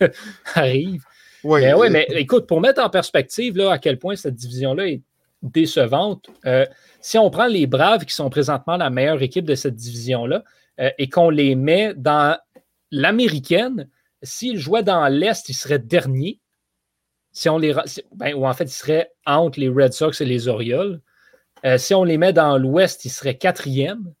arrive. 0.54 1.04
Oui, 1.44 1.62
mais, 1.62 1.74
ouais, 1.74 1.88
mais 1.88 2.06
écoute, 2.10 2.46
pour 2.46 2.60
mettre 2.60 2.82
en 2.82 2.90
perspective 2.90 3.56
là, 3.56 3.72
à 3.72 3.78
quel 3.78 3.98
point 3.98 4.16
cette 4.16 4.34
division-là 4.34 4.86
est 4.88 5.02
décevante, 5.42 6.26
euh, 6.44 6.66
si 7.00 7.18
on 7.18 7.30
prend 7.30 7.46
les 7.46 7.66
Braves 7.66 8.04
qui 8.04 8.14
sont 8.14 8.28
présentement 8.28 8.76
la 8.76 8.90
meilleure 8.90 9.22
équipe 9.22 9.44
de 9.44 9.54
cette 9.54 9.76
division-là 9.76 10.44
euh, 10.78 10.90
et 10.98 11.08
qu'on 11.08 11.30
les 11.30 11.54
met 11.54 11.94
dans 11.96 12.36
l'américaine, 12.90 13.88
s'il 14.22 14.58
jouait 14.58 14.82
dans 14.82 15.06
l'Est, 15.08 15.48
il 15.48 15.54
serait 15.54 15.78
dernier. 15.78 16.40
Si 17.32 17.48
on 17.48 17.58
les, 17.58 17.74
ben, 18.14 18.34
ou 18.34 18.46
en 18.46 18.52
fait, 18.52 18.64
il 18.64 18.70
serait 18.70 19.12
entre 19.26 19.58
les 19.58 19.68
Red 19.68 19.92
Sox 19.92 20.20
et 20.20 20.24
les 20.24 20.48
Orioles. 20.48 21.00
Euh, 21.64 21.78
si 21.78 21.94
on 21.94 22.04
les 22.04 22.18
met 22.18 22.32
dans 22.32 22.58
l'Ouest, 22.58 23.04
il 23.04 23.10
serait 23.10 23.36
quatrième. 23.36 24.12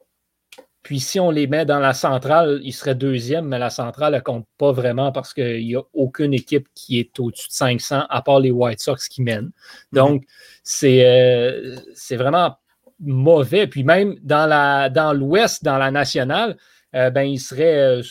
Puis 0.82 0.98
si 0.98 1.20
on 1.20 1.30
les 1.30 1.46
met 1.46 1.64
dans 1.64 1.78
la 1.78 1.94
centrale, 1.94 2.60
il 2.64 2.72
serait 2.72 2.96
deuxième, 2.96 3.46
mais 3.46 3.58
la 3.58 3.70
centrale 3.70 4.14
ne 4.14 4.20
compte 4.20 4.46
pas 4.58 4.72
vraiment 4.72 5.12
parce 5.12 5.32
qu'il 5.32 5.64
n'y 5.64 5.76
a 5.76 5.82
aucune 5.92 6.34
équipe 6.34 6.66
qui 6.74 6.98
est 6.98 7.18
au-dessus 7.20 7.48
de 7.48 7.52
500 7.52 8.06
à 8.08 8.22
part 8.22 8.40
les 8.40 8.50
White 8.50 8.80
Sox 8.80 9.08
qui 9.08 9.22
mènent. 9.22 9.52
Donc, 9.92 10.24
c'est 10.64 11.06
euh, 11.06 11.76
vraiment 12.12 12.56
mauvais. 12.98 13.68
Puis 13.68 13.84
même 13.84 14.16
dans, 14.22 15.16
l'Ouest, 15.16 15.62
dans 15.62 15.78
la 15.78 15.92
nationale, 15.92 16.56
euh, 16.94 17.10
ben, 17.10 17.22
il 17.22 17.38
serait 17.38 17.78
euh, 17.78 18.02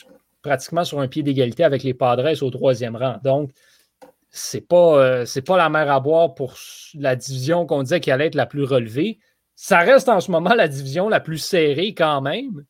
pratiquement 0.41 0.83
sur 0.83 0.99
un 0.99 1.07
pied 1.07 1.23
d'égalité 1.23 1.63
avec 1.63 1.83
les 1.83 1.93
Padres 1.93 2.43
au 2.43 2.49
troisième 2.49 2.95
rang. 2.95 3.17
Donc, 3.23 3.51
c'est 4.29 4.61
pas, 4.61 5.23
pas 5.45 5.57
la 5.57 5.69
mer 5.69 5.91
à 5.91 5.99
boire 5.99 6.33
pour 6.33 6.55
la 6.95 7.15
division 7.15 7.65
qu'on 7.65 7.83
disait 7.83 7.99
qui 7.99 8.11
allait 8.11 8.27
être 8.27 8.35
la 8.35 8.45
plus 8.45 8.63
relevée. 8.63 9.19
Ça 9.55 9.79
reste 9.79 10.09
en 10.09 10.21
ce 10.21 10.31
moment 10.31 10.53
la 10.53 10.67
division 10.67 11.09
la 11.09 11.19
plus 11.19 11.37
serrée 11.37 11.93
quand 11.93 12.21
même. 12.21 12.65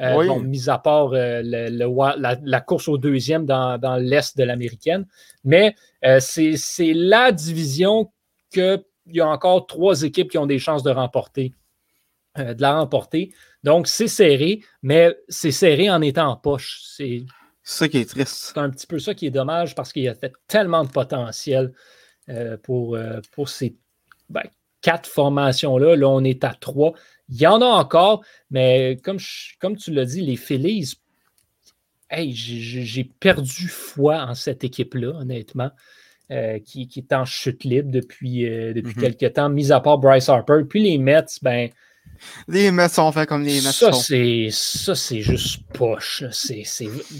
Euh, 0.00 0.40
mis 0.40 0.68
à 0.68 0.78
part 0.78 1.12
euh, 1.12 1.40
la, 1.44 2.60
course 2.60 2.88
au 2.88 2.98
deuxième 2.98 3.46
dans, 3.46 3.96
l'Est 4.00 4.36
de 4.36 4.42
l'américaine. 4.42 5.06
Mais 5.44 5.76
euh, 6.04 6.18
c'est 6.20 6.92
la 6.94 7.30
division 7.30 8.10
qu'il 8.52 8.82
y 9.06 9.20
a 9.20 9.28
encore 9.28 9.66
trois 9.66 10.02
équipes 10.02 10.30
qui 10.30 10.38
ont 10.38 10.46
des 10.46 10.58
chances 10.58 10.82
de 10.82 10.90
remporter, 10.90 11.54
de 12.36 12.60
la 12.60 12.80
remporter. 12.80 13.32
Donc, 13.64 13.88
c'est 13.88 14.08
serré, 14.08 14.60
mais 14.82 15.16
c'est 15.28 15.50
serré 15.50 15.90
en 15.90 16.00
étant 16.00 16.28
en 16.28 16.36
poche. 16.36 16.82
C'est 16.84 17.24
ça 17.64 17.88
qui 17.88 17.98
est 17.98 18.08
triste. 18.08 18.52
C'est 18.54 18.58
un 18.58 18.70
petit 18.70 18.86
peu 18.86 19.00
ça 19.00 19.14
qui 19.14 19.26
est 19.26 19.30
dommage 19.30 19.74
parce 19.74 19.92
qu'il 19.92 20.02
y 20.02 20.08
a 20.08 20.14
fait 20.14 20.32
tellement 20.46 20.84
de 20.84 20.90
potentiel 20.90 21.72
pour, 22.62 22.98
pour 23.32 23.48
ces 23.48 23.76
ben, 24.28 24.42
quatre 24.84 25.08
formations-là. 25.08 25.96
Là, 25.96 26.08
on 26.08 26.22
est 26.22 26.44
à 26.44 26.54
trois. 26.54 26.92
Il 27.30 27.40
y 27.40 27.46
en 27.46 27.62
a 27.62 27.66
encore, 27.66 28.22
mais 28.50 28.98
comme, 29.02 29.18
comme 29.58 29.76
tu 29.76 29.90
l'as 29.92 30.04
dit, 30.04 30.20
les 30.20 30.36
Phillies, 30.36 30.92
hey, 32.10 32.32
j'ai 32.34 33.04
perdu 33.04 33.68
foi 33.68 34.18
en 34.18 34.34
cette 34.34 34.62
équipe-là, 34.62 35.16
honnêtement, 35.16 35.70
euh, 36.30 36.58
qui, 36.58 36.88
est 36.94 37.12
en 37.14 37.24
chute 37.24 37.64
libre 37.64 37.90
depuis, 37.90 38.46
euh, 38.46 38.74
depuis 38.74 38.92
mm-hmm. 38.92 39.16
quelques 39.16 39.32
temps, 39.34 39.48
mis 39.48 39.72
à 39.72 39.80
part 39.80 39.98
Bryce 39.98 40.28
Harper. 40.28 40.60
Puis 40.68 40.82
les 40.82 40.98
Mets, 40.98 41.24
ben. 41.42 41.70
Les 42.48 42.70
Mets 42.70 42.88
sont 42.88 43.10
faits 43.12 43.28
comme 43.28 43.42
les 43.42 43.60
Mets 43.60 43.72
ça, 43.72 43.92
c'est 43.92 44.48
Ça, 44.50 44.94
c'est 44.94 45.20
juste 45.20 45.62
poche. 45.72 46.24
C'est, 46.30 46.64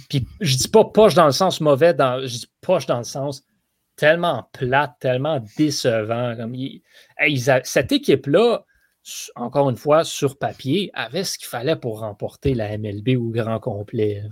Puis 0.08 0.26
je 0.40 0.56
dis 0.56 0.68
pas 0.68 0.84
poche 0.84 1.14
dans 1.14 1.26
le 1.26 1.32
sens 1.32 1.60
mauvais, 1.60 1.94
dans... 1.94 2.20
je 2.26 2.38
dis 2.38 2.50
poche 2.60 2.86
dans 2.86 2.98
le 2.98 3.04
sens 3.04 3.44
tellement 3.96 4.48
plate, 4.52 4.94
tellement 5.00 5.40
décevant. 5.56 6.36
Comme 6.36 6.56
Cette 7.64 7.92
équipe-là, 7.92 8.64
encore 9.36 9.70
une 9.70 9.76
fois, 9.76 10.04
sur 10.04 10.38
papier, 10.38 10.90
avait 10.94 11.24
ce 11.24 11.38
qu'il 11.38 11.48
fallait 11.48 11.76
pour 11.76 12.00
remporter 12.00 12.54
la 12.54 12.76
MLB 12.76 13.16
au 13.18 13.30
grand 13.30 13.60
complet. 13.60 14.22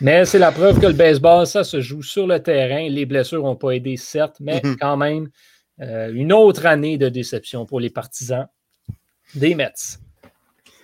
Mais 0.00 0.24
c'est 0.24 0.38
la 0.38 0.52
preuve 0.52 0.80
que 0.80 0.86
le 0.86 0.92
baseball, 0.92 1.46
ça 1.46 1.64
se 1.64 1.80
joue 1.80 2.02
sur 2.02 2.26
le 2.26 2.42
terrain. 2.42 2.88
Les 2.88 3.06
blessures 3.06 3.44
n'ont 3.44 3.56
pas 3.56 3.70
aidé, 3.70 3.96
certes, 3.96 4.36
mais 4.40 4.60
mhm. 4.62 4.76
quand 4.76 4.96
même, 4.96 5.30
euh, 5.80 6.10
une 6.12 6.32
autre 6.32 6.66
année 6.66 6.98
de 6.98 7.08
déception 7.08 7.64
pour 7.64 7.80
les 7.80 7.90
partisans 7.90 8.46
des 9.34 9.54
Mets. 9.54 9.98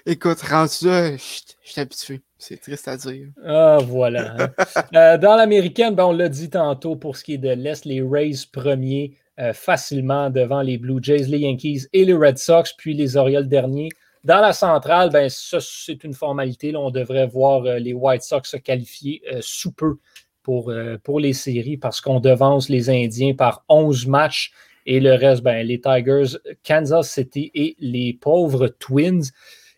Écoute, 0.07 0.41
rendu 0.41 0.87
là, 0.87 1.17
je 1.17 1.43
suis 1.63 1.81
habitué. 1.81 2.21
C'est 2.39 2.57
triste 2.57 2.89
à 2.89 2.97
dire. 2.97 3.29
Ah, 3.45 3.79
voilà. 3.83 4.35
Hein. 4.39 4.51
Euh, 4.97 5.19
dans 5.19 5.37
l'américaine, 5.37 5.95
ben, 5.95 6.07
on 6.07 6.13
l'a 6.13 6.29
dit 6.29 6.51
tantôt 6.51 6.97
pour 6.97 7.17
ce 7.17 7.23
qui 7.23 7.35
est 7.35 7.39
de 7.39 7.51
l'Est, 7.51 7.85
les 7.85 8.03
Rays 8.03 8.47
premiers 8.51 9.17
euh, 9.39 9.53
facilement 9.53 10.31
devant 10.31 10.63
les 10.63 10.79
Blue 10.79 10.99
Jays, 11.01 11.25
les 11.29 11.39
Yankees 11.39 11.87
et 11.93 12.05
les 12.05 12.15
Red 12.15 12.39
Sox, 12.39 12.73
puis 12.77 12.95
les 12.95 13.17
Orioles 13.17 13.47
derniers. 13.47 13.91
Dans 14.25 14.41
la 14.41 14.53
centrale, 14.53 15.11
ben, 15.11 15.29
ça, 15.29 15.59
c'est 15.61 16.03
une 16.03 16.15
formalité. 16.15 16.73
Là, 16.73 16.81
on 16.81 16.91
devrait 16.91 17.27
voir 17.27 17.65
euh, 17.65 17.79
les 17.79 17.93
White 17.93 18.23
Sox 18.23 18.43
se 18.51 18.57
qualifier 18.57 19.23
sous 19.41 19.73
peu 19.73 19.99
pour, 20.43 20.73
pour 21.05 21.21
les 21.21 21.35
séries 21.35 21.77
parce 21.77 22.01
qu'on 22.01 22.19
devance 22.19 22.69
les 22.71 22.89
Indiens 22.89 23.35
par 23.35 23.65
11 23.69 24.07
matchs 24.07 24.53
et 24.87 25.01
le 25.01 25.15
reste, 25.15 25.43
ben, 25.43 25.67
les 25.67 25.81
Tigers, 25.81 26.39
Kansas 26.65 27.11
City 27.11 27.51
et 27.55 27.77
les 27.79 28.15
pauvres 28.15 28.69
Twins. 28.69 29.31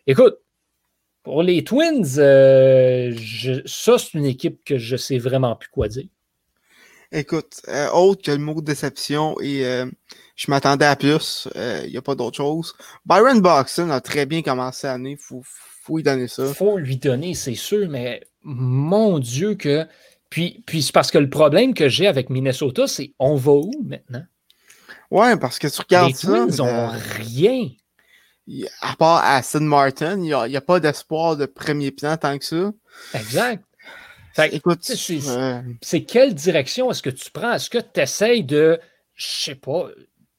Écoute, 0.07 0.37
pour 1.23 1.41
les 1.41 1.63
Twins, 1.63 2.03
ça, 2.05 3.97
c'est 3.97 4.13
une 4.13 4.25
équipe 4.25 4.63
que 4.65 4.77
je 4.77 4.93
ne 4.93 4.97
sais 4.97 5.17
vraiment 5.17 5.55
plus 5.55 5.69
quoi 5.69 5.87
dire. 5.87 6.07
Écoute, 7.11 7.61
euh, 7.67 7.89
autre 7.91 8.23
que 8.23 8.31
le 8.31 8.39
mot 8.39 8.59
de 8.59 8.65
déception 8.65 9.39
et 9.39 9.65
euh, 9.65 9.85
je 10.35 10.49
m'attendais 10.49 10.85
à 10.85 10.95
plus, 10.95 11.47
il 11.53 11.61
euh, 11.61 11.87
n'y 11.87 11.97
a 11.97 12.01
pas 12.01 12.15
d'autre 12.15 12.37
chose. 12.37 12.73
Byron 13.05 13.39
Boxon 13.39 13.91
a 13.91 14.01
très 14.01 14.25
bien 14.25 14.41
commencé 14.41 14.87
l'année, 14.87 15.11
il 15.11 15.17
faut, 15.17 15.43
faut 15.45 15.97
lui 15.97 16.03
donner 16.03 16.27
ça. 16.27 16.51
faut 16.53 16.77
lui 16.77 16.97
donner, 16.97 17.35
c'est 17.35 17.53
sûr, 17.53 17.87
mais 17.87 18.21
mon 18.41 19.19
Dieu 19.19 19.53
que... 19.53 19.85
Puis, 20.31 20.63
puis 20.65 20.81
c'est 20.81 20.91
parce 20.91 21.11
que 21.11 21.19
le 21.19 21.29
problème 21.29 21.75
que 21.75 21.87
j'ai 21.87 22.07
avec 22.07 22.31
Minnesota, 22.31 22.87
c'est 22.87 23.13
on 23.19 23.35
va 23.35 23.51
où 23.51 23.71
maintenant? 23.85 24.23
Ouais, 25.13 25.37
parce 25.37 25.59
que 25.59 25.67
tu 25.67 25.79
regardes 25.79 26.07
Les 26.07 26.15
Twins 26.15 26.57
n'ont 26.57 26.89
rien. 26.89 27.69
À 28.81 28.95
part 28.95 29.23
Aston 29.23 29.61
Martin, 29.61 30.17
il 30.17 30.23
n'y 30.23 30.33
a, 30.33 30.41
a, 30.41 30.61
pas 30.61 30.79
d'espoir 30.79 31.37
de 31.37 31.45
premier 31.45 31.91
plan 31.91 32.17
tant 32.17 32.35
que 32.39 32.43
ça. 32.43 32.73
Exact. 33.13 33.63
Écoute, 34.51 34.79
c'est 35.81 36.03
quelle 36.03 36.33
direction 36.33 36.89
est-ce 36.89 37.03
que 37.03 37.11
tu 37.11 37.29
prends? 37.29 37.53
Est-ce 37.53 37.69
que 37.69 37.77
tu 37.77 37.99
essayes 37.99 38.43
de, 38.43 38.79
je 39.13 39.27
sais 39.27 39.55
pas, 39.55 39.89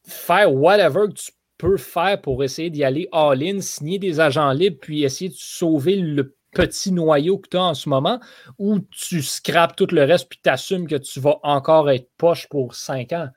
faire 0.08 0.52
whatever 0.52 1.06
que 1.06 1.20
tu 1.20 1.30
peux 1.56 1.76
faire 1.76 2.20
pour 2.20 2.42
essayer 2.42 2.70
d'y 2.70 2.82
aller 2.82 3.08
all-in, 3.12 3.60
signer 3.60 4.00
des 4.00 4.18
agents 4.18 4.50
libres, 4.50 4.78
puis 4.80 5.04
essayer 5.04 5.30
de 5.30 5.36
sauver 5.38 5.94
le 5.94 6.34
petit 6.50 6.90
noyau 6.90 7.38
que 7.38 7.48
tu 7.48 7.56
as 7.56 7.62
en 7.62 7.74
ce 7.74 7.88
moment, 7.88 8.18
ou 8.58 8.80
tu 8.80 9.22
scrapes 9.22 9.76
tout 9.76 9.86
le 9.92 10.02
reste 10.02 10.28
puis 10.28 10.40
tu 10.42 10.50
assumes 10.50 10.88
que 10.88 10.96
tu 10.96 11.20
vas 11.20 11.38
encore 11.44 11.88
être 11.92 12.10
poche 12.18 12.48
pour 12.48 12.74
cinq 12.74 13.12
ans? 13.12 13.28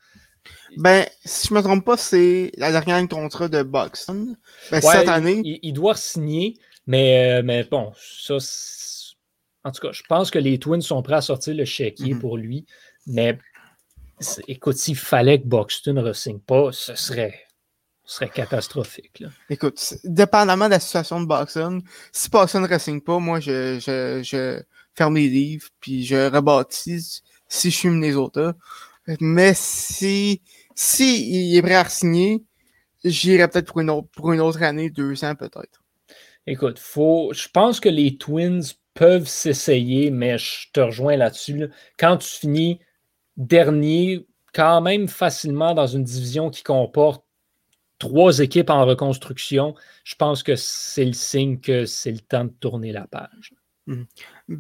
Ben, 0.78 1.06
si 1.26 1.48
je 1.48 1.54
me 1.54 1.62
trompe 1.62 1.86
pas, 1.86 1.98
c'est 1.98 2.52
la 2.58 2.72
dernière 2.72 3.08
contrat 3.08 3.48
de 3.48 3.64
Boxon. 3.64 4.36
Ben, 4.72 4.82
cette 4.82 5.08
année. 5.08 5.42
Il, 5.44 5.74
doit 5.74 5.96
signer, 5.96 6.56
mais, 6.86 7.40
euh, 7.40 7.42
mais 7.44 7.64
bon, 7.64 7.94
ça, 7.96 8.38
en 9.64 9.72
tout 9.72 9.82
cas, 9.82 9.92
je 9.92 10.04
pense 10.08 10.32
que 10.32 10.40
les 10.40 10.60
Twins 10.60 10.82
sont 10.82 11.02
prêts 11.02 11.16
à 11.16 11.22
sortir 11.22 11.56
le 11.56 11.66
chéquier 11.66 12.14
mhm. 12.14 12.20
pour 12.20 12.38
lui. 12.38 12.66
Mais 13.06 13.38
écoute, 14.48 14.78
s'il 14.78 14.96
fallait 14.96 15.42
que 15.42 15.48
Boxton 15.48 15.94
ne 15.94 16.02
re 16.02 16.40
pas, 16.46 16.72
ce 16.72 16.96
serait, 16.96 17.44
serait 18.06 18.30
catastrophique. 18.30 19.24
Écoute, 19.50 19.96
dépendamment 20.04 20.66
de 20.66 20.72
la 20.72 20.80
situation 20.80 21.20
de 21.20 21.26
Boxton, 21.26 21.82
si 22.12 22.30
Boxton 22.30 22.62
ne 22.62 22.68
re 22.68 23.04
pas, 23.04 23.20
moi, 23.20 23.40
je, 23.40 23.80
je, 23.80 24.62
ferme 24.96 25.16
les 25.16 25.30
livres 25.30 25.68
puis 25.80 26.06
je 26.06 26.30
rebâtis 26.30 27.22
si 27.48 27.70
je 27.70 27.76
suis 27.76 27.90
Minnesota. 27.90 28.56
Mais 29.20 29.54
si, 29.56 30.42
si 30.76 31.30
il 31.30 31.58
est 31.58 31.62
prêt 31.62 31.76
à 31.76 31.88
signer, 31.88 32.44
j'irai 33.04 33.48
peut-être 33.48 33.68
pour 33.68 33.82
une, 33.82 33.90
autre, 33.90 34.10
pour 34.10 34.34
une 34.34 34.42
autre 34.42 34.62
année, 34.64 34.90
deux 34.90 35.24
ans 35.24 35.36
peut-être. 35.36 35.84
Écoute, 36.46 36.80
faut, 36.80 37.32
je 37.34 37.48
pense 37.50 37.80
que 37.80 37.90
les 37.90 38.18
Twins 38.18 38.64
peuvent 38.94 39.28
s'essayer, 39.28 40.12
mais 40.12 40.38
je 40.38 40.72
te 40.72 40.80
rejoins 40.80 41.18
là-dessus. 41.18 41.70
Quand 42.00 42.18
tu 42.18 42.30
finis 42.30 42.80
dernier, 43.36 44.26
quand 44.54 44.82
même 44.82 45.08
facilement 45.08 45.74
dans 45.74 45.88
une 45.88 46.04
division 46.04 46.50
qui 46.50 46.64
comporte 46.64 47.24
trois 48.00 48.40
équipes 48.40 48.70
en 48.70 48.86
reconstruction, 48.86 49.76
je 50.04 50.16
pense 50.16 50.44
que 50.44 50.56
c'est 50.56 51.06
le 51.06 51.14
signe 51.14 51.60
que 51.60 51.86
c'est 51.86 52.12
le 52.12 52.20
temps 52.20 52.46
de 52.46 52.54
tourner 52.60 52.92
la 52.92 53.08
page. 53.08 53.54
Mhm. 53.88 54.08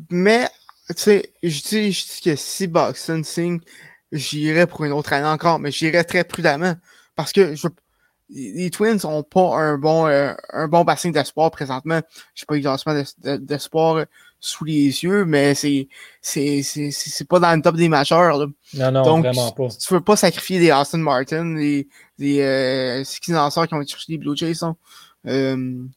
Mais, 0.10 0.48
tu 0.90 0.96
sais, 0.98 1.34
je 1.44 1.62
dis, 1.62 2.22
que 2.24 2.36
si 2.36 2.68
Boxon 2.68 3.24
signe, 3.24 3.60
j'irai 4.12 4.68
pour 4.68 4.86
une 4.86 4.94
autre 4.94 5.14
année 5.14 5.28
encore, 5.28 5.60
mais 5.60 5.72
j'irai 5.72 6.04
très 6.04 6.24
prudemment. 6.24 6.76
Parce 7.16 7.32
que 7.32 7.56
je, 7.56 7.68
les 8.30 8.70
Twins 8.70 9.00
n'ont 9.04 9.24
pas 9.24 9.58
un 9.58 9.78
bon, 9.78 10.08
euh, 10.08 10.34
un 10.52 10.68
bon 10.68 10.84
bassin 10.84 11.10
d'espoir 11.12 11.52
présentement. 11.52 12.02
Je 12.36 12.46
pas 12.46 12.56
exactement 12.56 13.02
d'espoir 13.40 14.06
sous 14.40 14.66
les 14.66 15.04
yeux, 15.04 15.26
mais 15.26 15.56
c'est 15.56 15.88
c'est 16.22 16.62
c'est 16.62 17.28
pas 17.28 17.40
dans 17.40 17.56
le 17.56 17.62
top 17.62 17.76
des 17.76 17.90
majeurs. 17.90 18.38
Là. 18.38 18.46
Non, 18.74 18.92
non, 18.92 19.20
vraiment 19.22 19.52
pas. 19.52 19.68
Tu 19.70 19.94
veux 19.94 20.02
pas 20.02 20.16
sacrifier 20.16 20.60
des 20.60 20.72
Austin 20.72 21.00
Martin, 21.00 21.56
des, 21.56 21.88
des 22.20 22.42
euh, 22.42 23.04
qui 23.04 23.34
ont 23.34 23.82
été 23.82 23.92
chercher 23.92 24.14
des 24.14 24.18
Blue 24.18 24.36
Jays, 24.36 24.64
euh, 24.64 24.72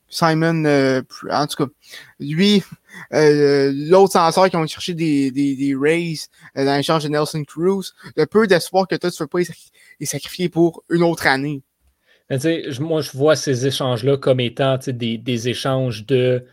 Simon, 0.08 0.64
euh, 0.64 1.02
en 1.30 1.46
tout 1.46 1.64
cas, 1.64 1.70
lui, 2.18 2.62
euh, 3.12 3.72
l'autre 3.74 4.16
lanceur 4.18 4.50
qui 4.50 4.56
ont 4.56 4.66
cherché 4.66 4.94
des, 4.94 5.30
des, 5.30 5.54
des 5.56 5.74
Rays 5.74 6.14
euh, 6.56 6.64
dans 6.64 6.76
l'échange 6.76 7.04
de 7.04 7.08
Nelson 7.08 7.44
Cruz, 7.44 7.94
le 8.16 8.26
peu 8.26 8.46
d'espoir 8.46 8.88
que 8.88 8.96
toi, 8.96 9.10
tu 9.10 9.22
veux 9.22 9.28
pas 9.28 9.38
les 10.00 10.06
sacrifier 10.06 10.48
pour 10.48 10.82
une 10.90 11.02
autre 11.02 11.26
année. 11.26 11.62
Mais, 12.28 12.38
moi, 12.78 13.00
je 13.00 13.10
vois 13.12 13.36
ces 13.36 13.66
échanges-là 13.66 14.16
comme 14.16 14.40
étant 14.40 14.78
des, 14.86 15.18
des 15.18 15.48
échanges 15.48 16.06
de 16.06 16.44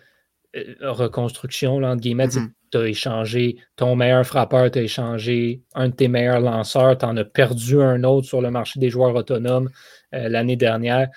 euh, 0.56 0.92
reconstruction, 0.92 1.80
là, 1.80 1.92
entre 1.92 2.02
guillemets. 2.02 2.28
Mm-hmm. 2.28 2.50
Tu 2.72 2.78
as 2.78 2.88
échangé 2.88 3.58
ton 3.76 3.96
meilleur 3.96 4.26
frappeur, 4.26 4.70
tu 4.70 4.80
as 4.80 4.82
échangé 4.82 5.62
un 5.74 5.90
de 5.90 5.94
tes 5.94 6.10
meilleurs 6.10 6.42
lanceurs, 6.42 6.98
tu 6.98 7.06
en 7.06 7.16
as 7.16 7.24
perdu 7.24 7.82
un 7.82 8.04
autre 8.04 8.28
sur 8.28 8.42
le 8.42 8.52
marché 8.52 8.80
des 8.80 8.90
joueurs 8.90 9.16
autonomes 9.16 9.70
euh, 10.14 10.28
l'année 10.28 10.58
dernière. 10.58 11.08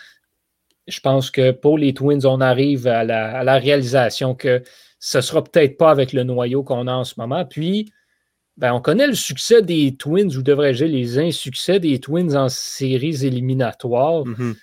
Je 0.89 1.01
pense 1.01 1.31
que 1.31 1.51
pour 1.53 1.79
les 1.79 1.95
Twins, 1.95 2.25
on 2.25 2.41
arrive 2.41 2.87
à 2.87 3.05
la, 3.05 3.59
réalisation 3.59 4.35
que 4.35 4.63
ce 4.99 5.19
ne 5.19 5.23
sera 5.23 5.45
peut-être 5.45 5.77
pas 5.77 5.91
avec 5.91 6.13
le 6.13 6.25
noyau 6.25 6.63
qu'on 6.63 6.87
a 6.87 6.93
en 6.93 7.05
ce 7.05 7.15
moment. 7.19 7.45
Puis, 7.45 7.93
ben, 8.57 8.73
on 8.73 8.81
connaît 8.81 9.07
le 9.07 9.15
succès 9.15 9.63
des 9.63 9.97
Twins, 9.97 10.37
ou 10.37 10.43
devrais-je 10.43 10.85
dire 10.85 10.95
les 10.95 11.19
insuccès 11.19 11.81
des 11.81 11.99
Twins 12.01 12.37
en 12.37 12.49
séries 12.49 13.25
éliminatoires. 13.25 14.25
Mm-hmm. 14.25 14.55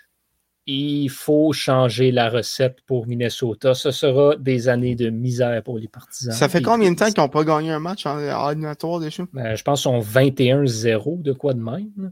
il 0.67 1.09
faut 1.09 1.53
changer 1.53 2.11
la 2.11 2.29
recette 2.29 2.81
pour 2.85 3.07
Minnesota. 3.07 3.73
Ce 3.73 3.91
sera 3.91 4.35
des 4.35 4.67
années 4.67 4.95
de 4.95 5.09
misère 5.09 5.63
pour 5.63 5.79
les 5.79 5.87
partisans. 5.87 6.33
Ça 6.33 6.49
fait 6.49 6.61
combien 6.61 6.91
de 6.91 6.97
temps 6.97 7.09
qu'ils 7.09 7.23
n'ont 7.23 7.29
pas 7.29 7.45
gagné 7.45 7.71
un 7.71 7.79
match 7.79 8.05
en 8.05 8.19
ordinatoire 8.19 8.99
déjà? 8.99 9.23
Ben, 9.33 9.55
je 9.55 9.63
pense 9.63 9.81
qu'ils 9.81 9.91
sont 9.91 9.99
21-0 10.01 11.21
de 11.21 11.33
quoi 11.33 11.53
de 11.53 11.61
même. 11.61 12.11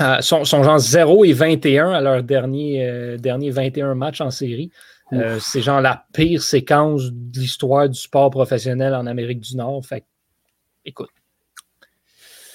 Euh, 0.00 0.20
sont, 0.20 0.44
sont, 0.44 0.62
genre 0.62 0.78
0 0.78 1.24
et 1.24 1.32
21 1.32 1.92
à 1.92 2.00
leur 2.00 2.22
dernier, 2.22 2.88
euh, 2.88 3.16
dernier 3.18 3.50
21 3.50 3.94
matchs 3.94 4.20
en 4.20 4.30
série. 4.30 4.70
Euh, 5.12 5.38
c'est 5.40 5.60
genre 5.60 5.82
la 5.82 6.06
pire 6.14 6.42
séquence 6.42 7.10
de 7.12 7.38
l'histoire 7.38 7.88
du 7.88 7.98
sport 7.98 8.30
professionnel 8.30 8.94
en 8.94 9.06
Amérique 9.06 9.40
du 9.40 9.56
Nord. 9.56 9.84
Fait 9.84 10.04
écoute. 10.84 11.10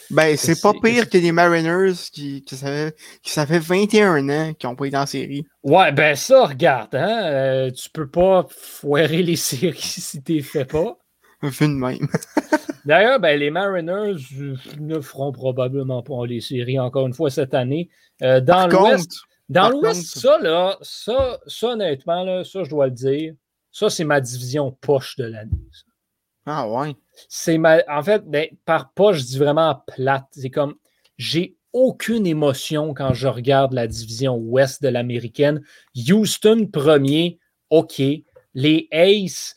Ben, 0.10 0.38
c'est 0.38 0.62
pas 0.62 0.73
pire 0.81 1.10
que 1.10 1.17
les 1.17 1.31
Mariners 1.33 1.93
qui, 2.12 2.41
qui, 2.43 2.55
ça, 2.55 3.45
fait, 3.45 3.60
21 3.60 4.29
ans 4.29 4.53
qu'ils 4.53 4.69
n'ont 4.69 4.75
pas 4.75 4.86
été 4.86 4.97
en 4.97 5.05
série. 5.05 5.45
Ouais, 5.63 5.91
ben 5.91 6.15
ça, 6.15 6.45
regarde, 6.45 6.95
hein, 6.95 7.23
euh, 7.25 7.71
tu 7.71 7.89
peux 7.89 8.10
pas 8.10 8.47
foirer 8.49 9.21
les 9.21 9.36
séries 9.36 9.77
si 9.81 10.23
t'es 10.23 10.41
fait 10.41 10.65
pas. 10.65 10.97
Vu 11.41 11.67
de 11.67 11.73
même. 11.73 12.08
D'ailleurs, 12.86 13.19
ben, 13.19 13.38
les 13.38 13.50
Mariners 13.50 14.15
ne 14.80 15.00
feront 15.02 15.32
probablement 15.32 16.02
pas 16.02 16.26
les 16.26 16.41
séries 16.41 16.80
encore 16.80 17.06
une 17.06 17.13
fois 17.13 17.30
cette 17.30 17.54
année. 17.54 17.89
Euh, 18.21 18.39
dans 18.39 18.67
l'Ouest, 18.67 19.12
dans 19.50 19.69
l'Ouest, 19.69 20.17
ça, 20.17 20.38
là, 20.39 20.78
ça, 20.82 21.39
ça, 21.47 21.67
honnêtement, 21.67 22.23
là, 22.23 22.43
ça, 22.43 22.63
je 22.63 22.69
dois 22.69 22.88
le 22.88 22.93
dire, 22.93 23.34
ça, 23.71 23.89
c'est 23.89 24.06
ma 24.06 24.21
division 24.21 24.71
poche 24.71 25.17
de 25.17 25.26
l'année. 25.26 25.52
Ah 26.45 26.67
ouais. 26.67 26.95
C'est 27.28 27.58
ma. 27.58 27.80
En 27.89 28.02
fait, 28.02 28.23
ben, 28.26 28.47
par 28.65 28.91
poche, 28.93 29.17
je 29.17 29.26
dis 29.26 29.38
vraiment 29.38 29.84
plate. 29.86 30.28
C'est 30.32 30.50
comme 30.50 30.76
j'ai 31.17 31.58
aucune 31.73 32.26
émotion 32.26 32.93
quand 32.93 33.13
je 33.13 33.28
regarde 33.28 33.73
la 33.73 33.88
division 33.88 34.36
ouest 34.38 34.82
de 34.82 34.88
l'américaine. 34.88 35.62
Houston 35.95 36.67
premier, 36.71 37.38
OK. 37.69 38.02
Les 38.54 38.88
Aces. 38.91 39.56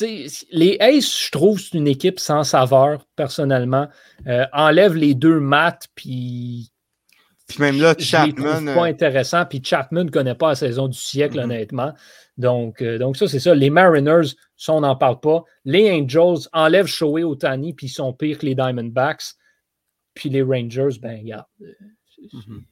Les 0.00 0.76
Aces, 0.80 1.26
je 1.26 1.30
trouve, 1.30 1.60
c'est 1.60 1.76
une 1.76 1.88
équipe 1.88 2.20
sans 2.20 2.44
saveur, 2.44 3.04
personnellement. 3.16 3.88
Euh, 4.26 4.46
enlève 4.52 4.94
les 4.94 5.14
deux 5.14 5.40
maths, 5.40 5.88
puis 5.94 6.70
puis 7.46 7.60
même 7.60 7.80
là, 7.80 7.94
Chapman. 7.98 8.64
pas 8.64 8.72
euh, 8.72 8.82
intéressant. 8.82 9.44
Puis 9.46 9.62
Chapman 9.62 10.04
ne 10.04 10.10
connaît 10.10 10.34
pas 10.34 10.48
la 10.50 10.54
saison 10.56 10.88
du 10.88 10.98
siècle, 10.98 11.38
mm-hmm. 11.38 11.44
honnêtement. 11.44 11.94
Donc, 12.38 12.82
euh, 12.82 12.98
donc, 12.98 13.16
ça, 13.16 13.28
c'est 13.28 13.38
ça. 13.38 13.54
Les 13.54 13.70
Mariners, 13.70 14.34
ça, 14.56 14.72
on 14.72 14.80
n'en 14.80 14.96
parle 14.96 15.20
pas. 15.20 15.44
Les 15.64 15.90
Angels 15.90 16.48
enlèvent 16.52 16.86
Shohei 16.86 17.24
Otani, 17.24 17.72
puis 17.72 17.86
ils 17.86 17.90
sont 17.90 18.12
pires 18.12 18.38
que 18.38 18.46
les 18.46 18.54
Diamondbacks. 18.54 19.34
Puis 20.14 20.28
les 20.28 20.42
Rangers, 20.42 20.98
ben, 21.00 21.20
regarde. 21.20 21.46
Euh, 21.62 21.72
mm-hmm. 22.34 22.62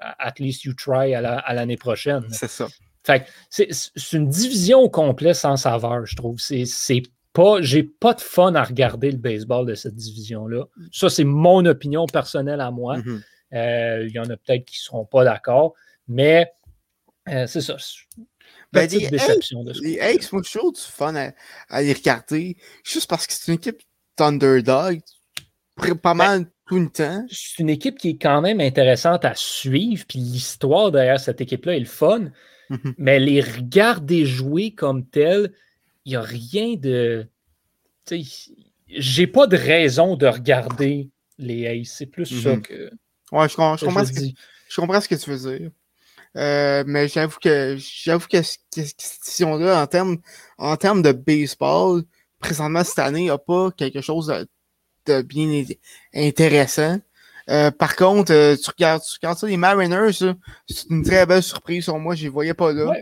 At 0.00 0.34
least 0.38 0.64
you 0.64 0.72
try 0.72 1.14
à 1.14 1.52
l'année 1.52 1.76
prochaine. 1.76 2.24
C'est 2.30 2.48
ça. 2.48 2.68
Fait 3.08 3.26
c'est 3.48 4.12
une 4.12 4.28
division 4.28 4.88
complète 4.90 5.36
sans 5.36 5.56
saveur, 5.56 6.04
je 6.04 6.14
trouve. 6.14 6.38
C'est 6.38 7.02
pas. 7.32 7.62
J'ai 7.62 7.82
pas 7.82 8.12
de 8.12 8.20
fun 8.20 8.54
à 8.54 8.62
regarder 8.62 9.10
le 9.10 9.16
baseball 9.16 9.66
de 9.66 9.74
cette 9.74 9.94
division-là. 9.94 10.64
Ça, 10.92 11.08
c'est 11.08 11.24
mon 11.24 11.64
opinion 11.64 12.06
personnelle 12.06 12.60
à 12.60 12.70
moi. 12.70 12.98
Mm-hmm. 12.98 13.22
Euh, 13.54 14.06
il 14.06 14.14
y 14.14 14.18
en 14.18 14.24
a 14.24 14.36
peut-être 14.36 14.66
qui 14.66 14.76
ne 14.76 14.82
seront 14.82 15.04
pas 15.06 15.24
d'accord, 15.24 15.72
mais 16.06 16.52
euh, 17.30 17.46
c'est 17.46 17.62
ça. 17.62 17.76
Ben, 18.72 18.86
les 18.90 19.08
déception 19.08 19.64
de 19.64 19.72
Les 19.80 19.98
Aces, 19.98 20.30
moi, 20.30 20.42
je 20.44 20.58
du 20.58 20.80
fun 20.80 21.14
à, 21.70 21.82
les 21.82 21.94
regarder, 21.94 22.58
juste 22.84 23.08
parce 23.08 23.26
que 23.26 23.32
c'est 23.32 23.48
une 23.48 23.54
équipe 23.54 23.80
Thunderdog, 24.16 25.00
pas 25.76 25.94
ben, 25.94 26.14
mal 26.14 26.46
tout 26.66 26.78
le 26.78 26.90
temps. 26.90 27.24
C'est 27.30 27.62
une 27.62 27.70
équipe 27.70 27.96
qui 27.96 28.10
est 28.10 28.18
quand 28.18 28.42
même 28.42 28.60
intéressante 28.60 29.24
à 29.24 29.34
suivre, 29.34 30.04
puis 30.06 30.18
l'histoire 30.18 30.90
derrière 30.90 31.18
cette 31.18 31.40
équipe-là 31.40 31.76
est 31.76 31.80
le 31.80 31.86
fun. 31.86 32.30
Mais 32.98 33.18
les 33.18 33.40
regarder 33.40 34.26
jouer 34.26 34.72
comme 34.72 35.06
tel, 35.06 35.52
il 36.04 36.10
n'y 36.10 36.16
a 36.16 36.22
rien 36.22 36.74
de. 36.76 37.26
J'ai 38.88 39.26
pas 39.26 39.46
de 39.46 39.56
raison 39.56 40.16
de 40.16 40.26
regarder 40.26 41.10
les 41.38 41.66
Aces. 41.66 41.94
C'est 41.98 42.06
plus 42.06 42.26
ça 42.26 42.56
mhm. 42.56 42.62
que. 42.62 42.90
Ouais, 43.30 43.48
je, 43.48 43.56
comprends, 43.56 43.76
ce 43.76 44.12
que, 44.12 44.20
je 44.68 44.80
comprends 44.80 45.00
ce 45.00 45.08
que 45.08 45.14
tu 45.14 45.30
veux 45.30 45.58
dire. 45.58 45.70
Euh, 46.36 46.84
mais 46.86 47.08
j'avoue 47.08 47.38
que 47.40 47.76
j'avoue 47.78 48.28
que, 48.28 48.42
cette 48.42 48.60
décision-là, 48.74 49.82
en 49.82 49.86
termes 49.86 50.18
en 50.56 50.76
termes 50.76 51.02
de 51.02 51.12
baseball, 51.12 52.02
présentement 52.38 52.84
cette 52.84 52.98
année, 52.98 53.20
il 53.20 53.24
n'y 53.24 53.30
a 53.30 53.38
pas 53.38 53.70
quelque 53.72 54.00
chose 54.00 54.32
de, 55.06 55.22
bien 55.22 55.64
intéressant. 56.14 57.00
Euh, 57.50 57.70
par 57.70 57.96
contre, 57.96 58.32
euh, 58.32 58.56
tu, 58.56 58.70
regardes, 58.70 59.02
tu 59.02 59.14
regardes 59.20 59.38
ça, 59.38 59.46
les 59.46 59.56
Mariners, 59.56 60.12
c'est 60.12 60.90
une 60.90 61.02
très 61.02 61.24
belle 61.24 61.42
surprise 61.42 61.84
sur 61.84 61.98
moi, 61.98 62.14
je 62.14 62.24
les 62.24 62.28
voyais 62.28 62.54
pas 62.54 62.72
là. 62.72 62.94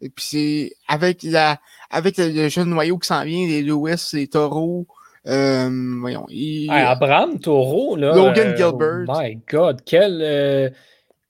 Et 0.00 0.10
puis 0.10 0.24
c'est 0.28 0.72
avec 0.86 1.22
la 1.22 1.58
avec 1.90 2.18
le, 2.18 2.48
jeune 2.48 2.68
noyau 2.68 2.98
qui 2.98 3.06
s'en 3.06 3.24
vient, 3.24 3.46
les 3.46 3.62
Lewis, 3.62 4.10
les 4.12 4.26
Taureaux, 4.26 4.86
euh, 5.26 5.70
voyons. 6.00 6.26
Abraham 6.68 7.38
Taureau, 7.38 7.96
là. 7.96 8.14
Logan 8.14 8.54
Gilbert. 8.54 9.04
Oh 9.08 9.18
my 9.18 9.38
God, 9.50 9.80
quel, 9.86 10.74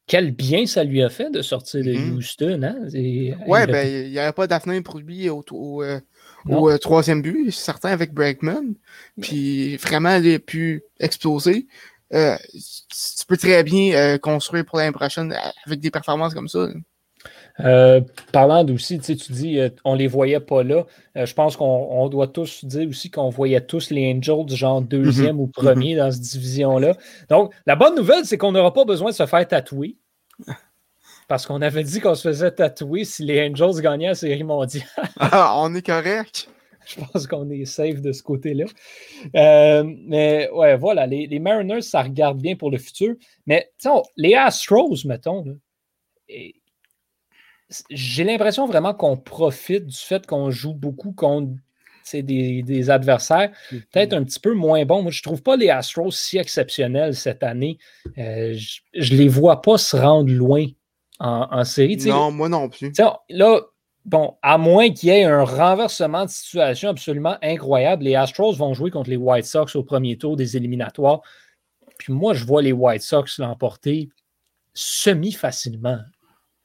quel 0.09 0.33
bien 0.33 0.67
ça 0.67 0.83
lui 0.83 1.05
a 1.05 1.11
fait 1.11 1.31
de 1.31 1.41
sortir 1.41 1.85
de 1.85 1.93
mm-hmm. 1.93 2.17
Houston. 2.17 2.63
Hein? 2.65 2.77
ouais, 3.47 3.67
ben, 3.69 3.87
il 3.87 4.11
n'y 4.11 4.19
avait 4.19 4.33
pas 4.33 4.49
d'avenir 4.49 4.83
pour 4.83 4.99
lui 4.99 5.31
au, 5.31 5.45
au, 6.49 6.79
troisième 6.79 7.23
but, 7.23 7.53
certain, 7.53 7.91
avec 7.91 8.13
Bregman. 8.13 8.75
Puis 9.21 9.77
vraiment, 9.77 10.17
il 10.17 10.35
a 10.35 10.39
pu 10.41 10.83
exploser. 10.99 11.69
Tu 12.15 13.27
peux 13.27 13.37
très 13.37 13.63
bien 13.65 14.19
construire 14.19 14.65
pour 14.65 14.79
l'année 14.79 14.93
prochaine 14.93 15.35
avec 15.67 15.81
des 15.81 15.91
performances 15.91 16.35
comme 16.35 16.49
ça. 16.49 16.69
Euh, 17.61 18.01
parlant 18.33 18.65
d'aussi, 18.65 18.99
tu 18.99 19.15
dis, 19.15 19.59
euh, 19.61 19.69
on 19.85 19.95
les 19.95 20.09
voyait 20.09 20.41
pas 20.41 20.65
là. 20.65 20.85
Euh, 21.17 21.25
je 21.25 21.35
pense 21.35 21.57
qu'on 21.57 22.09
doit 22.09 22.27
tous 22.27 22.65
dire 22.65 22.89
aussi 22.89 23.11
qu'on 23.11 23.31
voyait 23.31 23.61
tous 23.61 23.91
les 23.91 24.13
Angels, 24.13 24.49
genre 24.57 24.83
deuxième 24.83 25.39
ou 25.39 25.47
mhm. 25.47 25.53
premier 25.53 25.97
dans 25.97 26.11
cette 26.11 26.23
division-là. 26.23 26.97
Donc, 27.29 27.53
la 27.67 27.77
bonne 27.77 27.95
nouvelle, 27.95 28.25
c'est 28.25 28.39
qu'on 28.39 28.53
n'aura 28.53 28.73
pas 28.73 28.85
besoin 28.85 29.11
de 29.11 29.15
se 29.15 29.27
faire 29.27 29.47
tatouer. 29.47 29.97
Parce 31.29 31.47
qu'on 31.47 31.63
avait 31.63 31.85
dit 31.85 32.01
qu'on 32.01 32.15
se 32.15 32.29
faisait 32.29 32.51
tatouer 32.51 33.05
si 33.05 33.25
les 33.25 33.49
Angels 33.49 33.81
gagnaient 33.81 34.09
la 34.09 34.15
série 34.15 34.45
mondiale. 34.45 34.85
ah, 35.21 35.55
on 35.57 35.75
est 35.75 35.87
correct. 35.87 36.49
Je 36.87 37.01
pense 37.01 37.27
qu'on 37.27 37.49
est 37.51 37.65
safe 37.65 38.01
de 38.01 38.13
ce 38.13 38.23
côté-là. 38.23 38.65
mais 39.35 40.49
ouais, 40.53 40.77
voilà, 40.77 41.07
les, 41.07 41.39
Mariners, 41.39 41.83
ça 41.83 42.03
regarde 42.03 42.41
bien 42.41 42.57
pour 42.57 42.71
le 42.71 42.79
futur. 42.79 43.15
Mais 43.47 43.71
les 44.17 44.35
Astros, 44.35 45.05
mettons, 45.05 45.45
et 46.29 46.55
j'ai 47.91 48.25
l'impression 48.25 48.67
vraiment 48.67 48.95
qu'on 48.95 49.17
profite 49.17 49.87
du 49.87 49.97
fait 49.97 50.27
qu'on 50.27 50.51
joue 50.51 50.75
beaucoup 50.75 51.13
contre 51.13 51.53
des, 52.13 52.63
des, 52.63 52.91
adversaires 52.91 53.51
peut-être 53.71 54.13
un 54.13 54.25
petit 54.25 54.41
peu 54.41 54.53
moins 54.53 54.85
bons. 54.85 55.03
Moi, 55.03 55.11
je 55.11 55.21
ne 55.21 55.23
trouve 55.23 55.43
pas 55.43 55.57
les 55.57 55.71
Astros 55.71 56.11
si 56.11 56.39
exceptionnels 56.39 57.15
cette 57.15 57.43
année. 57.43 57.79
Euh, 58.19 58.55
je 58.95 59.15
ne 59.15 59.19
les 59.19 59.29
vois 59.29 59.63
pas 59.63 59.79
se 59.79 59.97
rendre 59.97 60.31
loin 60.31 60.67
en, 61.19 61.65
série. 61.65 61.97
non, 62.07 62.31
moi 62.31 62.49
non 62.49 62.69
plus. 62.69 62.93
Là, 63.31 63.61
bon, 64.05 64.37
à 64.43 64.59
moins 64.59 64.91
qu'il 64.91 65.09
y 65.09 65.13
ait 65.13 65.25
un 65.25 65.45
renversement 65.45 66.25
de 66.25 66.31
situation 66.31 66.91
absolument 66.91 67.37
incroyable, 67.43 68.05
les 68.05 68.15
Astros 68.15 68.57
vont 68.57 68.75
jouer 68.75 68.91
contre 68.91 69.11
les 69.11 69.17
White 69.17 69.47
Sox 69.47 69.75
au 69.75 69.83
premier 69.83 70.19
tour 70.19 70.37
des 70.37 70.57
éliminatoires. 70.57 71.21
Puis 71.99 72.13
moi, 72.13 72.35
je 72.35 72.45
vois 72.45 72.63
les 72.63 72.73
White 72.73 73.03
Sox 73.03 73.39
l'emporter 73.39 74.09
semi-facilement. 74.75 76.01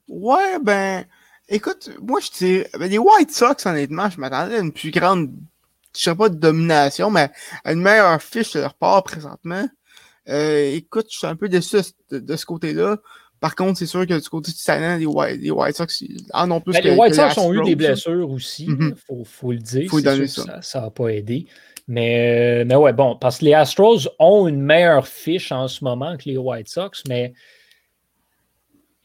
Ouais, 0.07 0.57
ben, 0.61 1.05
écoute, 1.47 1.91
moi, 2.01 2.19
je 2.19 2.31
dis, 2.37 2.63
ben, 2.77 2.89
les 2.89 2.97
White 2.97 3.31
Sox, 3.31 3.65
honnêtement, 3.65 4.09
je 4.09 4.19
m'attendais 4.19 4.55
à 4.55 4.59
une 4.59 4.73
plus 4.73 4.91
grande, 4.91 5.31
je 5.95 6.01
sais 6.01 6.15
pas 6.15 6.29
de 6.29 6.35
domination, 6.35 7.09
mais 7.11 7.29
à 7.63 7.73
une 7.73 7.81
meilleure 7.81 8.21
fiche 8.21 8.53
de 8.53 8.61
leur 8.61 8.73
part 8.73 9.03
présentement. 9.03 9.67
Euh, 10.27 10.71
écoute, 10.73 11.07
je 11.09 11.17
suis 11.17 11.27
un 11.27 11.35
peu 11.35 11.49
déçu 11.49 11.77
de, 12.11 12.35
ce 12.35 12.45
côté-là. 12.45 12.97
Par 13.39 13.55
contre, 13.55 13.79
c'est 13.79 13.85
sûr 13.85 14.05
que 14.05 14.19
du 14.19 14.29
côté 14.29 14.51
du 14.51 14.63
talent, 14.63 14.97
les 14.97 15.05
White, 15.05 15.41
les 15.41 15.51
White 15.51 15.75
Sox 15.75 16.03
en 16.33 16.51
ont 16.51 16.59
plus 16.59 16.73
ben, 16.73 16.83
Les 16.83 16.95
White 16.95 17.15
Sox 17.15 17.37
ont 17.37 17.53
eu 17.53 17.63
des 17.63 17.75
blessures 17.75 18.29
aussi, 18.29 18.65
il 18.65 18.73
mm-hmm. 18.73 18.95
faut, 18.95 19.23
faut, 19.23 19.51
le 19.51 19.59
dire. 19.59 19.89
Faut 19.89 20.01
donner 20.01 20.27
ça. 20.27 20.61
Ça 20.61 20.81
n'a 20.81 20.89
pas 20.89 21.09
aidé. 21.09 21.47
Mais, 21.87 22.65
mais 22.65 22.75
ouais, 22.75 22.93
bon, 22.93 23.15
parce 23.15 23.39
que 23.39 23.45
les 23.45 23.53
Astros 23.53 24.09
ont 24.19 24.47
une 24.47 24.61
meilleure 24.61 25.07
fiche 25.07 25.51
en 25.51 25.67
ce 25.67 25.83
moment 25.83 26.17
que 26.17 26.25
les 26.25 26.37
White 26.37 26.67
Sox, 26.67 27.03
mais 27.07 27.33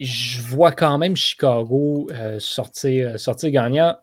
je 0.00 0.40
vois 0.42 0.72
quand 0.72 0.98
même 0.98 1.16
Chicago 1.16 2.08
euh, 2.12 2.38
sortir, 2.40 3.18
sortir 3.18 3.50
gagnant 3.50 3.96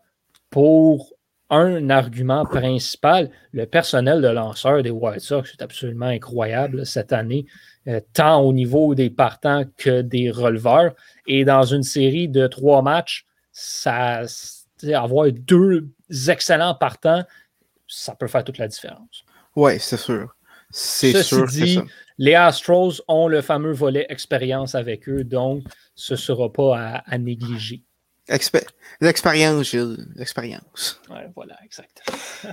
pour 0.50 1.12
un 1.48 1.90
argument 1.90 2.44
principal. 2.44 3.30
Le 3.52 3.66
personnel 3.66 4.22
de 4.22 4.28
lanceur 4.28 4.82
des 4.82 4.90
White 4.90 5.20
Sox 5.20 5.52
est 5.52 5.62
absolument 5.62 6.06
incroyable 6.06 6.86
cette 6.86 7.12
année, 7.12 7.46
euh, 7.88 8.00
tant 8.12 8.40
au 8.40 8.52
niveau 8.52 8.94
des 8.94 9.10
partants 9.10 9.64
que 9.76 10.02
des 10.02 10.30
releveurs. 10.30 10.94
Et 11.26 11.44
dans 11.44 11.64
une 11.64 11.82
série 11.82 12.28
de 12.28 12.46
trois 12.46 12.82
matchs, 12.82 13.26
ça, 13.52 14.22
avoir 14.92 15.30
deux 15.32 15.88
excellents 16.28 16.74
partants, 16.74 17.24
ça 17.86 18.14
peut 18.14 18.26
faire 18.26 18.44
toute 18.44 18.58
la 18.58 18.68
différence. 18.68 19.24
Oui, 19.56 19.78
c'est 19.78 19.96
sûr. 19.96 20.34
Ceci 20.70 21.22
sûr 21.22 21.46
dit, 21.46 21.80
les 22.18 22.34
Astros 22.34 23.02
ont 23.08 23.28
le 23.28 23.42
fameux 23.42 23.72
volet 23.72 24.06
expérience 24.08 24.74
avec 24.74 25.08
eux, 25.08 25.24
donc 25.24 25.64
ce 25.94 26.14
ne 26.14 26.18
sera 26.18 26.50
pas 26.50 27.02
à, 27.04 27.18
négliger. 27.18 27.82
L'expérience, 29.00 29.70
Gilles. 29.70 30.06
L'expérience. 30.14 31.00
Voilà, 31.34 31.58
exact. 31.64 32.02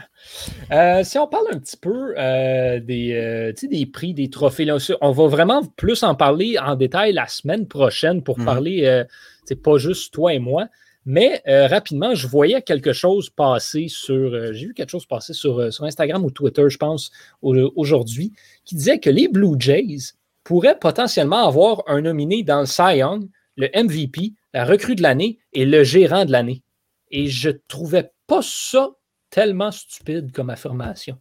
Euh, 0.71 1.03
si 1.03 1.17
on 1.17 1.27
parle 1.27 1.47
un 1.51 1.57
petit 1.57 1.77
peu 1.77 2.13
euh, 2.17 2.79
des, 2.79 3.13
euh, 3.13 3.53
des 3.67 3.85
prix, 3.87 4.13
des 4.13 4.29
trophées, 4.29 4.67
on 5.01 5.11
va 5.11 5.27
vraiment 5.27 5.63
plus 5.63 6.03
en 6.03 6.13
parler 6.13 6.57
en 6.59 6.75
détail 6.75 7.13
la 7.13 7.27
semaine 7.27 7.67
prochaine 7.67 8.21
pour 8.21 8.37
mhm. 8.37 8.45
parler, 8.45 9.03
c'est 9.45 9.61
pas 9.61 9.77
juste 9.77 10.13
toi 10.13 10.33
et 10.33 10.39
moi, 10.39 10.67
mais 11.05 11.41
rapidement, 11.47 12.13
je 12.13 12.27
voyais 12.27 12.61
quelque 12.61 12.93
chose 12.93 13.31
passer 13.31 13.87
sur, 13.87 14.53
j'ai 14.53 14.67
vu 14.67 14.73
quelque 14.75 14.91
chose 14.91 15.07
passer 15.07 15.33
sur, 15.33 15.73
sur 15.73 15.85
Instagram 15.85 16.23
ou 16.23 16.29
Twitter, 16.29 16.69
je 16.69 16.77
pense, 16.77 17.11
aujourd'hui, 17.41 18.33
qui 18.65 18.75
disait 18.75 18.99
que 18.99 19.09
les 19.09 19.27
Blue 19.27 19.55
Jays 19.57 20.13
pourraient 20.43 20.77
potentiellement 20.77 21.47
avoir 21.47 21.83
un 21.87 22.01
nominé 22.01 22.43
dans 22.43 22.59
le 22.59 22.67
Cy 22.67 22.97
Young, 22.97 23.27
le 23.55 23.67
MVP, 23.75 24.33
la 24.53 24.65
recrue 24.65 24.95
de 24.95 25.01
l'année 25.01 25.39
et 25.53 25.65
le 25.65 25.83
gérant 25.83 26.25
de 26.25 26.31
l'année. 26.31 26.63
Et 27.11 27.27
je 27.27 27.49
trouvais 27.67 28.11
pas 28.27 28.41
ça 28.41 28.89
tellement 29.29 29.71
stupide 29.71 30.31
comme 30.31 30.49
affirmation. 30.49 31.19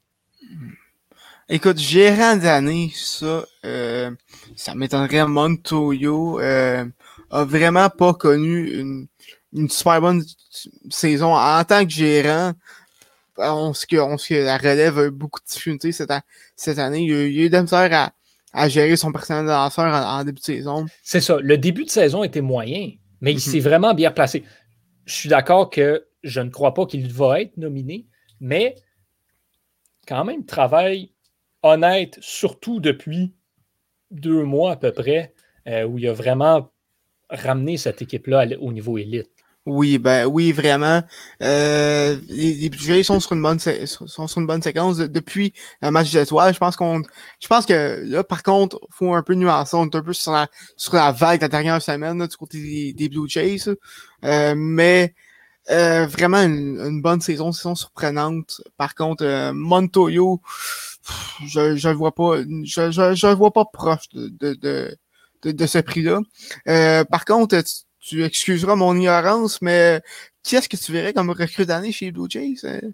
Écoute, 1.51 1.79
gérant 1.79 2.37
de 2.37 2.43
l'année, 2.43 2.93
ça, 2.95 3.45
euh, 3.65 4.11
ça 4.55 4.75
m'étonnerait. 4.75 5.27
Montoyo 5.27 6.41
euh, 6.41 6.85
a 7.31 7.45
vraiment 7.45 7.89
pas 7.89 8.13
connu 8.13 8.71
une, 8.71 9.07
une, 9.55 9.71
super 9.71 10.01
bonne 10.01 10.23
saison 10.91 11.35
en 11.35 11.65
tant 11.65 11.85
que 11.85 11.91
gérant. 11.91 12.53
On 13.39 13.73
sait 13.73 13.87
que, 13.87 13.97
on 13.97 14.17
que 14.17 14.35
la 14.35 14.59
relève 14.59 14.99
a 14.99 15.11
beaucoup 15.11 15.41
de 15.41 15.47
difficultés 15.47 15.93
cette, 15.93 16.13
cette 16.55 16.79
année. 16.79 17.05
Il 17.05 17.11
y 17.11 17.15
a, 17.15 17.27
il 17.27 17.33
y 17.33 17.41
a 17.41 17.45
eu 17.45 17.51
de 17.51 17.75
à, 17.75 18.13
à 18.53 18.69
gérer 18.69 18.97
son 18.97 19.13
personnel 19.13 19.45
de 19.45 19.51
lanceur 19.51 19.87
en, 19.87 20.25
début 20.25 20.41
de 20.41 20.45
saison. 20.45 20.87
C'est 21.03 21.21
ça. 21.21 21.39
Le 21.41 21.57
début 21.57 21.85
de 21.85 21.91
saison 21.91 22.25
était 22.25 22.41
moyen, 22.41 22.91
mais 23.21 23.33
il 23.33 23.37
mhm. 23.37 23.41
s'est 23.41 23.61
vraiment 23.61 23.95
bien 23.95 24.11
placé. 24.11 24.45
Je 25.05 25.15
suis 25.15 25.29
d'accord 25.29 25.71
que 25.71 26.07
je 26.23 26.41
ne 26.41 26.51
crois 26.51 26.75
pas 26.75 26.87
qu'il 26.87 27.13
va 27.13 27.41
être 27.41 27.57
nominé, 27.57 28.07
mais 28.41 28.77
quand 30.07 30.25
même, 30.25 30.45
travail 30.45 31.13
honnête, 31.63 32.19
surtout 32.21 32.81
depuis 32.81 33.35
deux 34.11 34.45
mois 34.45 34.73
à 34.73 34.77
peu 34.77 34.93
près, 34.93 35.35
euh, 35.67 35.85
où 35.85 35.99
il 35.99 36.07
a 36.09 36.13
vraiment 36.13 36.71
ramené 37.31 37.77
cette 37.77 38.01
équipe-là 38.01 38.47
au 38.61 38.73
niveau 38.73 38.97
élite. 38.99 39.31
Oui, 39.71 39.99
ben 39.99 40.25
oui, 40.25 40.51
vraiment. 40.53 41.03
Euh, 41.43 42.17
les, 42.31 42.71
les 42.71 43.03
sont 43.03 43.21
sur 43.21 43.35
une 43.35 43.43
bonne 43.43 43.59
sont 43.59 44.27
sur 44.27 44.41
une 44.41 44.47
bonne 44.47 44.63
séquence 44.63 44.97
depuis 44.97 45.53
le 45.83 45.91
match 45.91 46.11
d'étoiles. 46.11 46.55
Je 46.55 46.59
pense 46.59 46.75
qu'on 46.75 47.03
je 47.39 47.49
pense 47.49 47.67
que 47.67 48.03
là, 48.07 48.25
par 48.25 48.43
contre, 48.43 48.81
faut 48.89 49.13
un 49.15 49.23
peu 49.23 49.35
nuancer. 49.35 49.77
On 49.77 49.85
est 49.85 49.95
un 49.95 50.03
peu 50.03 50.15
sur 50.15 50.33
la 50.33 50.49
sur 50.79 50.95
la 50.95 51.13
vague 51.13 51.41
de 51.41 51.45
la 51.45 51.49
dernière 51.49 51.83
semaine 51.83 52.27
du 52.27 52.37
côté 52.39 52.95
des, 52.95 53.09
Blue 53.11 53.29
Jays. 53.29 53.69
Euh, 54.25 54.55
mais 54.57 55.15
euh, 55.71 56.07
vraiment 56.07 56.43
une, 56.43 57.03
bonne 57.03 57.21
saison, 57.21 57.53
saison 57.53 57.75
surprenante. 57.75 58.63
Par 58.79 58.95
contre, 58.95 59.25
euh, 59.25 59.53
Montoyo, 59.53 60.41
je 61.47 61.77
je 61.77 61.89
le 61.91 61.95
vois 61.95 62.15
pas, 62.15 62.39
je, 62.65 62.91
je, 62.91 63.15
je 63.15 63.27
le 63.27 63.35
vois 63.35 63.53
pas 63.53 63.67
proche 63.67 64.09
de 64.15 64.29
de, 64.55 64.55
de, 65.43 65.51
de, 65.53 65.67
ce 65.67 65.79
prix-là. 65.79 66.21
Euh, 66.69 67.05
par 67.05 67.27
contre, 67.27 67.61
tu 67.61 67.88
excuseras 68.17 68.77
mon 68.77 68.95
ignorance, 68.97 69.61
mais 69.63 70.01
qui 70.43 70.57
est-ce 70.57 70.69
que 70.69 70.77
tu 70.77 70.93
verrais 70.93 71.13
comme 71.13 71.31
recrue 71.31 71.67
d'année 71.67 71.93
chez 71.93 72.07
les 72.07 72.13
Blue 72.13 72.29
Jays? 72.29 72.57
Hein? 72.65 72.91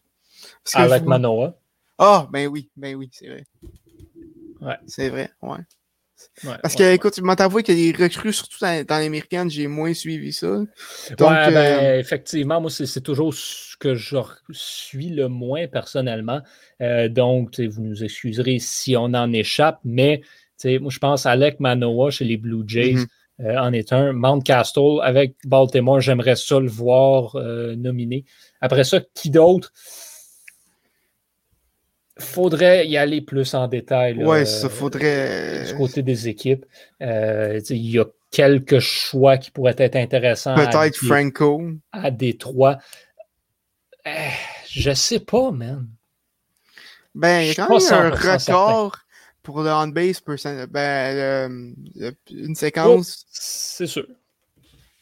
Alec 0.74 1.05
Manoa. 1.05 1.59
Ah, 1.98 2.29
ben 2.33 2.48
oui, 2.48 2.70
ben 2.77 2.96
oui, 2.96 3.09
c'est 3.12 3.29
vrai. 3.29 3.44
Ouais. 4.61 4.77
C'est 4.87 5.09
vrai, 5.11 5.31
ouais. 5.42 5.59
Parce 6.62 6.74
que, 6.74 6.94
écoute, 6.94 7.14
je 7.16 7.22
y 7.22 7.88
a 7.88 7.92
des 7.92 8.03
recrues, 8.03 8.33
surtout 8.33 8.59
dans, 8.61 8.85
dans 8.85 8.98
l'américaine, 8.98 9.50
j'ai 9.50 9.66
moins 9.66 9.94
suivi 9.94 10.33
ça. 10.33 10.46
Donc, 10.46 10.68
ouais, 11.20 11.50
ben, 11.53 11.85
euh, 11.85 11.98
effectivement, 11.98 12.61
moi, 12.61 12.70
c'est 12.70 13.00
toujours 13.03 13.35
ce 13.35 13.77
que 13.77 13.94
je 13.94 14.16
suis 14.50 15.11
le 15.11 15.29
moins 15.29 15.66
personnellement. 15.66 16.40
Euh, 16.81 17.09
donc, 17.09 17.61
vous 17.61 17.83
nous 17.83 18.03
excuserez 18.03 18.59
si 18.59 18.96
on 18.96 19.05
en 19.05 19.33
échappe, 19.33 19.81
mais 19.85 20.22
moi, 20.64 20.90
je 20.90 20.98
pense 20.98 21.27
à 21.27 21.33
Alec 21.33 21.61
Manoa 21.61 22.11
chez 22.11 22.24
les 22.24 22.38
Blue 22.38 22.64
Jays. 22.66 22.94
Mm-hmm. 22.94 23.07
Euh, 23.40 23.56
en 23.58 23.72
est 23.72 23.92
un. 23.92 24.12
Mountcastle 24.12 25.00
avec 25.02 25.34
Baltimore, 25.44 26.00
j'aimerais 26.00 26.36
ça 26.36 26.60
le 26.60 26.68
voir 26.68 27.34
euh, 27.36 27.74
nominé. 27.74 28.24
Après 28.60 28.84
ça, 28.84 29.00
qui 29.14 29.30
d'autre? 29.30 29.72
Faudrait 32.18 32.86
y 32.86 32.96
aller 32.96 33.22
plus 33.22 33.54
en 33.54 33.66
détail. 33.66 34.22
Oui, 34.24 34.46
ça 34.46 34.68
faudrait. 34.68 35.64
Du 35.66 35.74
côté 35.74 36.02
des 36.02 36.28
équipes. 36.28 36.64
Euh, 37.02 37.60
il 37.70 37.90
y 37.90 37.98
a 37.98 38.04
quelques 38.30 38.78
choix 38.78 39.36
qui 39.36 39.50
pourraient 39.50 39.74
être 39.78 39.96
intéressants. 39.96 40.54
Peut-être 40.54 40.96
Franco. 40.96 41.60
À 41.90 42.12
Détroit. 42.12 42.78
Eh, 44.06 44.10
je 44.68 44.92
sais 44.92 45.18
pas, 45.18 45.50
man. 45.50 45.88
Ben, 47.16 47.40
il 47.40 47.48
y 47.48 47.50
a 47.50 47.66
quand 47.66 47.78
même 47.78 47.92
un 47.92 48.10
record 48.10 49.03
pour 49.44 49.62
le 49.62 49.70
on-base, 49.70 50.22
ben, 50.70 51.74
une 52.30 52.54
séquence. 52.57 53.26
c'est 53.30 53.87
sûr. 53.87 54.07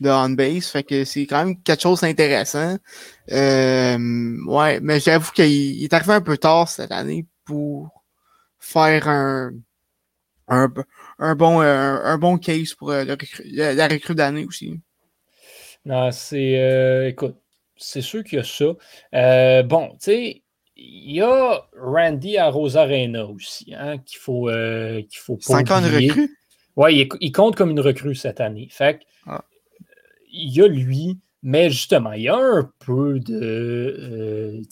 De 0.01 0.11
on-base. 0.11 0.67
Fait 0.67 0.83
que 0.83 1.05
c'est 1.05 1.27
quand 1.27 1.45
même 1.45 1.63
quelque 1.63 1.81
chose 1.81 2.01
d'intéressant. 2.01 2.77
Euh, 3.31 4.37
ouais, 4.47 4.81
mais 4.81 4.99
j'avoue 4.99 5.31
qu'il 5.31 5.83
est 5.83 5.93
arrivé 5.95 6.13
un 6.13 6.21
peu 6.21 6.37
tard 6.37 6.69
cette 6.69 6.91
année 6.91 7.25
pour 7.45 8.03
faire 8.59 9.09
un, 9.09 9.53
un, 10.49 10.69
bon, 11.37 11.61
un, 11.61 12.19
bon 12.19 12.37
case 12.37 12.75
pour 12.75 12.91
euh, 12.91 13.05
la, 13.45 13.89
recrue 13.89 14.17
d'année 14.17 14.45
aussi. 14.45 14.81
Non, 15.85 16.11
c'est. 16.11 16.61
Euh, 16.61 17.09
écoute, 17.09 17.37
c'est 17.77 18.03
sûr 18.03 18.25
qu'il 18.25 18.39
y 18.39 18.41
a 18.41 18.45
ça. 18.45 19.63
bon, 19.63 19.91
tu 19.91 19.97
sais, 20.01 20.42
il 20.85 21.17
y 21.17 21.21
a 21.21 21.63
Randy 21.79 22.39
à 22.39 22.49
Rosarena 22.49 23.27
aussi, 23.27 23.75
hein, 23.75 23.99
qu'il 23.99 24.19
faut, 24.19 24.49
euh, 24.49 25.03
qu'il 25.03 25.21
faut 25.21 25.37
pas. 25.37 25.59
C'est 25.59 25.71
une 25.71 25.87
recrue? 25.87 26.39
Oui, 26.77 27.09
il, 27.21 27.33
compte 27.33 27.55
comme 27.55 27.71
une 27.71 27.81
recrue 27.81 28.15
cette 28.15 28.41
année. 28.41 28.69
Fait 28.71 29.01
ah. 29.27 29.45
il 30.33 30.51
y 30.51 30.63
a 30.63 30.67
lui, 30.67 31.19
mais 31.43 31.69
justement, 31.69 32.13
il 32.13 32.23
y 32.23 32.29
a 32.29 32.37
un 32.37 32.71
peu 32.79 33.21
de 33.21 33.35
euh, 33.39 34.63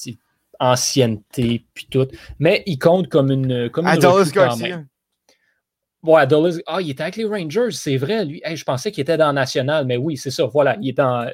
ancienneté 0.58 1.66
puis 1.74 1.86
tout, 1.90 2.08
mais 2.38 2.62
il 2.66 2.78
compte 2.78 3.08
comme 3.08 3.30
une, 3.30 3.68
comme 3.68 3.86
une 3.86 4.06
recrue 4.06 4.32
quand 4.32 4.56
même. 4.56 4.86
Ouais, 6.02 6.22
ah, 6.66 6.80
il 6.80 6.90
était 6.90 7.02
avec 7.02 7.16
les 7.16 7.26
Rangers, 7.26 7.72
c'est 7.72 7.98
vrai, 7.98 8.24
lui. 8.24 8.40
je 8.46 8.64
pensais 8.64 8.90
qu'il 8.90 9.02
était 9.02 9.18
dans 9.18 9.34
National, 9.34 9.84
mais 9.84 9.98
oui, 9.98 10.16
c'est 10.16 10.30
ça, 10.30 10.46
voilà, 10.46 10.78
il 10.80 10.88
est 10.88 10.92
dans. 10.92 11.30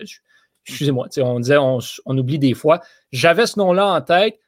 Excusez-moi, 0.66 1.06
on 1.18 1.38
disait, 1.38 1.58
on, 1.58 1.78
on 2.06 2.18
oublie 2.18 2.40
des 2.40 2.54
fois. 2.54 2.80
J'avais 3.12 3.46
ce 3.46 3.56
nom-là 3.60 3.86
en 3.86 4.00
tête, 4.00 4.40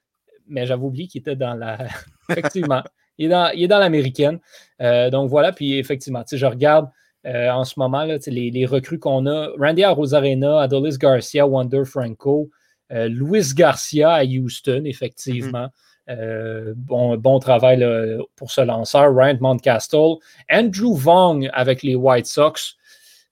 mais 0.49 0.67
j'avais 0.67 0.83
oublié 0.83 1.07
qu'il 1.07 1.21
était 1.21 1.37
dans 1.37 1.55
la. 1.55 1.79
effectivement, 2.31 2.83
il 3.19 3.33
est 3.33 3.69
dans, 3.69 3.79
l'américaine. 3.79 4.39
Euh, 4.81 5.11
donc 5.11 5.29
voilà, 5.29 5.53
puis 5.53 5.79
effectivement, 5.79 6.25
je 6.31 6.47
regarde 6.47 6.89
euh, 7.27 7.51
en 7.51 7.65
ce 7.65 7.75
moment 7.79 8.05
là, 8.05 8.17
les, 8.27 8.51
les, 8.51 8.65
recrues 8.65 8.99
qu'on 8.99 9.27
a. 9.27 9.51
Randy 9.59 9.85
à 9.85 9.91
Rosarena, 9.91 10.61
Adolis 10.61 10.99
Garcia, 10.99 11.47
Wander 11.47 11.85
Franco, 11.85 12.49
euh, 12.93 13.09
Luis 13.09 13.55
Garcia 13.55 14.13
à 14.13 14.25
Houston, 14.25 14.83
effectivement. 14.85 15.69
Mm-hmm. 16.09 16.73
bon, 16.75 17.19
bon 17.19 17.39
travail 17.39 17.87
pour 18.35 18.51
ce 18.51 18.63
lanceur. 18.63 19.15
Ryan 19.15 19.37
Mountcastle. 19.41 20.17
Andrew 20.51 20.95
Vong 20.95 21.51
avec 21.53 21.83
les 21.83 21.97
White 21.97 22.25
Sox. 22.25 22.77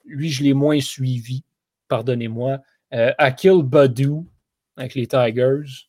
Lui, 0.04 0.28
je 0.28 0.42
l'ai 0.44 0.52
moins 0.52 0.80
suivi. 0.80 1.42
Pardonnez-moi. 1.88 2.58
Akil 2.90 3.62
Badu 3.62 4.26
avec 4.76 4.94
les 4.94 5.06
Tigers. 5.06 5.86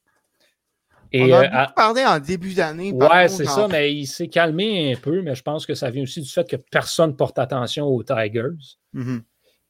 Et, 1.11 1.33
on 1.33 1.33
a 1.33 1.63
euh, 1.63 1.65
parlé 1.75 2.05
en 2.05 2.19
début 2.19 2.53
d'année. 2.53 2.91
Ouais, 2.91 3.27
c'est 3.27 3.45
ça, 3.45 3.67
mais 3.67 3.93
il 3.93 4.07
s'est 4.07 4.27
calmé 4.27 4.93
un 4.93 4.99
peu, 4.99 5.21
mais 5.21 5.35
je 5.35 5.43
pense 5.43 5.65
que 5.65 5.73
ça 5.73 5.89
vient 5.89 6.03
aussi 6.03 6.21
du 6.21 6.29
fait 6.29 6.49
que 6.49 6.55
personne 6.55 7.15
porte 7.15 7.39
attention 7.39 7.85
aux 7.85 8.03
Tigers. 8.03 8.77
Mm-hmm. 8.93 9.21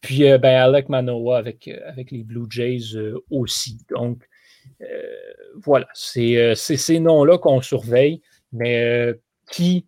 Puis, 0.01 0.29
euh, 0.29 0.37
ben, 0.37 0.55
Alec 0.61 0.89
Manoa 0.89 1.37
avec, 1.37 1.67
euh, 1.67 1.79
avec 1.85 2.11
les 2.11 2.23
Blue 2.23 2.45
Jays 2.49 2.97
aussi. 3.29 3.77
Donc, 3.89 4.27
voilà, 5.63 5.87
c'est 5.93 6.55
ces 6.55 6.99
noms-là 6.99 7.37
qu'on 7.37 7.61
surveille, 7.61 8.21
mais 8.51 9.13
qui 9.51 9.87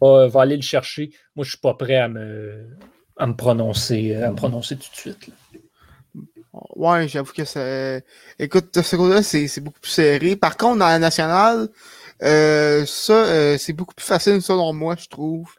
va, 0.00 0.28
aller 0.34 0.56
le 0.56 0.62
chercher? 0.62 1.10
Moi, 1.34 1.44
je 1.44 1.48
ne 1.48 1.50
suis 1.50 1.58
pas 1.58 1.74
prêt 1.74 1.96
à 1.96 2.08
me, 2.08 2.76
à 3.16 3.26
me, 3.26 3.34
prononcer, 3.34 4.14
à 4.14 4.30
me 4.30 4.36
prononcer 4.36 4.76
tout 4.76 4.90
de 4.90 4.96
suite. 4.96 5.30
Ouais, 6.76 7.08
j'avoue 7.08 7.32
que 7.32 7.44
ça. 7.44 8.00
Écoute, 8.38 8.80
ce 8.80 8.96
côté-là, 8.96 9.22
c'est 9.22 9.60
beaucoup 9.60 9.80
plus 9.80 9.90
serré. 9.90 10.36
Par 10.36 10.56
contre, 10.56 10.78
dans 10.78 10.86
la 10.86 10.98
nationale, 10.98 11.68
euh, 12.22 12.84
ça, 12.86 13.12
euh, 13.12 13.56
c'est 13.58 13.72
beaucoup 13.72 13.94
plus 13.94 14.06
facile, 14.06 14.42
selon 14.42 14.72
moi, 14.72 14.96
je 14.98 15.08
trouve, 15.08 15.54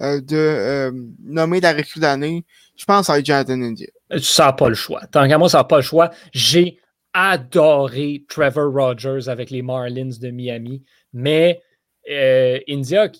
euh, 0.00 0.20
de 0.20 0.92
nommer 1.24 1.60
la 1.60 1.72
recrue 1.72 2.00
d'année. 2.00 2.44
Je 2.76 2.84
pense 2.84 3.10
à 3.10 3.22
Jonathan 3.22 3.60
India. 3.60 3.88
Ça 4.20 4.46
n'a 4.46 4.52
pas 4.52 4.68
le 4.68 4.74
choix. 4.74 5.06
Tant 5.06 5.26
qu'à 5.28 5.38
moi, 5.38 5.48
ça 5.48 5.58
n'a 5.58 5.64
pas 5.64 5.76
le 5.76 5.82
choix. 5.82 6.10
J'ai 6.32 6.78
adoré 7.12 8.24
Trevor 8.28 8.72
Rogers 8.72 9.28
avec 9.28 9.50
les 9.50 9.62
Marlins 9.62 10.10
de 10.20 10.30
Miami, 10.30 10.82
mais 11.12 11.60
euh, 12.10 12.58
India, 12.68 13.10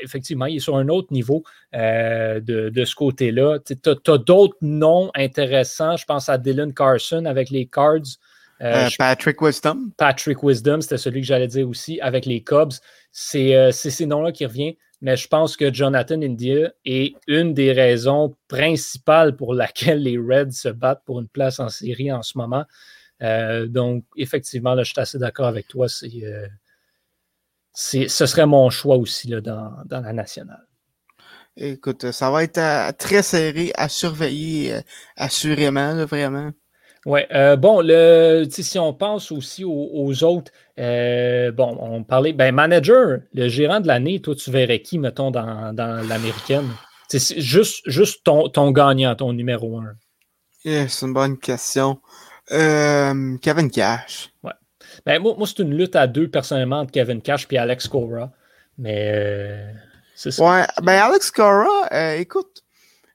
effectivement, 0.00 0.46
il 0.46 0.56
est 0.56 0.60
sur 0.60 0.76
un 0.76 0.88
autre 0.88 1.12
niveau 1.12 1.42
euh, 1.74 2.40
de, 2.40 2.84
ce 2.84 2.94
côté-là. 2.94 3.58
Tu 3.64 3.74
as, 3.86 4.18
d'autres 4.18 4.56
noms 4.60 5.10
intéressants. 5.14 5.96
Je 5.96 6.04
pense 6.04 6.28
à 6.28 6.38
Dylan 6.38 6.72
Carson 6.72 7.24
avec 7.24 7.50
les 7.50 7.66
Cards. 7.66 8.18
Euh, 8.60 8.88
Patrick 8.98 9.40
Wisdom. 9.40 9.90
Patrick 9.96 10.42
Wisdom, 10.42 10.80
c'était 10.80 10.98
celui 10.98 11.20
que 11.20 11.26
j'allais 11.26 11.46
dire 11.46 11.68
aussi 11.68 12.00
avec 12.00 12.26
les 12.26 12.42
Cubs. 12.42 12.72
C'est 13.12 13.72
ces 13.72 14.06
noms-là 14.06 14.32
qui 14.32 14.46
reviennent. 14.46 14.74
Mais 15.00 15.16
je 15.16 15.28
pense 15.28 15.56
que 15.56 15.72
Jonathan 15.72 16.20
India 16.20 16.72
est 16.84 17.14
une 17.28 17.54
des 17.54 17.70
raisons 17.70 18.34
principales 18.48 19.36
pour 19.36 19.54
laquelle 19.54 20.02
les 20.02 20.18
Reds 20.18 20.50
se 20.50 20.68
battent 20.68 21.02
pour 21.04 21.20
une 21.20 21.28
place 21.28 21.60
en 21.60 21.68
série 21.68 22.10
en 22.10 22.22
ce 22.22 22.36
moment. 22.36 22.64
donc, 23.68 24.04
effectivement, 24.16 24.74
là, 24.74 24.82
je 24.82 24.90
suis 24.90 25.00
assez 25.00 25.18
d'accord 25.18 25.46
avec 25.46 25.68
toi. 25.68 25.88
C'est 25.88 26.10
ce 27.78 28.26
serait 28.26 28.46
mon 28.46 28.70
choix 28.70 28.96
aussi 28.96 29.28
là, 29.28 29.40
dans, 29.40 29.72
la 29.88 30.12
nationale. 30.12 30.66
Écoute, 31.56 32.10
ça 32.10 32.30
va 32.30 32.44
être 32.44 32.58
euh, 32.58 32.92
très 32.96 33.22
serré 33.22 33.72
à 33.76 33.88
surveiller, 33.88 34.74
euh, 34.74 34.80
assurément, 35.16 36.04
vraiment. 36.04 36.50
Oui, 37.06 37.20
euh, 37.32 37.56
bon, 37.56 37.80
le, 37.80 38.46
si 38.50 38.78
on 38.78 38.92
pense 38.92 39.32
aussi 39.32 39.64
aux, 39.64 40.24
autres, 40.24 40.52
bon, 40.76 41.78
on 41.80 42.02
parlait, 42.02 42.32
ben, 42.32 42.52
manager, 42.52 43.20
le 43.32 43.48
gérant 43.48 43.80
de 43.80 43.86
l'année, 43.86 44.20
toi, 44.20 44.34
tu 44.34 44.50
verrais 44.50 44.82
qui, 44.82 44.98
mettons, 44.98 45.30
dans, 45.30 45.72
l'américaine? 46.08 46.68
C'est 47.08 47.40
juste, 47.40 47.82
juste 47.86 48.24
ton, 48.24 48.48
ton 48.48 48.70
gagnant, 48.72 49.14
ton 49.14 49.32
numéro 49.32 49.78
un. 49.78 49.94
c'est 50.64 51.06
une 51.06 51.14
bonne 51.14 51.38
question. 51.38 52.00
Kevin 52.50 53.70
Cash. 53.70 54.30
Ouais. 54.42 54.52
Ben, 55.08 55.22
moi, 55.22 55.34
c'est 55.46 55.60
une 55.60 55.74
lutte 55.74 55.96
à 55.96 56.06
deux, 56.06 56.28
personnellement, 56.28 56.80
entre 56.80 56.92
Kevin 56.92 57.22
Cash 57.22 57.46
et 57.50 57.56
Alex 57.56 57.88
Cora. 57.88 58.30
Mais 58.76 59.10
euh, 59.14 59.72
c'est 60.14 60.30
ça. 60.30 60.44
Ouais, 60.44 60.66
ben 60.82 61.00
Alex 61.00 61.30
Cora, 61.30 61.88
euh, 61.92 62.18
écoute, 62.18 62.62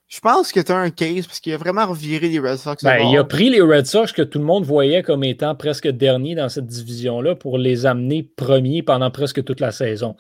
je 0.07 0.19
pense 0.19 0.51
que 0.51 0.59
tu 0.59 0.71
as 0.71 0.77
un 0.77 0.89
case 0.89 1.27
parce 1.27 1.39
qu'il 1.39 1.53
a 1.53 1.57
vraiment 1.57 1.85
reviré 1.85 2.29
les 2.29 2.39
Red 2.39 2.57
Sox. 2.57 2.83
Ben, 2.83 2.97
il 2.97 3.15
a 3.15 3.23
pris 3.23 3.51
les 3.51 3.61
Red 3.61 3.85
Sox 3.85 4.11
que 4.11 4.23
tout 4.23 4.39
le 4.39 4.45
monde 4.45 4.65
voyait 4.65 5.03
comme 5.03 5.23
étant 5.23 5.53
presque 5.53 5.87
derniers 5.87 6.33
dans 6.33 6.49
cette 6.49 6.65
division-là 6.65 7.35
pour 7.35 7.59
les 7.59 7.85
amener 7.85 8.23
premiers 8.23 8.81
pendant 8.81 9.11
presque 9.11 9.43
toute 9.43 9.59
la 9.59 9.71
saison. 9.71 10.15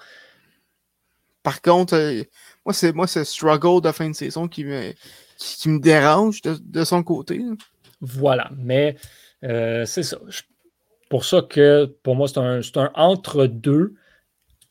Par 1.41 1.59
contre, 1.59 1.95
euh, 1.95 2.21
moi, 2.67 2.73
c'est 2.73 2.93
moi, 2.93 3.07
ce 3.07 3.23
struggle 3.23 3.81
de 3.81 3.91
fin 3.91 4.11
de 4.11 4.15
saison 4.15 4.47
qui 4.47 4.63
me, 4.63 4.93
qui, 5.39 5.69
me 5.69 5.79
dérange 5.79 6.43
de, 6.43 6.83
son 6.83 7.01
côté. 7.01 7.41
Voilà, 7.99 8.51
mais 8.55 8.95
c'est 9.41 10.03
ça 10.03 10.19
pour 11.13 11.25
ça 11.25 11.43
que 11.47 11.85
pour 12.01 12.15
moi, 12.15 12.27
c'est 12.27 12.39
un, 12.39 12.61
un 12.77 12.91
entre-deux. 12.95 13.93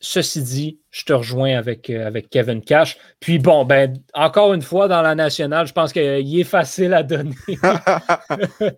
Ceci 0.00 0.42
dit, 0.42 0.80
je 0.90 1.04
te 1.04 1.12
rejoins 1.12 1.56
avec, 1.56 1.88
euh, 1.88 2.04
avec 2.04 2.30
Kevin 2.30 2.62
Cash. 2.62 2.98
Puis 3.20 3.38
bon, 3.38 3.64
ben, 3.64 3.94
encore 4.12 4.52
une 4.52 4.62
fois, 4.62 4.88
dans 4.88 5.02
la 5.02 5.14
nationale, 5.14 5.68
je 5.68 5.72
pense 5.72 5.92
qu'il 5.92 6.40
est 6.40 6.42
facile 6.42 6.94
à 6.94 7.04
donner 7.04 7.36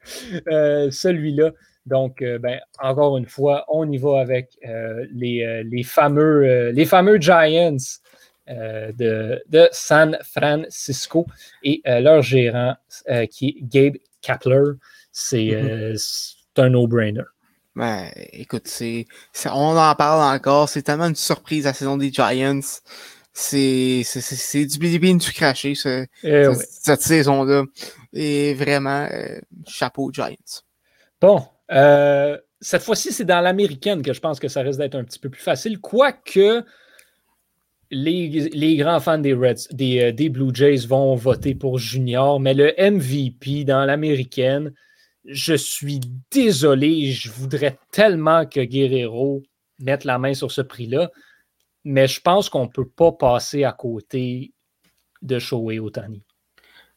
euh, 0.52 0.90
celui-là. 0.90 1.52
Donc, 1.86 2.20
euh, 2.20 2.38
ben, 2.38 2.60
encore 2.82 3.16
une 3.16 3.24
fois, 3.24 3.64
on 3.68 3.90
y 3.90 3.96
va 3.96 4.20
avec 4.20 4.58
les, 5.14 5.82
fameux, 5.86 6.68
les 6.68 6.84
fameux 6.84 7.18
Giants 7.18 7.78
de, 8.46 9.42
de, 9.48 9.68
San 9.72 10.18
Francisco 10.22 11.24
et 11.62 11.80
leur 11.86 12.20
gérant 12.20 12.74
qui 13.30 13.48
est 13.48 13.56
Gabe 13.62 13.96
Kapler. 14.20 14.72
C'est 15.12 15.46
mm-hmm. 15.46 16.36
un 16.58 16.68
no-brainer. 16.68 17.22
Ben, 17.76 18.08
écoute, 18.32 18.66
c'est, 18.66 19.06
on 19.46 19.76
en 19.76 19.94
parle 19.94 20.36
encore. 20.36 20.68
C'est 20.68 20.82
tellement 20.82 21.06
une 21.06 21.16
surprise 21.16 21.64
la 21.64 21.72
saison 21.72 21.96
des 21.96 22.12
Giants. 22.12 22.60
C'est, 23.32 24.02
c'est, 24.04 24.64
du 24.64 24.78
bilibine 24.78 25.18
du 25.18 25.32
craché, 25.32 25.74
ce, 25.74 26.06
eh 26.22 26.46
cette, 26.82 27.02
saison-là. 27.02 27.64
Et 28.12 28.54
vraiment, 28.54 29.08
euh, 29.10 29.40
chapeau 29.66 30.12
Giants. 30.12 30.62
Bon, 31.20 31.44
euh, 31.72 32.38
cette 32.60 32.82
fois-ci, 32.82 33.12
c'est 33.12 33.24
dans 33.24 33.40
l'américaine 33.40 34.02
que 34.02 34.12
je 34.12 34.20
pense 34.20 34.38
que 34.38 34.46
ça 34.46 34.60
risque 34.60 34.78
d'être 34.78 34.94
un 34.94 35.02
petit 35.02 35.18
peu 35.18 35.30
plus 35.30 35.42
facile. 35.42 35.80
Quoique 35.80 36.64
les, 37.90 38.28
les 38.52 38.76
grands 38.76 39.00
fans 39.00 39.18
des 39.18 39.34
Reds, 39.34 39.68
des, 39.72 40.00
euh, 40.00 40.12
des 40.12 40.28
Blue 40.28 40.54
Jays 40.54 40.86
vont 40.86 41.14
voter 41.16 41.54
pour 41.54 41.78
Junior, 41.78 42.38
mais 42.38 42.54
le 42.54 42.72
MVP 42.78 43.64
dans 43.64 43.84
l'américaine, 43.84 44.72
je 45.24 45.54
suis 45.54 46.00
désolé, 46.30 47.12
je 47.12 47.30
voudrais 47.30 47.78
tellement 47.90 48.46
que 48.46 48.60
Guerrero 48.60 49.42
mette 49.78 50.04
la 50.04 50.18
main 50.18 50.34
sur 50.34 50.50
ce 50.50 50.60
prix-là, 50.60 51.10
mais 51.84 52.06
je 52.06 52.20
pense 52.20 52.48
qu'on 52.48 52.64
ne 52.64 52.70
peut 52.70 52.88
pas 52.88 53.12
passer 53.12 53.64
à 53.64 53.72
côté 53.72 54.52
de 55.22 55.38
Shohei 55.38 55.78
Otani. 55.78 56.22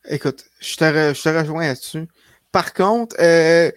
Écoute, 0.10 0.46
je 0.60 0.76
te, 0.76 1.38
rejoins 1.38 1.68
là-dessus. 1.68 2.08
Par 2.52 2.74
contre, 2.74 3.16
euh, 3.20 3.72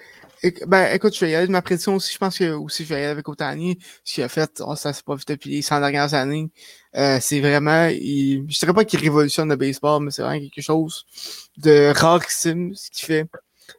ben, 0.67 0.95
écoute, 0.95 1.15
je 1.15 1.25
vais 1.25 1.33
y 1.33 1.35
aller 1.35 1.47
de 1.47 1.53
ma 1.53 1.63
prédiction 1.63 1.97
aussi. 1.97 2.13
Je 2.13 2.19
pense 2.19 2.39
que 2.39 2.53
aussi 2.53 2.85
je 2.85 2.89
vais 2.89 2.95
y 2.97 2.99
aller 2.99 3.07
avec 3.07 3.29
Otani. 3.29 3.79
Ce 4.05 4.15
qu'il 4.15 4.25
a 4.25 4.29
fait, 4.29 4.63
oh, 4.65 4.75
ça 4.77 4.93
s'est 4.93 5.03
pas 5.05 5.17
depuis 5.27 5.51
les 5.51 5.63
100 5.63 5.81
dernières 5.81 6.15
années. 6.15 6.51
Euh, 6.97 7.19
c'est 7.21 7.41
vraiment, 7.41 7.89
il, 7.89 8.47
je 8.49 8.59
dirais 8.59 8.73
pas 8.73 8.85
qu'il 8.85 9.01
révolutionne 9.01 9.49
le 9.49 9.57
baseball, 9.57 10.03
mais 10.03 10.11
c'est 10.11 10.23
vraiment 10.23 10.41
quelque 10.41 10.63
chose 10.63 11.05
de 11.59 11.93
rarissime 11.95 12.75
ce 12.75 12.91
qu'il 12.91 13.07
fait. 13.07 13.27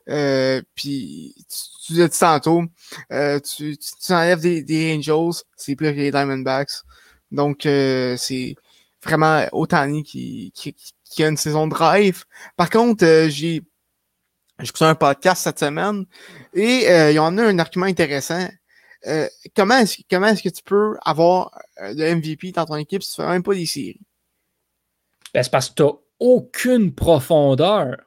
Euh, 0.10 0.62
puis 0.76 1.36
tu, 1.86 1.94
l'as 1.94 2.08
dit 2.08 2.20
tantôt, 2.20 2.64
euh, 3.12 3.39
tu, 3.39 3.78
tu, 3.78 4.14
enlèves 4.14 4.42
des, 4.42 4.96
Angels, 4.96 5.44
c'est 5.56 5.76
plus 5.76 5.92
que 5.92 5.98
les 5.98 6.12
Diamondbacks. 6.12 6.84
Donc 7.32 7.66
euh, 7.66 8.18
c'est 8.18 8.56
vraiment 9.04 9.46
Otani 9.52 10.04
qui, 10.04 10.54
a 11.20 11.28
une 11.28 11.38
saison 11.38 11.68
de 11.68 11.72
drive. 11.72 12.26
Par 12.58 12.70
contre, 12.70 13.06
j'ai 13.30 13.62
écouté 14.62 14.86
un 14.86 14.96
podcast 14.96 15.44
cette 15.44 15.60
semaine 15.60 16.06
et 16.54 17.12
ils 17.12 17.20
ont 17.20 17.26
amené 17.26 17.44
un 17.44 17.60
argument 17.60 17.86
intéressant. 17.86 18.48
comment 19.56 19.78
est-ce 19.78 20.44
que 20.44 20.50
tu 20.50 20.64
peux 20.64 20.98
avoir 21.04 21.58
le 21.80 22.16
MVP 22.16 22.52
dans 22.52 22.66
ton 22.66 22.76
équipe 22.76 23.04
si 23.04 23.16
tu 23.16 23.22
fais 23.22 23.28
même 23.28 23.44
pas 23.44 23.56
des 23.56 23.66
séries? 23.66 24.02
Ben, 25.34 25.44
c'est 25.44 25.52
parce 25.52 25.70
que 25.70 25.76
tu 25.76 25.84
n'as 25.84 25.94
aucune 26.20 26.94
profondeur. 26.94 27.98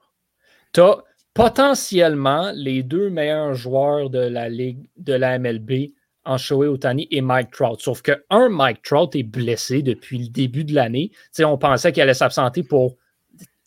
Tu 0.72 0.80
as 0.80 1.02
potentiellement 1.34 2.52
les 2.54 2.82
deux 2.82 3.10
meilleurs 3.10 3.54
joueurs 3.54 4.08
de 4.08 4.20
la 4.20 4.48
Ligue, 4.48 4.88
de 4.96 5.12
la 5.12 5.38
MLB 5.38 5.92
Shohei 6.38 6.68
Otani 6.68 7.06
et 7.10 7.20
Mike 7.20 7.50
Trout. 7.50 7.80
Sauf 7.80 8.02
que 8.02 8.24
un, 8.30 8.48
Mike 8.48 8.82
Trout 8.82 9.14
est 9.14 9.22
blessé 9.22 9.82
depuis 9.82 10.18
le 10.18 10.28
début 10.28 10.64
de 10.64 10.74
l'année. 10.74 11.10
On 11.40 11.58
pensait 11.58 11.92
qu'il 11.92 12.02
allait 12.02 12.14
s'absenter 12.14 12.62
pour 12.62 12.96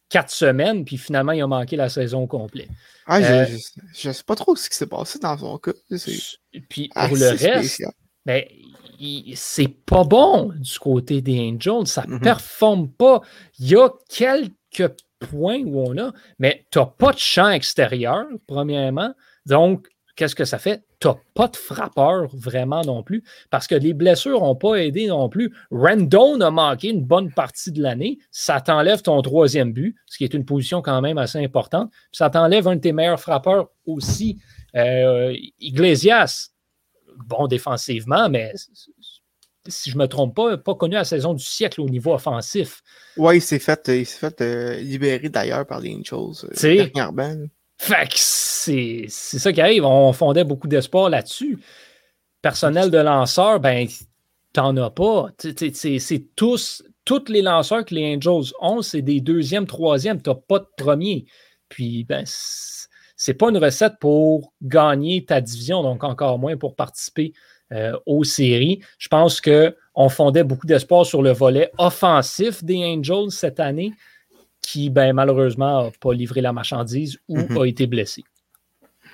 quatre 0.09 0.32
semaines, 0.32 0.86
puis 0.86 0.97
finalement, 0.97 1.34
il 1.34 1.41
a 1.41 1.47
manqué 1.47 1.76
la 1.76 1.89
saison 1.89 2.28
complète. 2.28 2.70
Ah, 3.05 3.22
je 3.22 3.34
ne 3.34 4.09
euh, 4.09 4.13
sais 4.13 4.24
pas 4.26 4.36
trop 4.36 4.55
ce 4.55 4.70
qui 4.70 4.76
s'est 4.76 4.88
passé 4.88 5.20
dans 5.20 5.38
son 5.38 5.57
cas. 5.57 5.74
Puis 6.70 6.89
pour 6.93 7.18
le 7.18 7.38
reste, 7.38 7.84
ben, 8.26 8.43
c'est 9.36 9.68
pas 9.86 10.03
bon 10.03 10.51
du 10.57 10.80
côté 10.80 11.22
des 11.22 11.39
Angels. 11.39 11.88
Ça 11.88 12.05
ne 12.07 12.15
mm-hmm. 12.15 12.22
performe 12.22 12.89
pas. 12.89 13.22
Il 13.59 13.70
y 13.70 13.76
a 13.76 13.89
quelques 14.09 14.93
point 15.20 15.59
où 15.59 15.80
on 15.80 15.97
a, 15.97 16.11
mais 16.39 16.65
tu 16.72 16.80
n'as 16.80 16.86
pas 16.86 17.11
de 17.11 17.18
champ 17.18 17.49
extérieur, 17.49 18.26
premièrement. 18.47 19.13
Donc, 19.45 19.88
qu'est-ce 20.15 20.36
que 20.36 20.45
ça 20.45 20.57
fait? 20.57 20.84
Tu 20.99 21.07
n'as 21.07 21.15
pas 21.34 21.47
de 21.47 21.55
frappeur 21.55 22.28
vraiment 22.34 22.82
non 22.82 23.03
plus, 23.03 23.24
parce 23.49 23.68
que 23.68 23.76
les 23.76 23.93
blessures 23.93 24.41
n'ont 24.41 24.55
pas 24.55 24.76
aidé 24.76 25.07
non 25.07 25.30
plus. 25.30 25.53
Rendon 25.72 26.41
a 26.41 26.51
manqué 26.51 26.89
une 26.89 27.03
bonne 27.03 27.32
partie 27.32 27.72
de 27.72 27.82
l'année. 27.82 28.18
Ça 28.32 28.59
t'enlève 28.59 29.01
ton 29.01 29.22
troisième 29.22 29.72
but, 29.72 29.95
ce 30.07 30.18
qui 30.18 30.24
est 30.24 30.34
une 30.34 30.45
position 30.45 30.82
quand 30.82 31.01
même 31.01 31.18
assez 31.18 31.38
importante. 31.38 31.91
ça 32.11 32.30
t'enlève 32.30 32.68
un 32.68 32.76
de 32.76 32.82
tes 32.82 32.93
meilleurs 32.93 33.20
frappeurs 33.20 33.70
aussi. 33.86 34.39
Euh, 34.76 35.36
Iglesias, 35.59 36.49
bon 37.26 37.47
défensivement, 37.47 38.30
mais 38.30 38.53
si 39.68 39.91
je 39.91 39.95
ne 39.95 40.01
me 40.01 40.07
trompe 40.07 40.36
pas, 40.36 40.57
pas 40.57 40.76
connu 40.76 40.95
la 40.95 41.03
saison 41.03 41.34
du 41.34 41.43
siècle 41.43 41.82
au 41.82 41.89
niveau 41.89 42.13
offensif. 42.13 42.82
Oui, 43.18 43.38
il 43.38 43.41
s'est 43.41 43.59
fait, 43.59 43.82
il 43.88 44.05
fait 44.05 44.41
euh, 44.41 44.78
libérer 44.78 45.30
d'ailleurs 45.30 45.65
par 45.65 45.80
les 45.80 45.93
Angels 45.95 46.45
euh, 46.45 46.76
dernièrement. 46.76 47.36
Fait 47.78 48.07
que 48.07 48.15
c'est 48.18 49.07
ça 49.09 49.53
qui 49.53 49.61
arrive. 49.61 49.86
On 49.86 50.11
fondait 50.13 50.43
beaucoup 50.43 50.68
d'espoir 50.68 51.09
là-dessus. 51.09 51.59
Personnel 52.41 52.89
de 52.89 52.97
lanceur, 52.97 53.59
ben, 53.59 53.88
t'en 54.53 54.76
as 54.78 54.89
pas. 54.89 55.30
C'est 55.38 56.36
tous, 56.36 56.84
tous 57.05 57.26
les 57.30 57.41
lanceurs 57.41 57.86
que 57.86 57.93
les 57.93 58.15
Angels 58.15 58.51
ont, 58.59 58.82
c'est 58.82 59.01
des 59.01 59.22
deuxièmes, 59.22 59.68
troisièmes. 59.68 60.22
T'as 60.22 60.36
pas 60.36 60.59
de 60.59 60.68
premier. 60.78 61.26
Puis, 61.70 62.03
ben, 62.03 62.24
c'est 62.26 63.34
pas 63.34 63.49
une 63.49 63.57
recette 63.57 63.93
pour 63.99 64.53
gagner 64.61 65.26
ta 65.26 65.41
division, 65.41 65.84
donc 65.84 66.03
encore 66.03 66.39
moins 66.39 66.57
pour 66.57 66.76
participer 66.76 67.34
euh, 67.72 67.97
aux 68.05 68.24
séries. 68.24 68.82
Je 68.97 69.07
pense 69.07 69.41
qu'on 69.41 70.09
fondait 70.09 70.43
beaucoup 70.43 70.68
d'espoir 70.68 71.05
sur 71.05 71.22
le 71.22 71.32
volet 71.32 71.72
offensif 71.78 72.63
des 72.63 72.84
Angels 72.84 73.32
cette 73.32 73.59
année, 73.59 73.93
qui 74.61 74.89
ben, 74.89 75.13
malheureusement 75.13 75.86
n'a 75.86 75.91
pas 75.99 76.13
livré 76.13 76.41
la 76.41 76.53
marchandise 76.53 77.20
ou 77.28 77.38
mhm. 77.38 77.57
a 77.57 77.65
été 77.65 77.88
blessé. 77.88 78.24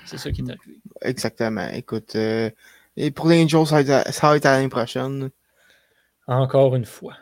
C'est 0.06 0.18
ça 0.18 0.32
qui 0.32 0.42
est 0.42 0.50
arrivé. 0.50 0.80
Exactement. 1.02 1.68
Écoute, 1.74 2.16
euh, 2.16 2.50
et 2.96 3.12
pour 3.12 3.28
les 3.28 3.44
Angels, 3.44 3.66
ça 3.66 3.82
va 4.30 4.36
être, 4.38 4.44
l'année 4.44 4.70
prochaine. 4.70 5.30
Encore 6.28 6.76
une 6.76 6.86
fois. 6.86 7.16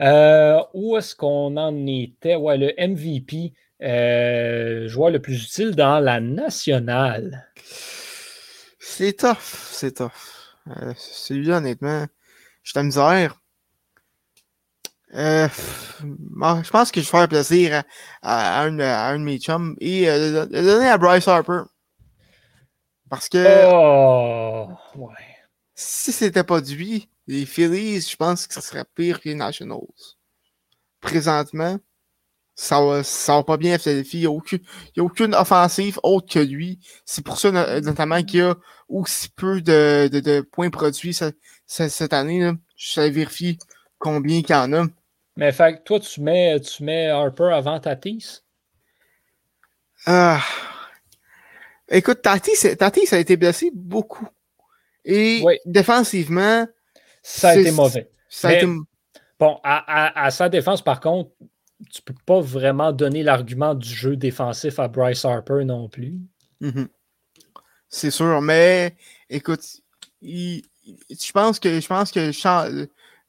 Euh, 0.00 0.60
où 0.74 0.96
est-ce 0.96 1.16
qu'on 1.16 1.56
en 1.56 1.86
était? 1.86 2.36
Ouais, 2.36 2.56
le 2.56 2.72
MVP, 2.78 3.52
euh, 3.82 4.86
joueur 4.88 5.10
le 5.10 5.20
plus 5.20 5.42
utile 5.42 5.74
dans 5.74 5.98
la 5.98 6.20
nationale. 6.20 7.48
C'est 8.88 9.14
tough, 9.14 9.72
c'est 9.72 9.96
tough. 9.96 10.12
Euh, 10.68 10.94
Celui-là, 10.96 11.58
honnêtement, 11.58 12.06
je 12.62 12.70
suis 12.70 12.78
à 12.78 12.82
misère. 12.84 13.40
Euh, 15.12 15.48
je 16.00 16.70
pense 16.70 16.92
que 16.92 17.00
je 17.00 17.06
vais 17.06 17.10
faire 17.10 17.28
plaisir 17.28 17.82
à, 18.22 18.62
un, 18.62 18.70
de 18.72 19.24
mes 19.24 19.38
chums 19.38 19.76
et 19.80 20.06
le 20.06 20.46
donner 20.46 20.88
à 20.88 20.96
Bryce 20.98 21.26
Harper. 21.26 21.62
Parce 23.10 23.28
que 23.28 23.66
oh, 23.66 24.68
ouais. 24.94 25.14
si 25.74 26.12
c'était 26.12 26.44
pas 26.44 26.60
lui, 26.60 27.10
les 27.26 27.44
Phillies, 27.44 28.00
je 28.00 28.16
pense 28.16 28.46
que 28.46 28.54
ce 28.54 28.60
serait 28.60 28.86
pire 28.94 29.20
que 29.20 29.28
les 29.28 29.34
Nationals. 29.34 29.80
Présentement, 31.00 31.78
ça 32.56 32.80
va, 32.80 33.02
ça 33.04 33.36
va 33.36 33.44
pas 33.44 33.58
bien 33.58 33.78
Philadelphie. 33.78 34.16
Il 34.16 34.20
n'y 34.20 34.26
a, 34.26 34.30
aucune, 34.30 34.60
a 34.96 35.02
aucune 35.02 35.34
offensive 35.34 36.00
autre 36.02 36.32
que 36.32 36.38
lui. 36.38 36.80
C'est 37.04 37.24
pour 37.24 37.38
ça 37.38 37.52
notamment 37.82 38.22
qu'il 38.22 38.40
y 38.40 38.42
a 38.42 38.56
aussi 38.88 39.28
peu 39.28 39.60
de, 39.60 40.08
de, 40.10 40.20
de 40.20 40.40
points 40.40 40.70
produits 40.70 41.12
cette, 41.14 41.36
cette 41.66 42.14
année. 42.14 42.40
Là. 42.40 42.54
Je 42.76 43.02
vérifie 43.02 43.58
combien 43.98 44.38
il 44.38 44.50
y 44.50 44.54
en 44.54 44.72
a. 44.72 44.86
Mais 45.36 45.52
fait, 45.52 45.84
toi, 45.84 46.00
tu 46.00 46.22
mets, 46.22 46.58
tu 46.60 46.82
mets 46.82 47.08
Harper 47.08 47.50
avant 47.52 47.78
Tatis? 47.78 48.40
Ah. 50.06 50.42
Écoute, 51.88 52.22
Tatis, 52.22 52.76
Tatis 52.78 53.14
a 53.14 53.18
été 53.18 53.36
blessé 53.36 53.70
beaucoup. 53.74 54.26
Et 55.04 55.44
défensivement, 55.66 56.66
ça 57.22 57.50
a 57.50 57.56
été 57.56 57.70
mauvais. 57.70 58.10
Bon, 59.38 59.60
à, 59.62 60.30
sa 60.30 60.48
défense, 60.48 60.82
par 60.82 61.00
contre, 61.00 61.30
tu 61.90 62.02
peux 62.02 62.14
pas 62.24 62.40
vraiment 62.40 62.92
donner 62.92 63.22
l'argument 63.22 63.74
du 63.74 63.88
jeu 63.88 64.16
défensif 64.16 64.78
à 64.78 64.88
Bryce 64.88 65.24
Harper 65.24 65.64
non 65.64 65.88
plus. 65.88 66.18
Mm-hmm. 66.62 66.88
C'est 67.88 68.10
sûr, 68.10 68.40
mais 68.40 68.96
écoute, 69.28 69.82
je 70.22 71.32
pense 71.32 71.58
que 71.58 71.80
je 71.80 71.86
pense 71.86 72.10
que 72.10 72.20
le 72.20 72.32
champ, 72.32 72.68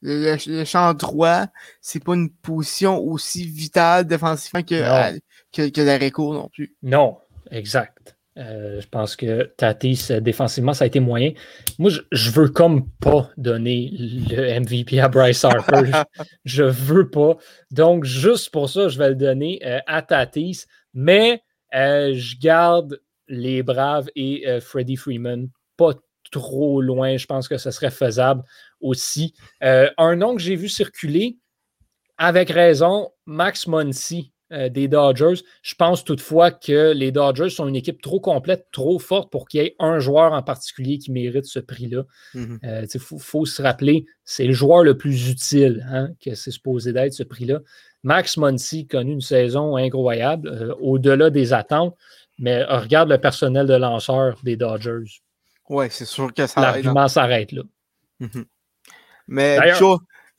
le, 0.01 0.63
champ 0.65 0.93
droit, 0.93 1.47
c'est 1.81 2.03
pas 2.03 2.15
une 2.15 2.31
position 2.31 2.99
aussi 2.99 3.47
vitale 3.47 4.05
défensivement 4.05 4.63
que, 4.63 5.19
que, 5.51 5.69
que 5.69 5.81
l'arrêt 5.81 6.11
court 6.11 6.33
non 6.33 6.49
plus. 6.49 6.75
Non, 6.81 7.17
exact. 7.51 8.16
Euh, 8.37 8.79
je 8.81 8.87
pense 8.87 9.15
que 9.15 9.43
Tatis, 9.57 10.07
euh, 10.11 10.19
défensivement, 10.19 10.73
ça 10.73 10.83
a 10.83 10.87
été 10.87 10.99
moyen. 10.99 11.31
Moi, 11.79 11.91
je, 12.11 12.31
veux 12.31 12.49
comme 12.49 12.89
pas 13.01 13.29
donner 13.37 13.91
le 13.97 14.59
MVP 14.59 14.99
à 14.99 15.07
Bryce 15.07 15.43
Harper. 15.43 15.91
je, 16.45 16.63
veux 16.63 17.09
pas. 17.09 17.37
Donc, 17.71 18.03
juste 18.03 18.51
pour 18.51 18.69
ça, 18.69 18.89
je 18.89 18.97
vais 18.97 19.09
le 19.09 19.15
donner 19.15 19.59
euh, 19.65 19.79
à 19.87 20.01
Tatis. 20.01 20.65
Mais 20.93 21.41
je 21.73 22.39
garde 22.39 23.01
les 23.27 23.61
Braves 23.61 24.07
et 24.15 24.45
Freddie 24.61 24.95
Freeman 24.95 25.49
pas 25.75 25.93
trop 26.31 26.81
loin. 26.81 27.17
Je 27.17 27.25
pense 27.25 27.47
que 27.47 27.57
ce 27.57 27.71
serait 27.71 27.91
faisable 27.91 28.41
aussi. 28.79 29.33
un 29.61 30.15
nom 30.15 30.35
que 30.35 30.41
j'ai 30.41 30.55
vu 30.55 30.69
circuler, 30.69 31.37
avec 32.17 32.49
raison, 32.49 33.11
Max 33.25 33.67
Muncy 33.67 34.31
euh, 34.53 34.69
des 34.69 34.87
Dodgers. 34.87 35.41
Je 35.61 35.75
pense 35.75 36.05
toutefois 36.05 36.51
que 36.51 36.93
les 36.93 37.11
Dodgers 37.11 37.49
sont 37.49 37.67
une 37.67 37.75
équipe 37.75 38.01
trop 38.01 38.21
complète, 38.21 38.67
trop 38.71 38.97
forte 38.97 39.29
pour 39.29 39.45
qu'il 39.45 39.61
y 39.61 39.65
ait 39.65 39.75
un 39.77 39.99
joueur 39.99 40.31
en 40.31 40.41
particulier 40.41 40.97
qui 40.99 41.11
mérite 41.11 41.43
ce 41.43 41.59
prix-là. 41.59 42.03
Il 42.33 42.41
mhm. 42.41 42.59
euh, 42.63 42.85
faut, 43.19 43.45
se 43.45 43.61
rappeler, 43.61 44.05
c'est 44.23 44.45
le 44.45 44.53
joueur 44.53 44.83
le 44.83 44.97
plus 44.97 45.29
utile 45.29 45.85
hein, 45.91 46.11
que 46.23 46.33
c'est 46.33 46.51
supposé 46.51 46.93
d'être 46.93 47.11
ce 47.11 47.23
prix-là. 47.23 47.59
Max 48.03 48.37
Muncy 48.37 48.87
connu 48.87 49.11
une 49.11 49.21
saison 49.21 49.75
incroyable, 49.75 50.47
euh, 50.47 50.73
au-delà 50.79 51.29
des 51.29 51.51
attentes, 51.51 51.97
mais 52.39 52.63
regarde 52.63 53.09
le 53.09 53.17
personnel 53.17 53.67
de 53.67 53.73
lanceur 53.73 54.39
des 54.43 54.55
Dodgers. 54.55 55.21
Oui, 55.67 55.87
c'est 55.89 56.05
sûr 56.05 56.33
que 56.33 56.47
ça 56.47 56.61
L'argument 56.61 57.09
s'arrête 57.09 57.51
là. 57.51 57.63
Mhm. 58.21 58.45
Mais 59.27 59.59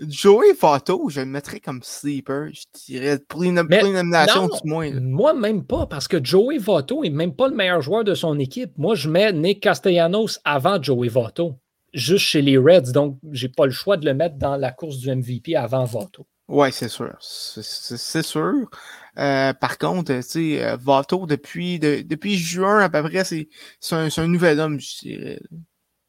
Joey 0.01 0.53
Votto, 0.53 1.09
je 1.09 1.21
le 1.21 1.27
mettrais 1.27 1.59
comme 1.59 1.83
sleeper, 1.83 2.51
je 2.53 2.63
dirais, 2.87 3.19
pour 3.29 3.43
une, 3.43 3.57
nomination 3.57 4.47
du 4.47 4.59
moins. 4.65 4.91
Moi, 5.01 5.35
même 5.35 5.65
pas, 5.65 5.87
parce 5.87 6.07
que 6.07 6.23
Joey 6.23 6.59
Votto 6.59 7.03
n'est 7.03 7.11
même 7.11 7.35
pas 7.35 7.49
le 7.49 7.57
meilleur 7.57 7.81
joueur 7.81 8.05
de 8.05 8.15
son 8.15 8.39
équipe. 8.39 8.73
Moi, 8.77 8.95
je 8.95 9.09
mets 9.09 9.33
Nick 9.33 9.61
Castellanos 9.61 10.39
avant 10.45 10.81
Joey 10.81 11.09
Votto, 11.09 11.57
juste 11.93 12.27
chez 12.27 12.43
les 12.43 12.57
Reds, 12.57 12.93
donc 12.93 13.19
j'ai 13.33 13.49
pas 13.49 13.67
le 13.67 13.73
choix 13.73 13.97
de 13.97 14.07
le 14.07 14.15
mettre 14.15 14.37
dans 14.37 14.57
la 14.57 14.71
course 14.71 14.99
du 14.99 15.15
MVP 15.15 15.57
avant 15.57 15.85
Votto. 15.85 16.27
Oui, 16.47 16.69
c'est 16.73 16.89
sûr. 16.89 17.15
C'est 17.21 18.23
sûr. 18.23 18.71
Euh, 19.19 19.53
par 19.53 19.79
contre, 19.79 20.15
tu 20.15 20.23
sais, 20.23 20.65
euh, 20.65 20.77
Votto, 20.77 21.27
depuis, 21.27 21.81
depuis 21.81 22.37
juin 22.37 22.79
à 22.79 22.89
peu 22.89 23.03
près, 23.03 23.25
c'est 23.25 23.49
un, 23.91 24.09
un, 24.17 24.27
nouvel 24.29 24.61
homme, 24.61 24.79
je 24.79 24.99
dirais. 25.01 25.41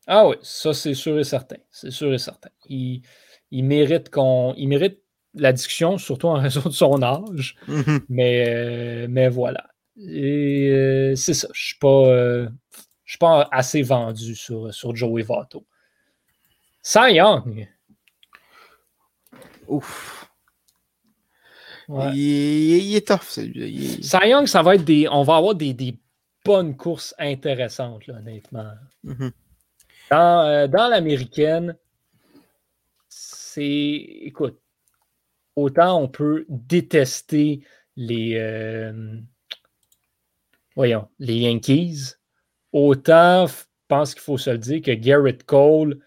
Ah 0.05 0.27
oui, 0.27 0.35
ça 0.41 0.73
c'est 0.73 0.93
sûr 0.93 1.19
et 1.19 1.23
certain. 1.23 1.57
C'est 1.71 1.91
sûr 1.91 2.13
et 2.13 2.17
certain. 2.17 2.49
Il, 2.67 3.01
il 3.51 3.65
mérite 3.65 4.09
qu'on. 4.09 4.53
Il 4.57 4.67
mérite 4.67 4.99
la 5.33 5.53
discussion, 5.53 5.97
surtout 5.97 6.27
en 6.27 6.33
raison 6.39 6.61
de 6.61 6.73
son 6.73 7.01
âge. 7.01 7.55
Mm-hmm. 7.67 8.01
mais, 8.09 8.45
euh, 8.47 9.07
mais 9.09 9.29
voilà. 9.29 9.67
Et 9.97 10.69
euh, 10.69 11.15
c'est 11.15 11.33
ça. 11.33 11.47
Je 11.53 11.75
ne 11.83 11.89
euh, 11.89 12.49
suis, 13.05 13.17
pas 13.17 13.47
assez 13.51 13.81
vendu 13.81 14.35
sur, 14.35 14.73
sur 14.73 14.95
Joey 14.95 15.23
Votto. 15.23 15.65
Cy 16.81 17.15
Young. 17.15 17.67
Ouf. 19.67 20.15
Il, 22.13 22.95
est 22.95 23.07
tough, 23.07 23.23
celui-là. 23.23 23.65
Cy 24.01 24.29
Young, 24.29 24.45
ça 24.45 24.61
va 24.61 24.75
être 24.75 24.85
des. 24.85 25.07
On 25.09 25.23
va 25.23 25.37
avoir 25.37 25.55
des, 25.55 25.73
des 25.73 25.97
bonnes 26.45 26.77
courses 26.77 27.15
intéressantes, 27.17 28.07
honnêtement. 28.09 28.71
Mm-hmm. 29.03 29.31
Dans, 30.11 30.71
dans 30.71 30.87
l'américaine, 30.87 31.75
c'est, 33.59 34.19
écoute, 34.21 34.57
autant 35.55 36.01
on 36.01 36.07
peut 36.07 36.45
détester 36.47 37.61
les, 37.95 38.35
euh, 38.35 39.17
voyons, 40.75 41.09
les 41.19 41.39
Yankees, 41.39 42.15
autant 42.71 43.47
je 43.47 43.53
pense 43.89 44.13
qu'il 44.13 44.23
faut 44.23 44.37
se 44.37 44.49
le 44.51 44.57
dire 44.57 44.81
que 44.81 44.91
Garrett 44.91 45.43
Cole 45.43 45.99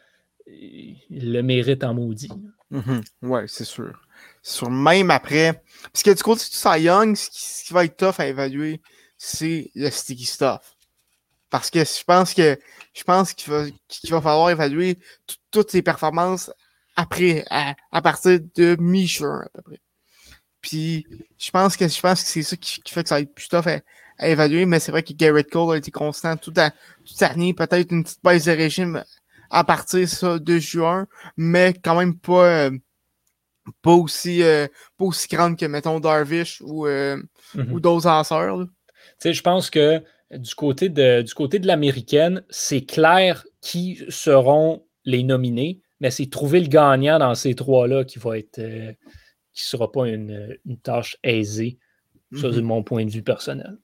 le 0.46 1.40
mérite 1.42 1.84
en 1.84 1.94
maudit. 1.94 2.30
Mm-hmm. 2.70 3.04
Oui, 3.22 3.40
c'est 3.48 3.64
sûr. 3.64 4.00
Sur 4.40 4.70
même 4.70 5.10
après, 5.10 5.62
parce 5.92 6.02
que 6.02 6.14
du 6.14 6.22
côté 6.22 6.44
de 6.44 6.54
Cy 6.54 6.82
Young, 6.82 7.16
ce 7.16 7.64
qui, 7.64 7.72
va 7.74 7.84
être 7.84 7.96
tough 7.96 8.18
à 8.18 8.28
évaluer, 8.28 8.80
c'est 9.18 9.70
le 9.74 9.90
sticky 9.90 10.24
stuff. 10.24 10.74
Parce 11.50 11.70
que 11.70 11.80
je 11.80 12.04
pense 12.04 12.32
que 12.32 12.58
je 12.94 13.04
pense 13.04 13.34
qu'il 13.34 13.52
va, 13.52 13.64
va 13.64 14.20
falloir 14.20 14.50
évaluer 14.50 14.98
toutes 15.50 15.70
ses 15.70 15.82
performances 15.82 16.50
après, 16.96 17.44
à, 17.50 18.02
partir 18.02 18.40
de 18.56 18.76
mi-juin 18.78 19.42
à 19.42 19.48
peu 19.48 19.62
près. 19.62 19.80
Puis 20.60 21.06
je 21.38 21.50
pense 21.50 21.76
que 21.76 21.88
je 21.88 22.00
pense 22.00 22.22
que 22.22 22.28
c'est 22.28 22.42
ça 22.42 22.56
qui, 22.56 22.80
fait 22.86 23.02
que 23.02 23.08
ça 23.08 23.16
va 23.16 23.20
être 23.20 23.34
plus 23.34 23.48
tough 23.48 23.66
à, 24.18 24.28
évaluer, 24.28 24.66
mais 24.66 24.78
c'est 24.78 24.92
vrai 24.92 25.02
que 25.02 25.12
Garrett 25.12 25.50
Cole 25.50 25.74
a 25.74 25.78
été 25.78 25.90
constant 25.90 26.36
toute, 26.36 26.58
l'année, 27.20 27.54
peut-être 27.54 27.90
une 27.90 28.04
petite 28.04 28.22
baisse 28.22 28.44
de 28.44 28.52
régime 28.52 29.04
à 29.50 29.64
partir 29.64 30.08
ça, 30.08 30.38
de 30.38 30.58
juin, 30.58 31.06
mais 31.36 31.74
quand 31.74 31.96
même 31.98 32.16
pas, 32.16 32.68
euh, 32.68 32.70
pas, 33.82 33.92
aussi, 33.92 34.42
euh, 34.42 34.68
pas 34.96 35.04
aussi 35.06 35.26
grande 35.28 35.58
que 35.58 35.66
mettons 35.66 35.98
Darvish 35.98 36.60
ou, 36.60 36.86
euh, 36.86 37.20
mm-hmm. 37.56 37.70
ou 37.72 37.80
d'autres 37.80 38.06
lanceurs. 38.06 38.58
Tu 38.60 38.68
sais, 39.18 39.32
je 39.32 39.42
pense 39.42 39.70
que 39.70 40.02
du 40.30 40.54
côté 40.54 40.88
de, 40.88 41.22
du 41.22 41.34
côté 41.34 41.58
de 41.58 41.66
l'américaine, 41.66 42.44
c'est 42.48 42.82
clair 42.82 43.44
qui 43.60 44.00
seront 44.08 44.84
les 45.04 45.22
nominés 45.22 45.80
mais 46.02 46.10
c'est 46.10 46.28
trouver 46.28 46.58
le 46.58 46.66
gagnant 46.66 47.20
dans 47.20 47.36
ces 47.36 47.54
trois-là 47.54 48.04
qui 48.04 48.18
va 48.18 48.36
être 48.36 48.58
euh, 48.58 48.92
qui 49.54 49.62
sera 49.62 49.90
pas 49.90 50.08
une, 50.08 50.58
tâche 50.82 51.16
aisée, 51.22 51.78
ça 52.34 52.48
de 52.48 52.60
mhm. 52.60 52.66
mon 52.66 52.82
point 52.82 53.04
de 53.04 53.10
vue 53.10 53.22
personnel. 53.22 53.78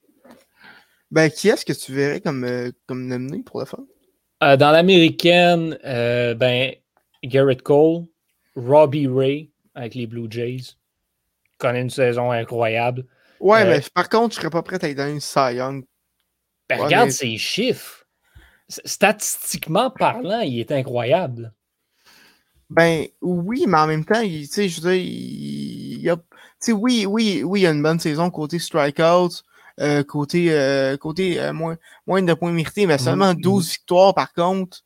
Ben, 1.11 1.29
qui 1.29 1.47
est-ce 1.47 1.65
que 1.65 1.71
tu 1.71 1.93
verrais 1.93 2.19
comme, 2.19 2.43
euh, 2.43 2.71
comme 2.87 3.07
nominé 3.07 3.41
pour 3.41 3.59
la 3.61 3.65
fin? 3.65 3.85
Euh, 4.43 4.57
dans 4.57 4.71
l'américaine, 4.71 5.77
ben, 5.83 6.73
Garrett 7.23 7.61
Cole, 7.61 8.05
Robbie 8.55 9.07
Ray 9.07 9.51
avec 9.73 9.95
les 9.95 10.05
Blue 10.05 10.27
Jays, 10.29 10.75
connaît 11.57 11.81
une 11.81 11.89
saison 11.89 12.31
incroyable. 12.31 13.05
Ouais, 13.39 13.63
mais 13.63 13.81
par 13.93 14.09
contre, 14.09 14.35
je 14.35 14.41
serais 14.41 14.49
pas 14.49 14.61
prêt 14.61 14.83
à 14.83 14.89
être 14.89 14.97
dans 14.97 15.09
une 15.09 15.21
Cy 15.21 15.55
Young. 15.55 15.85
Ben, 16.67 16.81
regarde 16.81 17.11
ses 17.11 17.37
chiffres. 17.37 18.05
Statistiquement 18.67 19.89
parlant, 19.89 20.41
il 20.41 20.59
est 20.59 20.71
incroyable. 20.71 21.53
Ben 22.69 23.07
oui, 23.21 23.65
mais 23.67 23.77
en 23.77 23.87
même 23.87 24.05
temps, 24.05 24.21
tu 24.21 24.45
sais, 24.45 24.69
je 24.69 24.81
veux 24.81 24.91
dire, 24.91 25.01
il, 25.01 26.01
y 26.01 26.09
a. 26.09 26.17
Tu 26.17 26.23
sais, 26.59 26.71
oui, 26.71 27.05
oui, 27.07 27.41
oui, 27.43 27.61
il 27.61 27.63
y 27.63 27.67
a 27.67 27.71
une 27.71 27.81
bonne 27.81 27.99
saison 27.99 28.29
côté 28.29 28.59
strikeouts. 28.59 29.43
euh, 29.79 30.03
côté, 30.03 30.51
euh, 30.51 30.97
côté 30.97 31.39
moins, 31.53 31.77
moins 32.05 32.21
de 32.21 32.33
points 32.33 32.51
mérités, 32.51 32.85
mais 32.85 32.97
seulement 32.97 33.33
12 33.33 33.71
victoires 33.71 34.13
par 34.13 34.33
contre. 34.33 34.83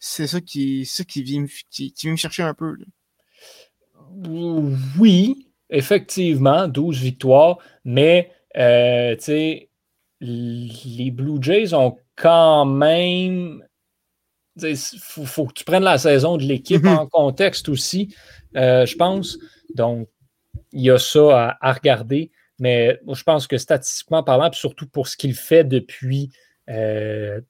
C'est 0.00 0.26
ça 0.26 0.40
qui, 0.40 0.86
ça 0.86 1.02
qui 1.02 1.22
vient, 1.22 1.46
qui, 1.70 1.92
vient 2.00 2.12
me 2.12 2.16
chercher 2.16 2.44
un 2.44 2.54
peu. 2.54 2.76
Oui, 4.98 5.48
effectivement, 5.70 6.68
12 6.68 7.00
victoires, 7.00 7.58
mais 7.84 8.30
tu 8.54 8.60
sais, 9.24 9.70
les 10.20 11.10
Blue 11.10 11.42
Jays 11.42 11.74
ont 11.74 11.96
quand 12.16 12.64
même. 12.64 13.64
Il 14.62 14.76
faut, 14.76 15.46
que 15.46 15.52
tu 15.52 15.64
prennes 15.64 15.84
la 15.84 15.98
saison 15.98 16.36
de 16.36 16.42
l'équipe 16.42 16.82
mm-hmm. 16.82 16.98
en 16.98 17.06
contexte 17.06 17.68
aussi, 17.68 18.14
je 18.54 18.96
pense. 18.96 19.38
Donc, 19.74 20.08
il 20.72 20.82
y 20.82 20.90
a 20.90 20.98
ça 20.98 21.56
à, 21.60 21.72
regarder. 21.72 22.30
Mais 22.58 22.98
je 23.12 23.22
pense 23.22 23.46
que 23.46 23.56
statistiquement 23.56 24.22
parlant, 24.22 24.50
puis 24.50 24.58
surtout 24.58 24.88
pour 24.88 25.06
ce 25.06 25.16
qu'il 25.16 25.34
fait 25.34 25.64
depuis 25.64 26.30
euh, 26.68 27.40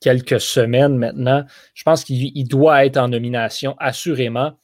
quelques 0.00 0.40
semaines 0.40 0.96
maintenant, 0.96 1.44
je 1.74 1.82
pense 1.82 2.04
qu'il 2.04 2.48
doit 2.48 2.86
être 2.86 2.96
en 2.96 3.08
nomination, 3.08 3.74
assurément. 3.78 4.56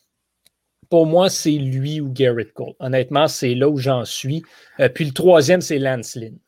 Pour 0.88 1.06
moi, 1.06 1.28
c'est 1.28 1.52
lui 1.52 2.00
ou 2.00 2.12
Garrett 2.12 2.52
Cole. 2.52 2.74
Honnêtement, 2.78 3.28
c'est 3.28 3.54
là 3.54 3.68
où 3.68 3.78
j'en 3.78 4.04
suis. 4.04 4.42
Euh, 4.78 4.88
puis 4.88 5.04
le 5.04 5.12
troisième, 5.12 5.60
c'est 5.60 5.78
Lance 5.78 6.16
Lynn. 6.16 6.38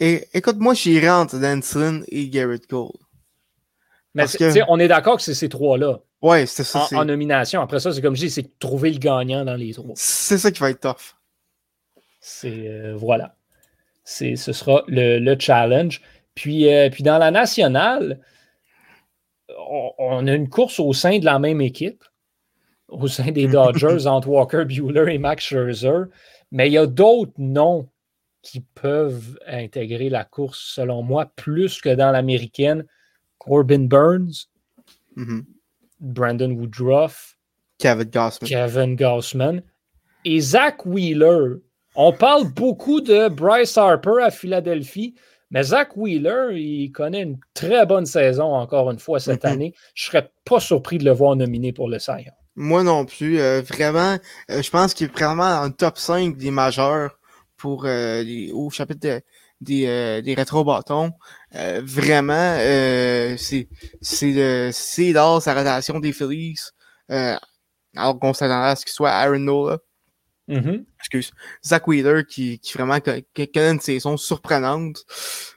Et 0.00 0.26
écoute, 0.32 0.56
moi, 0.58 0.74
j'irai 0.74 1.10
entre 1.10 1.36
Lance 1.36 1.74
Lynn 1.74 2.04
et 2.08 2.28
Garrett 2.28 2.66
Cole. 2.66 2.90
Mais 4.14 4.26
on 4.68 4.78
est 4.78 4.88
d'accord 4.88 5.16
que 5.16 5.22
c'est 5.22 5.34
ces 5.34 5.48
trois-là. 5.48 6.00
Ouais, 6.22 6.46
c'est 6.46 6.64
ça. 6.64 6.86
En, 6.92 7.04
nomination. 7.04 7.60
Après 7.60 7.80
ça, 7.80 7.92
c'est 7.92 8.00
comme 8.00 8.14
je 8.14 8.20
dis, 8.20 8.30
c'est 8.30 8.58
trouver 8.58 8.90
le 8.90 8.98
gagnant 8.98 9.44
dans 9.44 9.56
les 9.56 9.74
trois. 9.74 9.92
C'est 9.96 10.38
ça 10.38 10.50
qui 10.50 10.60
va 10.60 10.70
être 10.70 10.80
tough. 10.80 11.16
C'est 12.20 12.68
euh, 12.68 12.94
voilà. 12.96 13.36
ce 14.04 14.34
sera 14.36 14.84
le, 14.86 15.36
challenge. 15.38 16.00
Puis, 16.34 16.72
euh, 16.72 16.88
puis 16.90 17.02
dans 17.02 17.18
la 17.18 17.30
nationale, 17.30 18.20
on, 19.98 20.26
a 20.26 20.32
une 20.32 20.48
course 20.48 20.80
au 20.80 20.92
sein 20.92 21.18
de 21.18 21.24
la 21.24 21.38
même 21.38 21.60
équipe, 21.60 22.04
au 22.88 23.08
sein 23.08 23.30
des 23.30 23.46
Dodgers, 23.48 24.06
entre 24.06 24.28
Walker 24.28 24.64
Bueller 24.64 25.12
et 25.12 25.18
Max 25.18 25.44
Scherzer. 25.44 26.04
Mais 26.50 26.68
il 26.68 26.72
y 26.72 26.78
a 26.78 26.86
d'autres 26.86 27.34
noms 27.38 27.88
qui 28.42 28.60
peuvent 28.60 29.38
intégrer 29.46 30.08
la 30.08 30.24
course, 30.24 30.60
selon 30.74 31.02
moi, 31.02 31.26
plus 31.36 31.80
que 31.80 31.94
dans 31.94 32.10
l'américaine. 32.10 32.86
Corbin 33.44 33.86
Burns, 33.88 34.48
mm-hmm. 35.16 35.44
Brandon 36.00 36.52
Woodruff, 36.52 37.36
Kevin 37.78 38.10
Gossman. 38.10 38.48
Kevin 38.48 38.96
Gossman 38.96 39.62
et 40.24 40.40
Zach 40.40 40.86
Wheeler. 40.86 41.60
On 41.94 42.12
parle 42.12 42.52
beaucoup 42.52 43.00
de 43.00 43.28
Bryce 43.28 43.76
Harper 43.76 44.22
à 44.22 44.30
Philadelphie, 44.30 45.14
mais 45.50 45.62
Zach 45.62 45.96
Wheeler, 45.96 46.58
il 46.58 46.90
connaît 46.90 47.22
une 47.22 47.38
très 47.52 47.86
bonne 47.86 48.06
saison 48.06 48.54
encore 48.54 48.90
une 48.90 48.98
fois 48.98 49.20
cette 49.20 49.44
mm-hmm. 49.44 49.52
année. 49.52 49.74
Je 49.94 50.06
ne 50.06 50.10
serais 50.10 50.32
pas 50.44 50.60
surpris 50.60 50.98
de 50.98 51.04
le 51.04 51.12
voir 51.12 51.36
nominé 51.36 51.72
pour 51.72 51.88
le 51.88 51.98
Cy 51.98 52.26
Moi 52.56 52.82
non 52.82 53.04
plus. 53.04 53.40
Euh, 53.40 53.60
vraiment, 53.62 54.18
euh, 54.50 54.62
je 54.62 54.70
pense 54.70 54.94
qu'il 54.94 55.06
est 55.06 55.12
vraiment 55.12 55.60
dans 55.60 55.64
le 55.64 55.72
top 55.72 55.98
5 55.98 56.36
des 56.36 56.50
majeurs 56.50 57.18
pour 57.56 57.84
euh, 57.86 58.24
au 58.52 58.70
chapitre 58.70 59.20
des, 59.60 60.22
des 60.22 60.34
rétro-bâtons. 60.34 61.12
Euh, 61.56 61.80
vraiment, 61.84 62.56
euh, 62.58 63.36
c'est 63.36 63.68
c'est 64.00 65.12
dans 65.12 65.40
sa 65.40 65.54
relation 65.54 66.00
des 66.00 66.12
Phillies. 66.12 66.56
Euh, 67.10 67.36
alors 67.96 68.18
qu'on 68.18 68.32
s'attendait 68.32 68.70
à 68.70 68.76
ce 68.76 68.84
qu'il 68.84 68.92
soit 68.92 69.10
Aaron 69.10 69.38
Nola. 69.38 69.78
Mm-hmm. 70.48 70.84
Excuse. 70.98 71.30
Zach 71.64 71.86
Wheeler 71.86 72.24
qui, 72.28 72.58
qui 72.58 72.72
vraiment 72.74 72.98
connaît 73.00 73.70
une 73.70 73.80
saison 73.80 74.16
surprenante. 74.16 74.98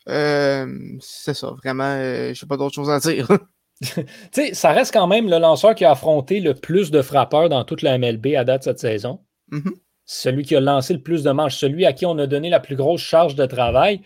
c'est 0.05 1.33
ça, 1.33 1.51
vraiment, 1.63 1.97
je 1.97 2.43
n'ai 2.43 2.47
pas 2.47 2.57
d'autre 2.57 2.75
chose 2.75 2.89
à 2.89 2.99
dire. 2.99 3.27
tu 3.81 4.03
sais, 4.31 4.53
ça 4.53 4.71
reste 4.71 4.93
quand 4.93 5.07
même 5.07 5.29
le 5.29 5.39
lanceur 5.39 5.75
qui 5.75 5.83
a 5.83 5.91
affronté 5.91 6.39
le 6.39 6.53
plus 6.53 6.91
de 6.91 7.01
frappeurs 7.01 7.49
dans 7.49 7.63
toute 7.63 7.81
la 7.81 7.97
MLB 7.97 8.35
à 8.37 8.43
date 8.43 8.63
cette 8.63 8.79
saison. 8.79 9.19
Mm-hmm. 9.51 9.73
Celui 10.05 10.45
qui 10.45 10.55
a 10.55 10.61
lancé 10.61 10.93
le 10.93 11.01
plus 11.01 11.23
de 11.23 11.31
manches, 11.31 11.57
celui 11.57 11.85
à 11.85 11.91
qui 11.91 12.05
on 12.05 12.17
a 12.17 12.27
donné 12.27 12.49
la 12.49 12.61
plus 12.61 12.75
grosse 12.77 13.01
charge 13.01 13.35
de 13.35 13.45
travail 13.45 14.01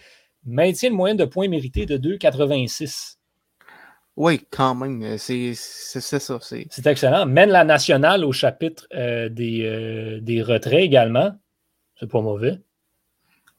maintient 0.46 0.89
une 0.89 0.96
moyenne 0.96 1.18
de 1.18 1.26
points 1.26 1.48
mérités 1.48 1.86
de 1.86 1.98
2,86. 1.98 3.18
Oui, 4.18 4.46
quand 4.52 4.76
même. 4.76 5.18
C'est 5.18 5.54
ça. 5.54 6.39
C'est 6.42 6.88
excellent. 6.88 7.26
Mène 7.26 7.50
la 7.50 7.64
nationale 7.64 8.26
au 8.26 8.32
chapitre 8.32 8.88
euh, 8.94 9.30
des, 9.30 9.64
euh, 9.64 10.20
des, 10.22 10.42
retraits 10.42 10.84
également. 10.84 11.32
C'est 12.00 12.10
pas 12.10 12.22
mauvais. 12.22 12.60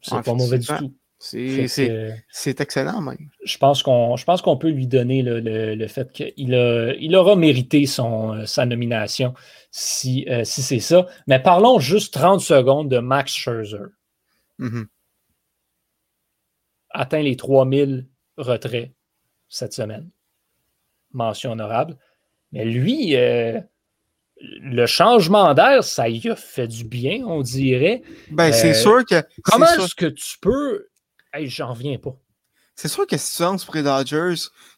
C'est 0.03 0.23
pas 0.23 0.35
mauvais 0.35 0.59
du 0.59 0.67
tout. 0.67 0.95
C'est 1.19 2.61
excellent, 2.61 3.01
même. 3.01 3.17
Je 3.45 3.57
pense 3.57 3.83
qu'on 3.83 4.57
peut 4.57 4.71
lui 4.71 4.87
donner 4.87 5.23
le, 5.23 5.41
le, 5.41 5.87
fait 5.87 6.13
qu'il 6.13 6.33
il 7.01 7.17
aura 7.17 7.37
mérité 7.37 7.87
son, 7.87 8.35
euh, 8.35 8.47
sa 8.47 8.67
nomination 8.67 9.33
si, 9.71 10.27
si 10.45 10.63
c'est 10.63 10.81
ça. 10.81 11.07
Mais 11.29 11.41
parlons 11.41 11.79
juste 11.79 12.13
30 12.13 12.41
secondes 12.41 12.91
de 12.91 12.99
Max 12.99 13.33
Scherzer. 13.33 13.87
Mm-hmm 14.61 14.87
atteint 16.93 17.23
les 17.23 17.37
3000 17.37 18.07
retraits 18.37 18.93
cette 19.49 19.73
semaine. 19.73 20.11
Mention 21.13 21.53
honorable. 21.53 21.97
Mais 22.53 22.65
lui, 22.65 23.17
euh, 23.17 23.61
le 24.41 24.87
changement 24.87 25.55
d'air, 25.55 25.85
ça 25.85 26.09
y 26.09 26.29
a 26.29 26.37
fait 26.37 26.67
du 26.67 26.85
bien, 26.85 27.25
on 27.27 27.43
dirait. 27.43 28.03
Ben, 28.31 28.53
c'est 28.53 28.71
euh, 28.71 28.75
sûr 28.75 29.05
que. 29.05 29.23
Comment 29.43 29.67
est-ce 29.67 29.95
que 29.95 30.07
tu 30.07 30.39
peux. 30.41 30.89
Hey, 31.33 31.49
j'en 31.49 31.73
reviens 31.73 31.99
pas. 31.99 32.15
C'est 32.75 32.89
sûr 32.89 33.07
que 33.07 33.17
si 33.17 33.37
tu 33.37 33.43
lances 33.43 33.65
pour 33.65 33.75
les 33.75 33.83
Dodgers, 33.83 34.35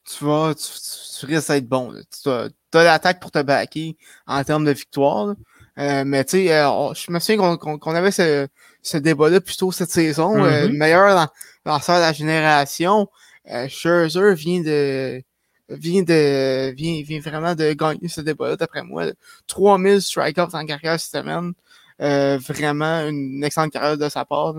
tu 0.09 0.25
vas. 0.25 0.55
Tu, 0.55 1.27
risques 1.27 1.49
d'être 1.49 1.69
bon. 1.69 1.95
Tu 2.23 2.29
as, 2.29 2.51
l'attaque 2.73 3.21
pour 3.21 3.31
te 3.31 3.43
backer 3.43 3.97
en 4.27 4.43
termes 4.45 4.65
de 4.65 4.73
victoire. 4.73 5.35
Euh, 5.79 6.05
mais 6.05 6.25
tu 6.25 6.47
sais, 6.47 6.47
je 6.47 7.11
me 7.11 7.19
souviens 7.19 7.57
qu'on 7.57 7.95
avait 7.95 8.13
ce, 8.13 8.47
ce 8.83 8.97
débat-là 8.97 9.41
plutôt 9.41 9.73
cette 9.73 9.91
saison. 9.91 10.37
Mm-hmm. 10.37 10.77
meilleur 10.77 11.15
dans 11.15 11.29
lanceur 11.65 11.97
de 11.97 12.03
la 12.03 12.13
génération. 12.13 13.09
Euh, 13.51 13.69
Scherzer 13.69 14.35
vient 14.35 14.61
de 14.61 15.23
vient 15.69 16.03
de 16.03 16.73
vient, 16.75 17.03
vient 17.03 17.21
vraiment 17.21 17.55
de 17.55 17.73
gagner 17.73 18.09
ce 18.09 18.21
débat-là, 18.21 18.57
d'après 18.57 18.83
moi. 18.83 19.07
3000 19.47 20.01
strikeouts 20.01 20.55
en 20.55 20.67
carrière 20.67 20.99
cette 20.99 21.23
semaine. 21.23 21.53
Euh, 22.01 22.39
vraiment 22.39 23.07
une 23.09 23.43
excellente 23.45 23.73
carrière 23.73 23.97
de 23.97 24.09
sa 24.09 24.25
part. 24.25 24.55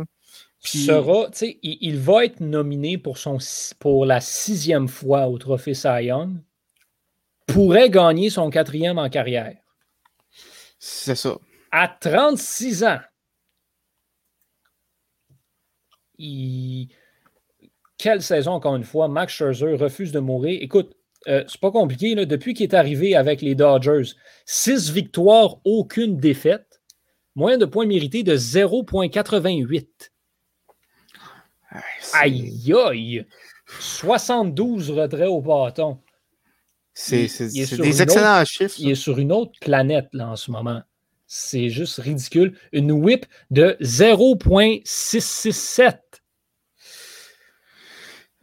Puis... 0.63 0.79
Sera, 0.79 1.27
il, 1.41 1.77
il, 1.81 1.99
va 1.99 2.25
être 2.25 2.39
nominé 2.39 2.97
pour, 2.97 3.17
son, 3.17 3.37
pour 3.79 4.05
la 4.05 4.21
sixième 4.21 4.87
fois 4.87 5.27
au 5.27 5.37
Trophée 5.37 5.73
Cy 5.73 6.05
Young. 6.05 6.37
Pourrait 7.45 7.89
gagner 7.89 8.29
son 8.29 8.49
quatrième 8.49 8.97
en 8.97 9.09
carrière. 9.09 9.57
C'est 10.79 11.15
ça. 11.15 11.37
À 11.71 11.87
36 11.87 12.83
ans. 12.83 12.99
Quelle 17.97 18.21
saison, 18.21 18.51
encore 18.51 18.75
une 18.75 18.83
fois? 18.83 19.07
Max 19.07 19.33
Scherzer 19.33 19.75
refuse 19.75 20.11
de 20.11 20.19
mourir. 20.19 20.59
Écoute, 20.61 20.95
euh, 21.27 21.43
c'est 21.47 21.59
pas 21.59 21.71
compliqué. 21.71 22.13
Depuis 22.25 22.53
qu'il 22.53 22.63
est 22.63 22.73
arrivé 22.73 23.15
avec 23.15 23.41
les 23.41 23.55
Dodgers, 23.55 24.13
six 24.45 24.91
victoires, 24.91 25.57
aucune 25.63 26.17
défaite. 26.17 26.81
Moyen 27.35 27.57
de 27.57 27.65
points 27.65 27.85
mérités 27.85 28.23
de 28.23 28.35
0,88. 28.37 29.87
Aïe 32.13 32.73
aïe! 32.73 33.25
72 33.79 34.91
retraits 34.91 35.27
au 35.27 35.41
bâton. 35.41 35.99
C'est 36.93 37.27
des 37.51 38.01
excellents 38.01 38.45
chiffres. 38.45 38.75
Il 38.79 38.91
est 38.91 38.95
sur 38.95 39.19
une 39.19 39.33
autre 39.33 39.51
planète 39.59 40.07
là, 40.13 40.29
en 40.29 40.37
ce 40.37 40.51
moment. 40.51 40.81
C'est 41.27 41.69
juste 41.69 41.99
ridicule. 41.99 42.57
Une 42.71 42.91
whip 42.91 43.25
de 43.51 43.75
0.667. 43.81 45.99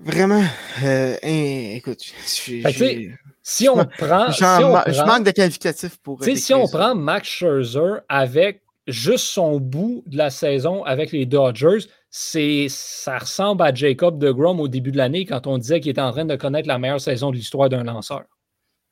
Vraiment, 0.04 0.42
euh, 0.82 1.16
écoute, 1.22 2.00
si 2.24 3.68
on 3.68 3.84
prend. 3.98 4.30
je 4.32 5.06
manque 5.06 5.24
de 5.24 5.30
qualificatifs 5.30 5.96
pour. 5.98 6.22
Si 6.24 6.52
on 6.54 6.66
prend 6.66 6.94
Max 6.94 7.28
Scherzer 7.28 8.00
avec 8.08 8.62
juste 8.88 9.26
son 9.26 9.60
bout 9.60 10.02
de 10.06 10.16
la 10.16 10.30
saison 10.30 10.82
avec 10.84 11.12
les 11.12 11.24
Dodgers, 11.24 11.86
ça 12.10 13.18
ressemble 13.18 13.62
à 13.62 13.72
Jacob 13.72 14.18
de 14.18 14.32
Grom 14.32 14.60
au 14.60 14.68
début 14.68 14.90
de 14.90 14.96
l'année 14.96 15.24
quand 15.24 15.46
on 15.46 15.56
disait 15.56 15.80
qu'il 15.80 15.92
était 15.92 16.00
en 16.00 16.10
train 16.10 16.24
de 16.24 16.36
connaître 16.36 16.68
la 16.68 16.78
meilleure 16.78 17.00
saison 17.00 17.30
de 17.30 17.36
l'histoire 17.36 17.68
d'un 17.68 17.84
lanceur. 17.84 18.24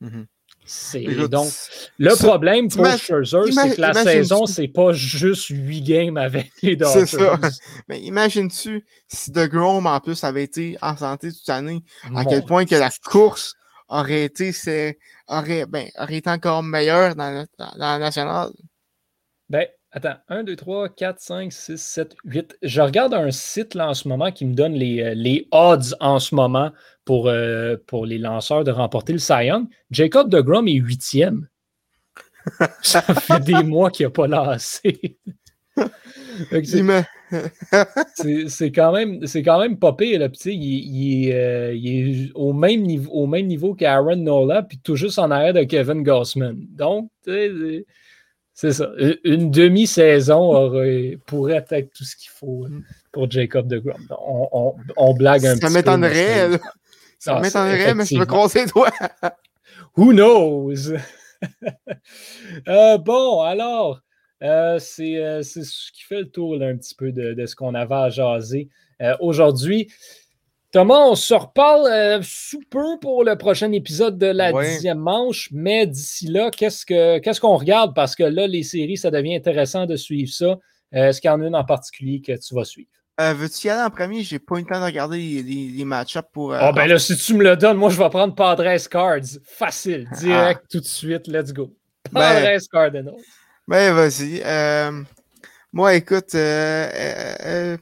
Mm-hmm. 0.02 0.26
Donc 1.28 1.50
le 1.98 2.14
problème 2.16 2.68
pour 2.68 2.86
Scherzer, 2.86 3.52
c'est 3.52 3.76
que 3.76 3.80
la 3.80 3.94
saison, 3.94 4.46
c'est 4.46 4.68
pas 4.68 4.92
juste 4.92 5.48
8 5.48 5.82
games 5.82 6.16
avec 6.16 6.50
les 6.62 6.76
Dodgers. 6.76 7.06
C'est 7.06 7.18
ça. 7.18 7.38
Mais 7.88 8.00
imagines-tu 8.00 8.84
si 9.08 9.30
De 9.30 9.46
Grom 9.46 9.86
en 9.86 10.00
plus 10.00 10.22
avait 10.24 10.44
été 10.44 10.76
en 10.82 10.96
santé 10.96 11.32
toute 11.32 11.46
l'année, 11.48 11.82
à 12.14 12.24
quel 12.24 12.44
point 12.44 12.64
que 12.64 12.74
la 12.74 12.90
course 13.04 13.54
aurait 13.88 14.24
été, 14.24 14.52
aurait, 15.26 15.66
ben, 15.66 15.88
aurait 15.98 16.16
été 16.16 16.30
encore 16.30 16.62
meilleure 16.62 17.16
dans, 17.16 17.44
dans 17.58 17.72
la 17.76 17.98
nationale. 17.98 18.50
Ben, 19.48 19.66
Attends, 19.92 20.14
1, 20.28 20.44
2, 20.44 20.54
3, 20.54 20.88
4, 20.90 21.18
5, 21.18 21.52
6, 21.52 21.76
7, 21.76 22.16
8. 22.24 22.58
Je 22.62 22.80
regarde 22.80 23.12
un 23.12 23.32
site 23.32 23.74
là, 23.74 23.88
en 23.88 23.94
ce 23.94 24.06
moment 24.06 24.30
qui 24.30 24.44
me 24.44 24.54
donne 24.54 24.74
les, 24.74 25.02
euh, 25.02 25.14
les 25.14 25.48
odds 25.50 25.96
en 25.98 26.20
ce 26.20 26.36
moment 26.36 26.70
pour, 27.10 27.26
euh, 27.26 27.76
pour 27.88 28.06
les 28.06 28.18
lanceurs 28.18 28.62
de 28.62 28.70
remporter 28.70 29.12
le 29.12 29.18
Cy 29.18 29.46
Young. 29.46 29.66
Jacob 29.90 30.30
de 30.30 30.40
Grom 30.40 30.68
est 30.68 30.74
huitième. 30.74 31.48
Ça 32.82 33.02
fait 33.02 33.42
des 33.42 33.64
mois 33.64 33.90
qu'il 33.90 34.06
n'a 34.06 34.10
pas 34.10 34.28
lancé. 34.28 35.18
c'est 38.14 38.70
quand 38.70 38.92
même 38.92 39.26
c'est 39.26 39.42
quand 39.42 39.58
même 39.58 39.76
pas 39.76 39.92
pire. 39.94 40.30
il, 40.44 40.52
il, 40.52 41.32
euh, 41.32 41.74
il, 41.74 42.28
est 42.28 42.30
au 42.36 42.52
même 42.52 42.82
niveau, 42.82 43.10
au 43.10 43.26
même 43.26 43.48
niveau 43.48 43.74
qu'Aaron 43.74 44.14
Nola, 44.14 44.62
puis 44.62 44.78
tout 44.78 44.94
juste 44.94 45.18
en 45.18 45.32
arrière 45.32 45.54
de 45.54 45.64
Kevin 45.64 46.04
Gossman. 46.04 46.64
Donc, 46.70 47.10
c'est 47.24 48.72
ça. 48.72 48.88
Une 49.24 49.50
demi-saison 49.50 50.70
pourrait 51.26 51.66
être 51.70 51.92
tout 51.92 52.04
ce 52.04 52.14
qu'il 52.14 52.30
faut 52.30 52.68
mm. 52.68 52.84
pour 53.10 53.28
Jacob 53.28 53.66
de 53.66 53.80
Grom. 53.80 54.00
On, 54.10 54.74
on, 54.96 55.14
blague 55.14 55.44
un 55.44 55.56
ça 55.56 55.60
petit 55.60 55.66
peu. 55.66 55.72
M'étonnerait, 55.72 56.50
ça 57.20 57.36
ah, 57.36 57.40
m'étonnerait, 57.40 57.94
mais 57.94 58.06
je 58.06 58.16
me 58.16 58.24
croiser 58.24 58.66
toi. 58.66 58.90
Who 59.96 60.12
knows? 60.12 60.92
Euh, 62.68 62.98
bon, 62.98 63.40
alors, 63.40 64.02
euh, 64.42 64.78
euh, 64.78 65.42
c'est 65.42 65.64
ce 65.64 65.90
qui 65.90 66.02
fait 66.02 66.20
le 66.20 66.30
tour 66.30 66.56
un 66.60 66.76
petit 66.76 66.94
peu 66.94 67.12
de, 67.12 67.46
ce 67.46 67.56
qu'on 67.56 67.74
avait 67.74 67.94
à 67.94 68.10
jaser 68.10 68.68
aujourd'hui. 69.20 69.90
Thomas, 70.70 70.98
on 70.98 71.14
se 71.14 71.32
reparle 71.32 72.22
sous 72.22 72.60
peu 72.68 72.98
pour 73.00 73.24
le 73.24 73.36
prochain 73.36 73.72
épisode 73.72 74.18
de 74.18 74.26
la 74.26 74.52
dixième 74.52 74.98
manche, 74.98 75.48
mais 75.50 75.86
d'ici 75.86 76.26
là, 76.26 76.50
qu'est-ce 76.50 77.40
qu'on 77.40 77.56
regarde? 77.56 77.94
Parce 77.94 78.14
que 78.14 78.24
là, 78.24 78.46
les 78.46 78.64
séries, 78.64 78.98
ça 78.98 79.10
devient 79.10 79.34
intéressant 79.34 79.86
de 79.86 79.96
suivre 79.96 80.30
ça. 80.30 80.58
Est-ce 80.92 81.22
qu'il 81.22 81.30
y 81.30 81.32
en 81.32 81.40
a 81.40 81.46
une 81.46 81.56
en 81.56 81.64
particulier 81.64 82.20
que 82.20 82.32
tu 82.32 82.54
vas 82.54 82.64
suivre? 82.64 82.90
Veux-tu 83.34 83.66
y 83.66 83.70
aller 83.70 83.82
en 83.82 83.90
premier? 83.90 84.22
J'ai 84.22 84.38
pas 84.38 84.56
eu 84.56 84.60
le 84.60 84.66
temps 84.66 84.80
de 84.80 84.84
regarder 84.84 85.42
les, 85.42 85.84
match-ups 85.84 86.28
pour. 86.32 86.54
Ah, 86.54 86.72
ben 86.72 86.86
là, 86.86 86.98
si 86.98 87.16
tu 87.16 87.34
me 87.34 87.44
le 87.44 87.56
donnes, 87.56 87.76
moi, 87.76 87.90
je 87.90 87.98
vais 87.98 88.08
prendre 88.08 88.34
Padres 88.34 88.88
Cards. 88.88 89.38
Facile, 89.44 90.08
direct, 90.18 90.62
ah. 90.64 90.68
tout 90.70 90.80
de 90.80 90.86
suite, 90.86 91.26
let's 91.26 91.52
go. 91.52 91.74
Ben, 92.12 92.20
Padres 92.20 92.68
Cardinals. 92.72 93.14
Ben, 93.68 93.94
vas-y. 93.94 94.42
Euh, 94.44 95.02
moi, 95.72 95.94
écoute, 95.94 96.34
euh, 96.34 96.88
euh, 97.46 97.76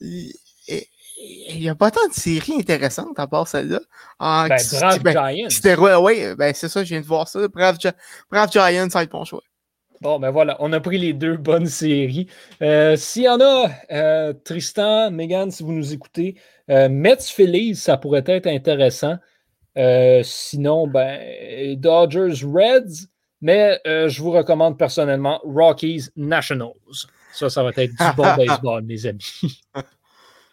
il 0.00 1.60
n'y 1.60 1.68
a 1.68 1.74
pas 1.76 1.92
tant 1.92 2.06
de 2.08 2.12
séries 2.12 2.54
intéressantes 2.58 3.18
à 3.18 3.28
part 3.28 3.46
celle-là. 3.46 3.80
Ah, 4.18 4.46
ben, 4.48 4.58
Brave 4.72 5.02
ben, 5.02 5.32
Giants. 5.32 6.02
Ouais, 6.02 6.34
ben, 6.34 6.52
c'est 6.52 6.68
ça, 6.68 6.82
je 6.82 6.88
viens 6.88 7.00
de 7.00 7.06
voir 7.06 7.28
ça. 7.28 7.46
Brave, 7.46 7.78
Brave 8.30 8.50
Giants, 8.50 8.90
ça 8.90 8.98
va 8.98 9.02
être 9.04 9.12
bon 9.12 9.24
choix. 9.24 9.42
Bon, 10.00 10.20
ben 10.20 10.30
voilà, 10.30 10.56
on 10.60 10.72
a 10.72 10.80
pris 10.80 10.98
les 10.98 11.12
deux 11.12 11.36
bonnes 11.36 11.66
séries. 11.66 12.28
Euh, 12.62 12.96
s'il 12.96 13.24
y 13.24 13.28
en 13.28 13.40
a, 13.40 13.70
euh, 13.90 14.32
Tristan, 14.44 15.10
Megan, 15.10 15.50
si 15.50 15.62
vous 15.62 15.72
nous 15.72 15.92
écoutez, 15.92 16.36
euh, 16.70 16.88
Mets 16.88 17.22
Phillies, 17.22 17.74
ça 17.74 17.96
pourrait 17.96 18.24
être 18.26 18.46
intéressant. 18.46 19.16
sinon, 20.22 20.86
ben, 20.88 21.76
Dodgers 21.76 22.44
Reds, 22.44 23.06
mais 23.40 23.80
je 23.84 24.22
vous 24.22 24.32
recommande 24.32 24.76
personnellement 24.78 25.40
Rockies 25.44 26.08
Nationals. 26.16 26.72
Ça, 27.32 27.48
ça 27.48 27.62
va 27.62 27.70
être 27.70 27.90
du 27.90 28.16
bon 28.16 28.22
baseball, 28.36 28.82
mes 28.82 29.06
amis. 29.06 29.60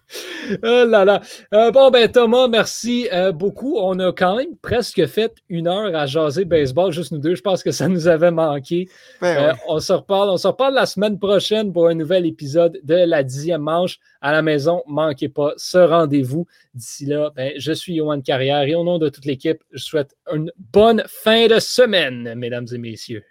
oh 0.63 0.85
là 0.87 1.05
là. 1.05 1.21
Euh, 1.53 1.71
bon, 1.71 1.89
ben 1.89 2.09
Thomas, 2.11 2.47
merci 2.47 3.07
euh, 3.11 3.31
beaucoup. 3.31 3.77
On 3.77 3.99
a 3.99 4.11
quand 4.11 4.37
même 4.37 4.55
presque 4.61 5.05
fait 5.07 5.33
une 5.49 5.67
heure 5.67 5.95
à 5.95 6.05
jaser 6.05 6.45
baseball, 6.45 6.91
juste 6.91 7.11
nous 7.11 7.19
deux. 7.19 7.35
Je 7.35 7.41
pense 7.41 7.63
que 7.63 7.71
ça 7.71 7.87
nous 7.87 8.07
avait 8.07 8.31
manqué. 8.31 8.87
Ben 9.21 9.37
euh, 9.37 9.53
on 9.67 9.79
se 9.79 9.93
reparle. 9.93 10.29
On 10.29 10.37
se 10.37 10.47
reparle 10.47 10.73
la 10.73 10.85
semaine 10.85 11.19
prochaine 11.19 11.73
pour 11.73 11.87
un 11.87 11.95
nouvel 11.95 12.25
épisode 12.25 12.79
de 12.83 12.95
la 12.95 13.23
dixième 13.23 13.61
manche. 13.61 13.99
À 14.21 14.31
la 14.31 14.41
maison, 14.41 14.83
manquez 14.87 15.29
pas 15.29 15.53
ce 15.57 15.77
rendez-vous. 15.77 16.47
D'ici 16.73 17.05
là, 17.05 17.31
ben, 17.35 17.53
je 17.57 17.71
suis 17.71 17.95
Yohan 17.95 18.21
Carrière 18.21 18.63
et 18.63 18.75
au 18.75 18.83
nom 18.83 18.97
de 18.97 19.09
toute 19.09 19.25
l'équipe, 19.25 19.63
je 19.71 19.83
souhaite 19.83 20.15
une 20.31 20.51
bonne 20.71 21.03
fin 21.07 21.47
de 21.47 21.59
semaine, 21.59 22.33
mesdames 22.35 22.67
et 22.73 22.77
messieurs. 22.77 23.23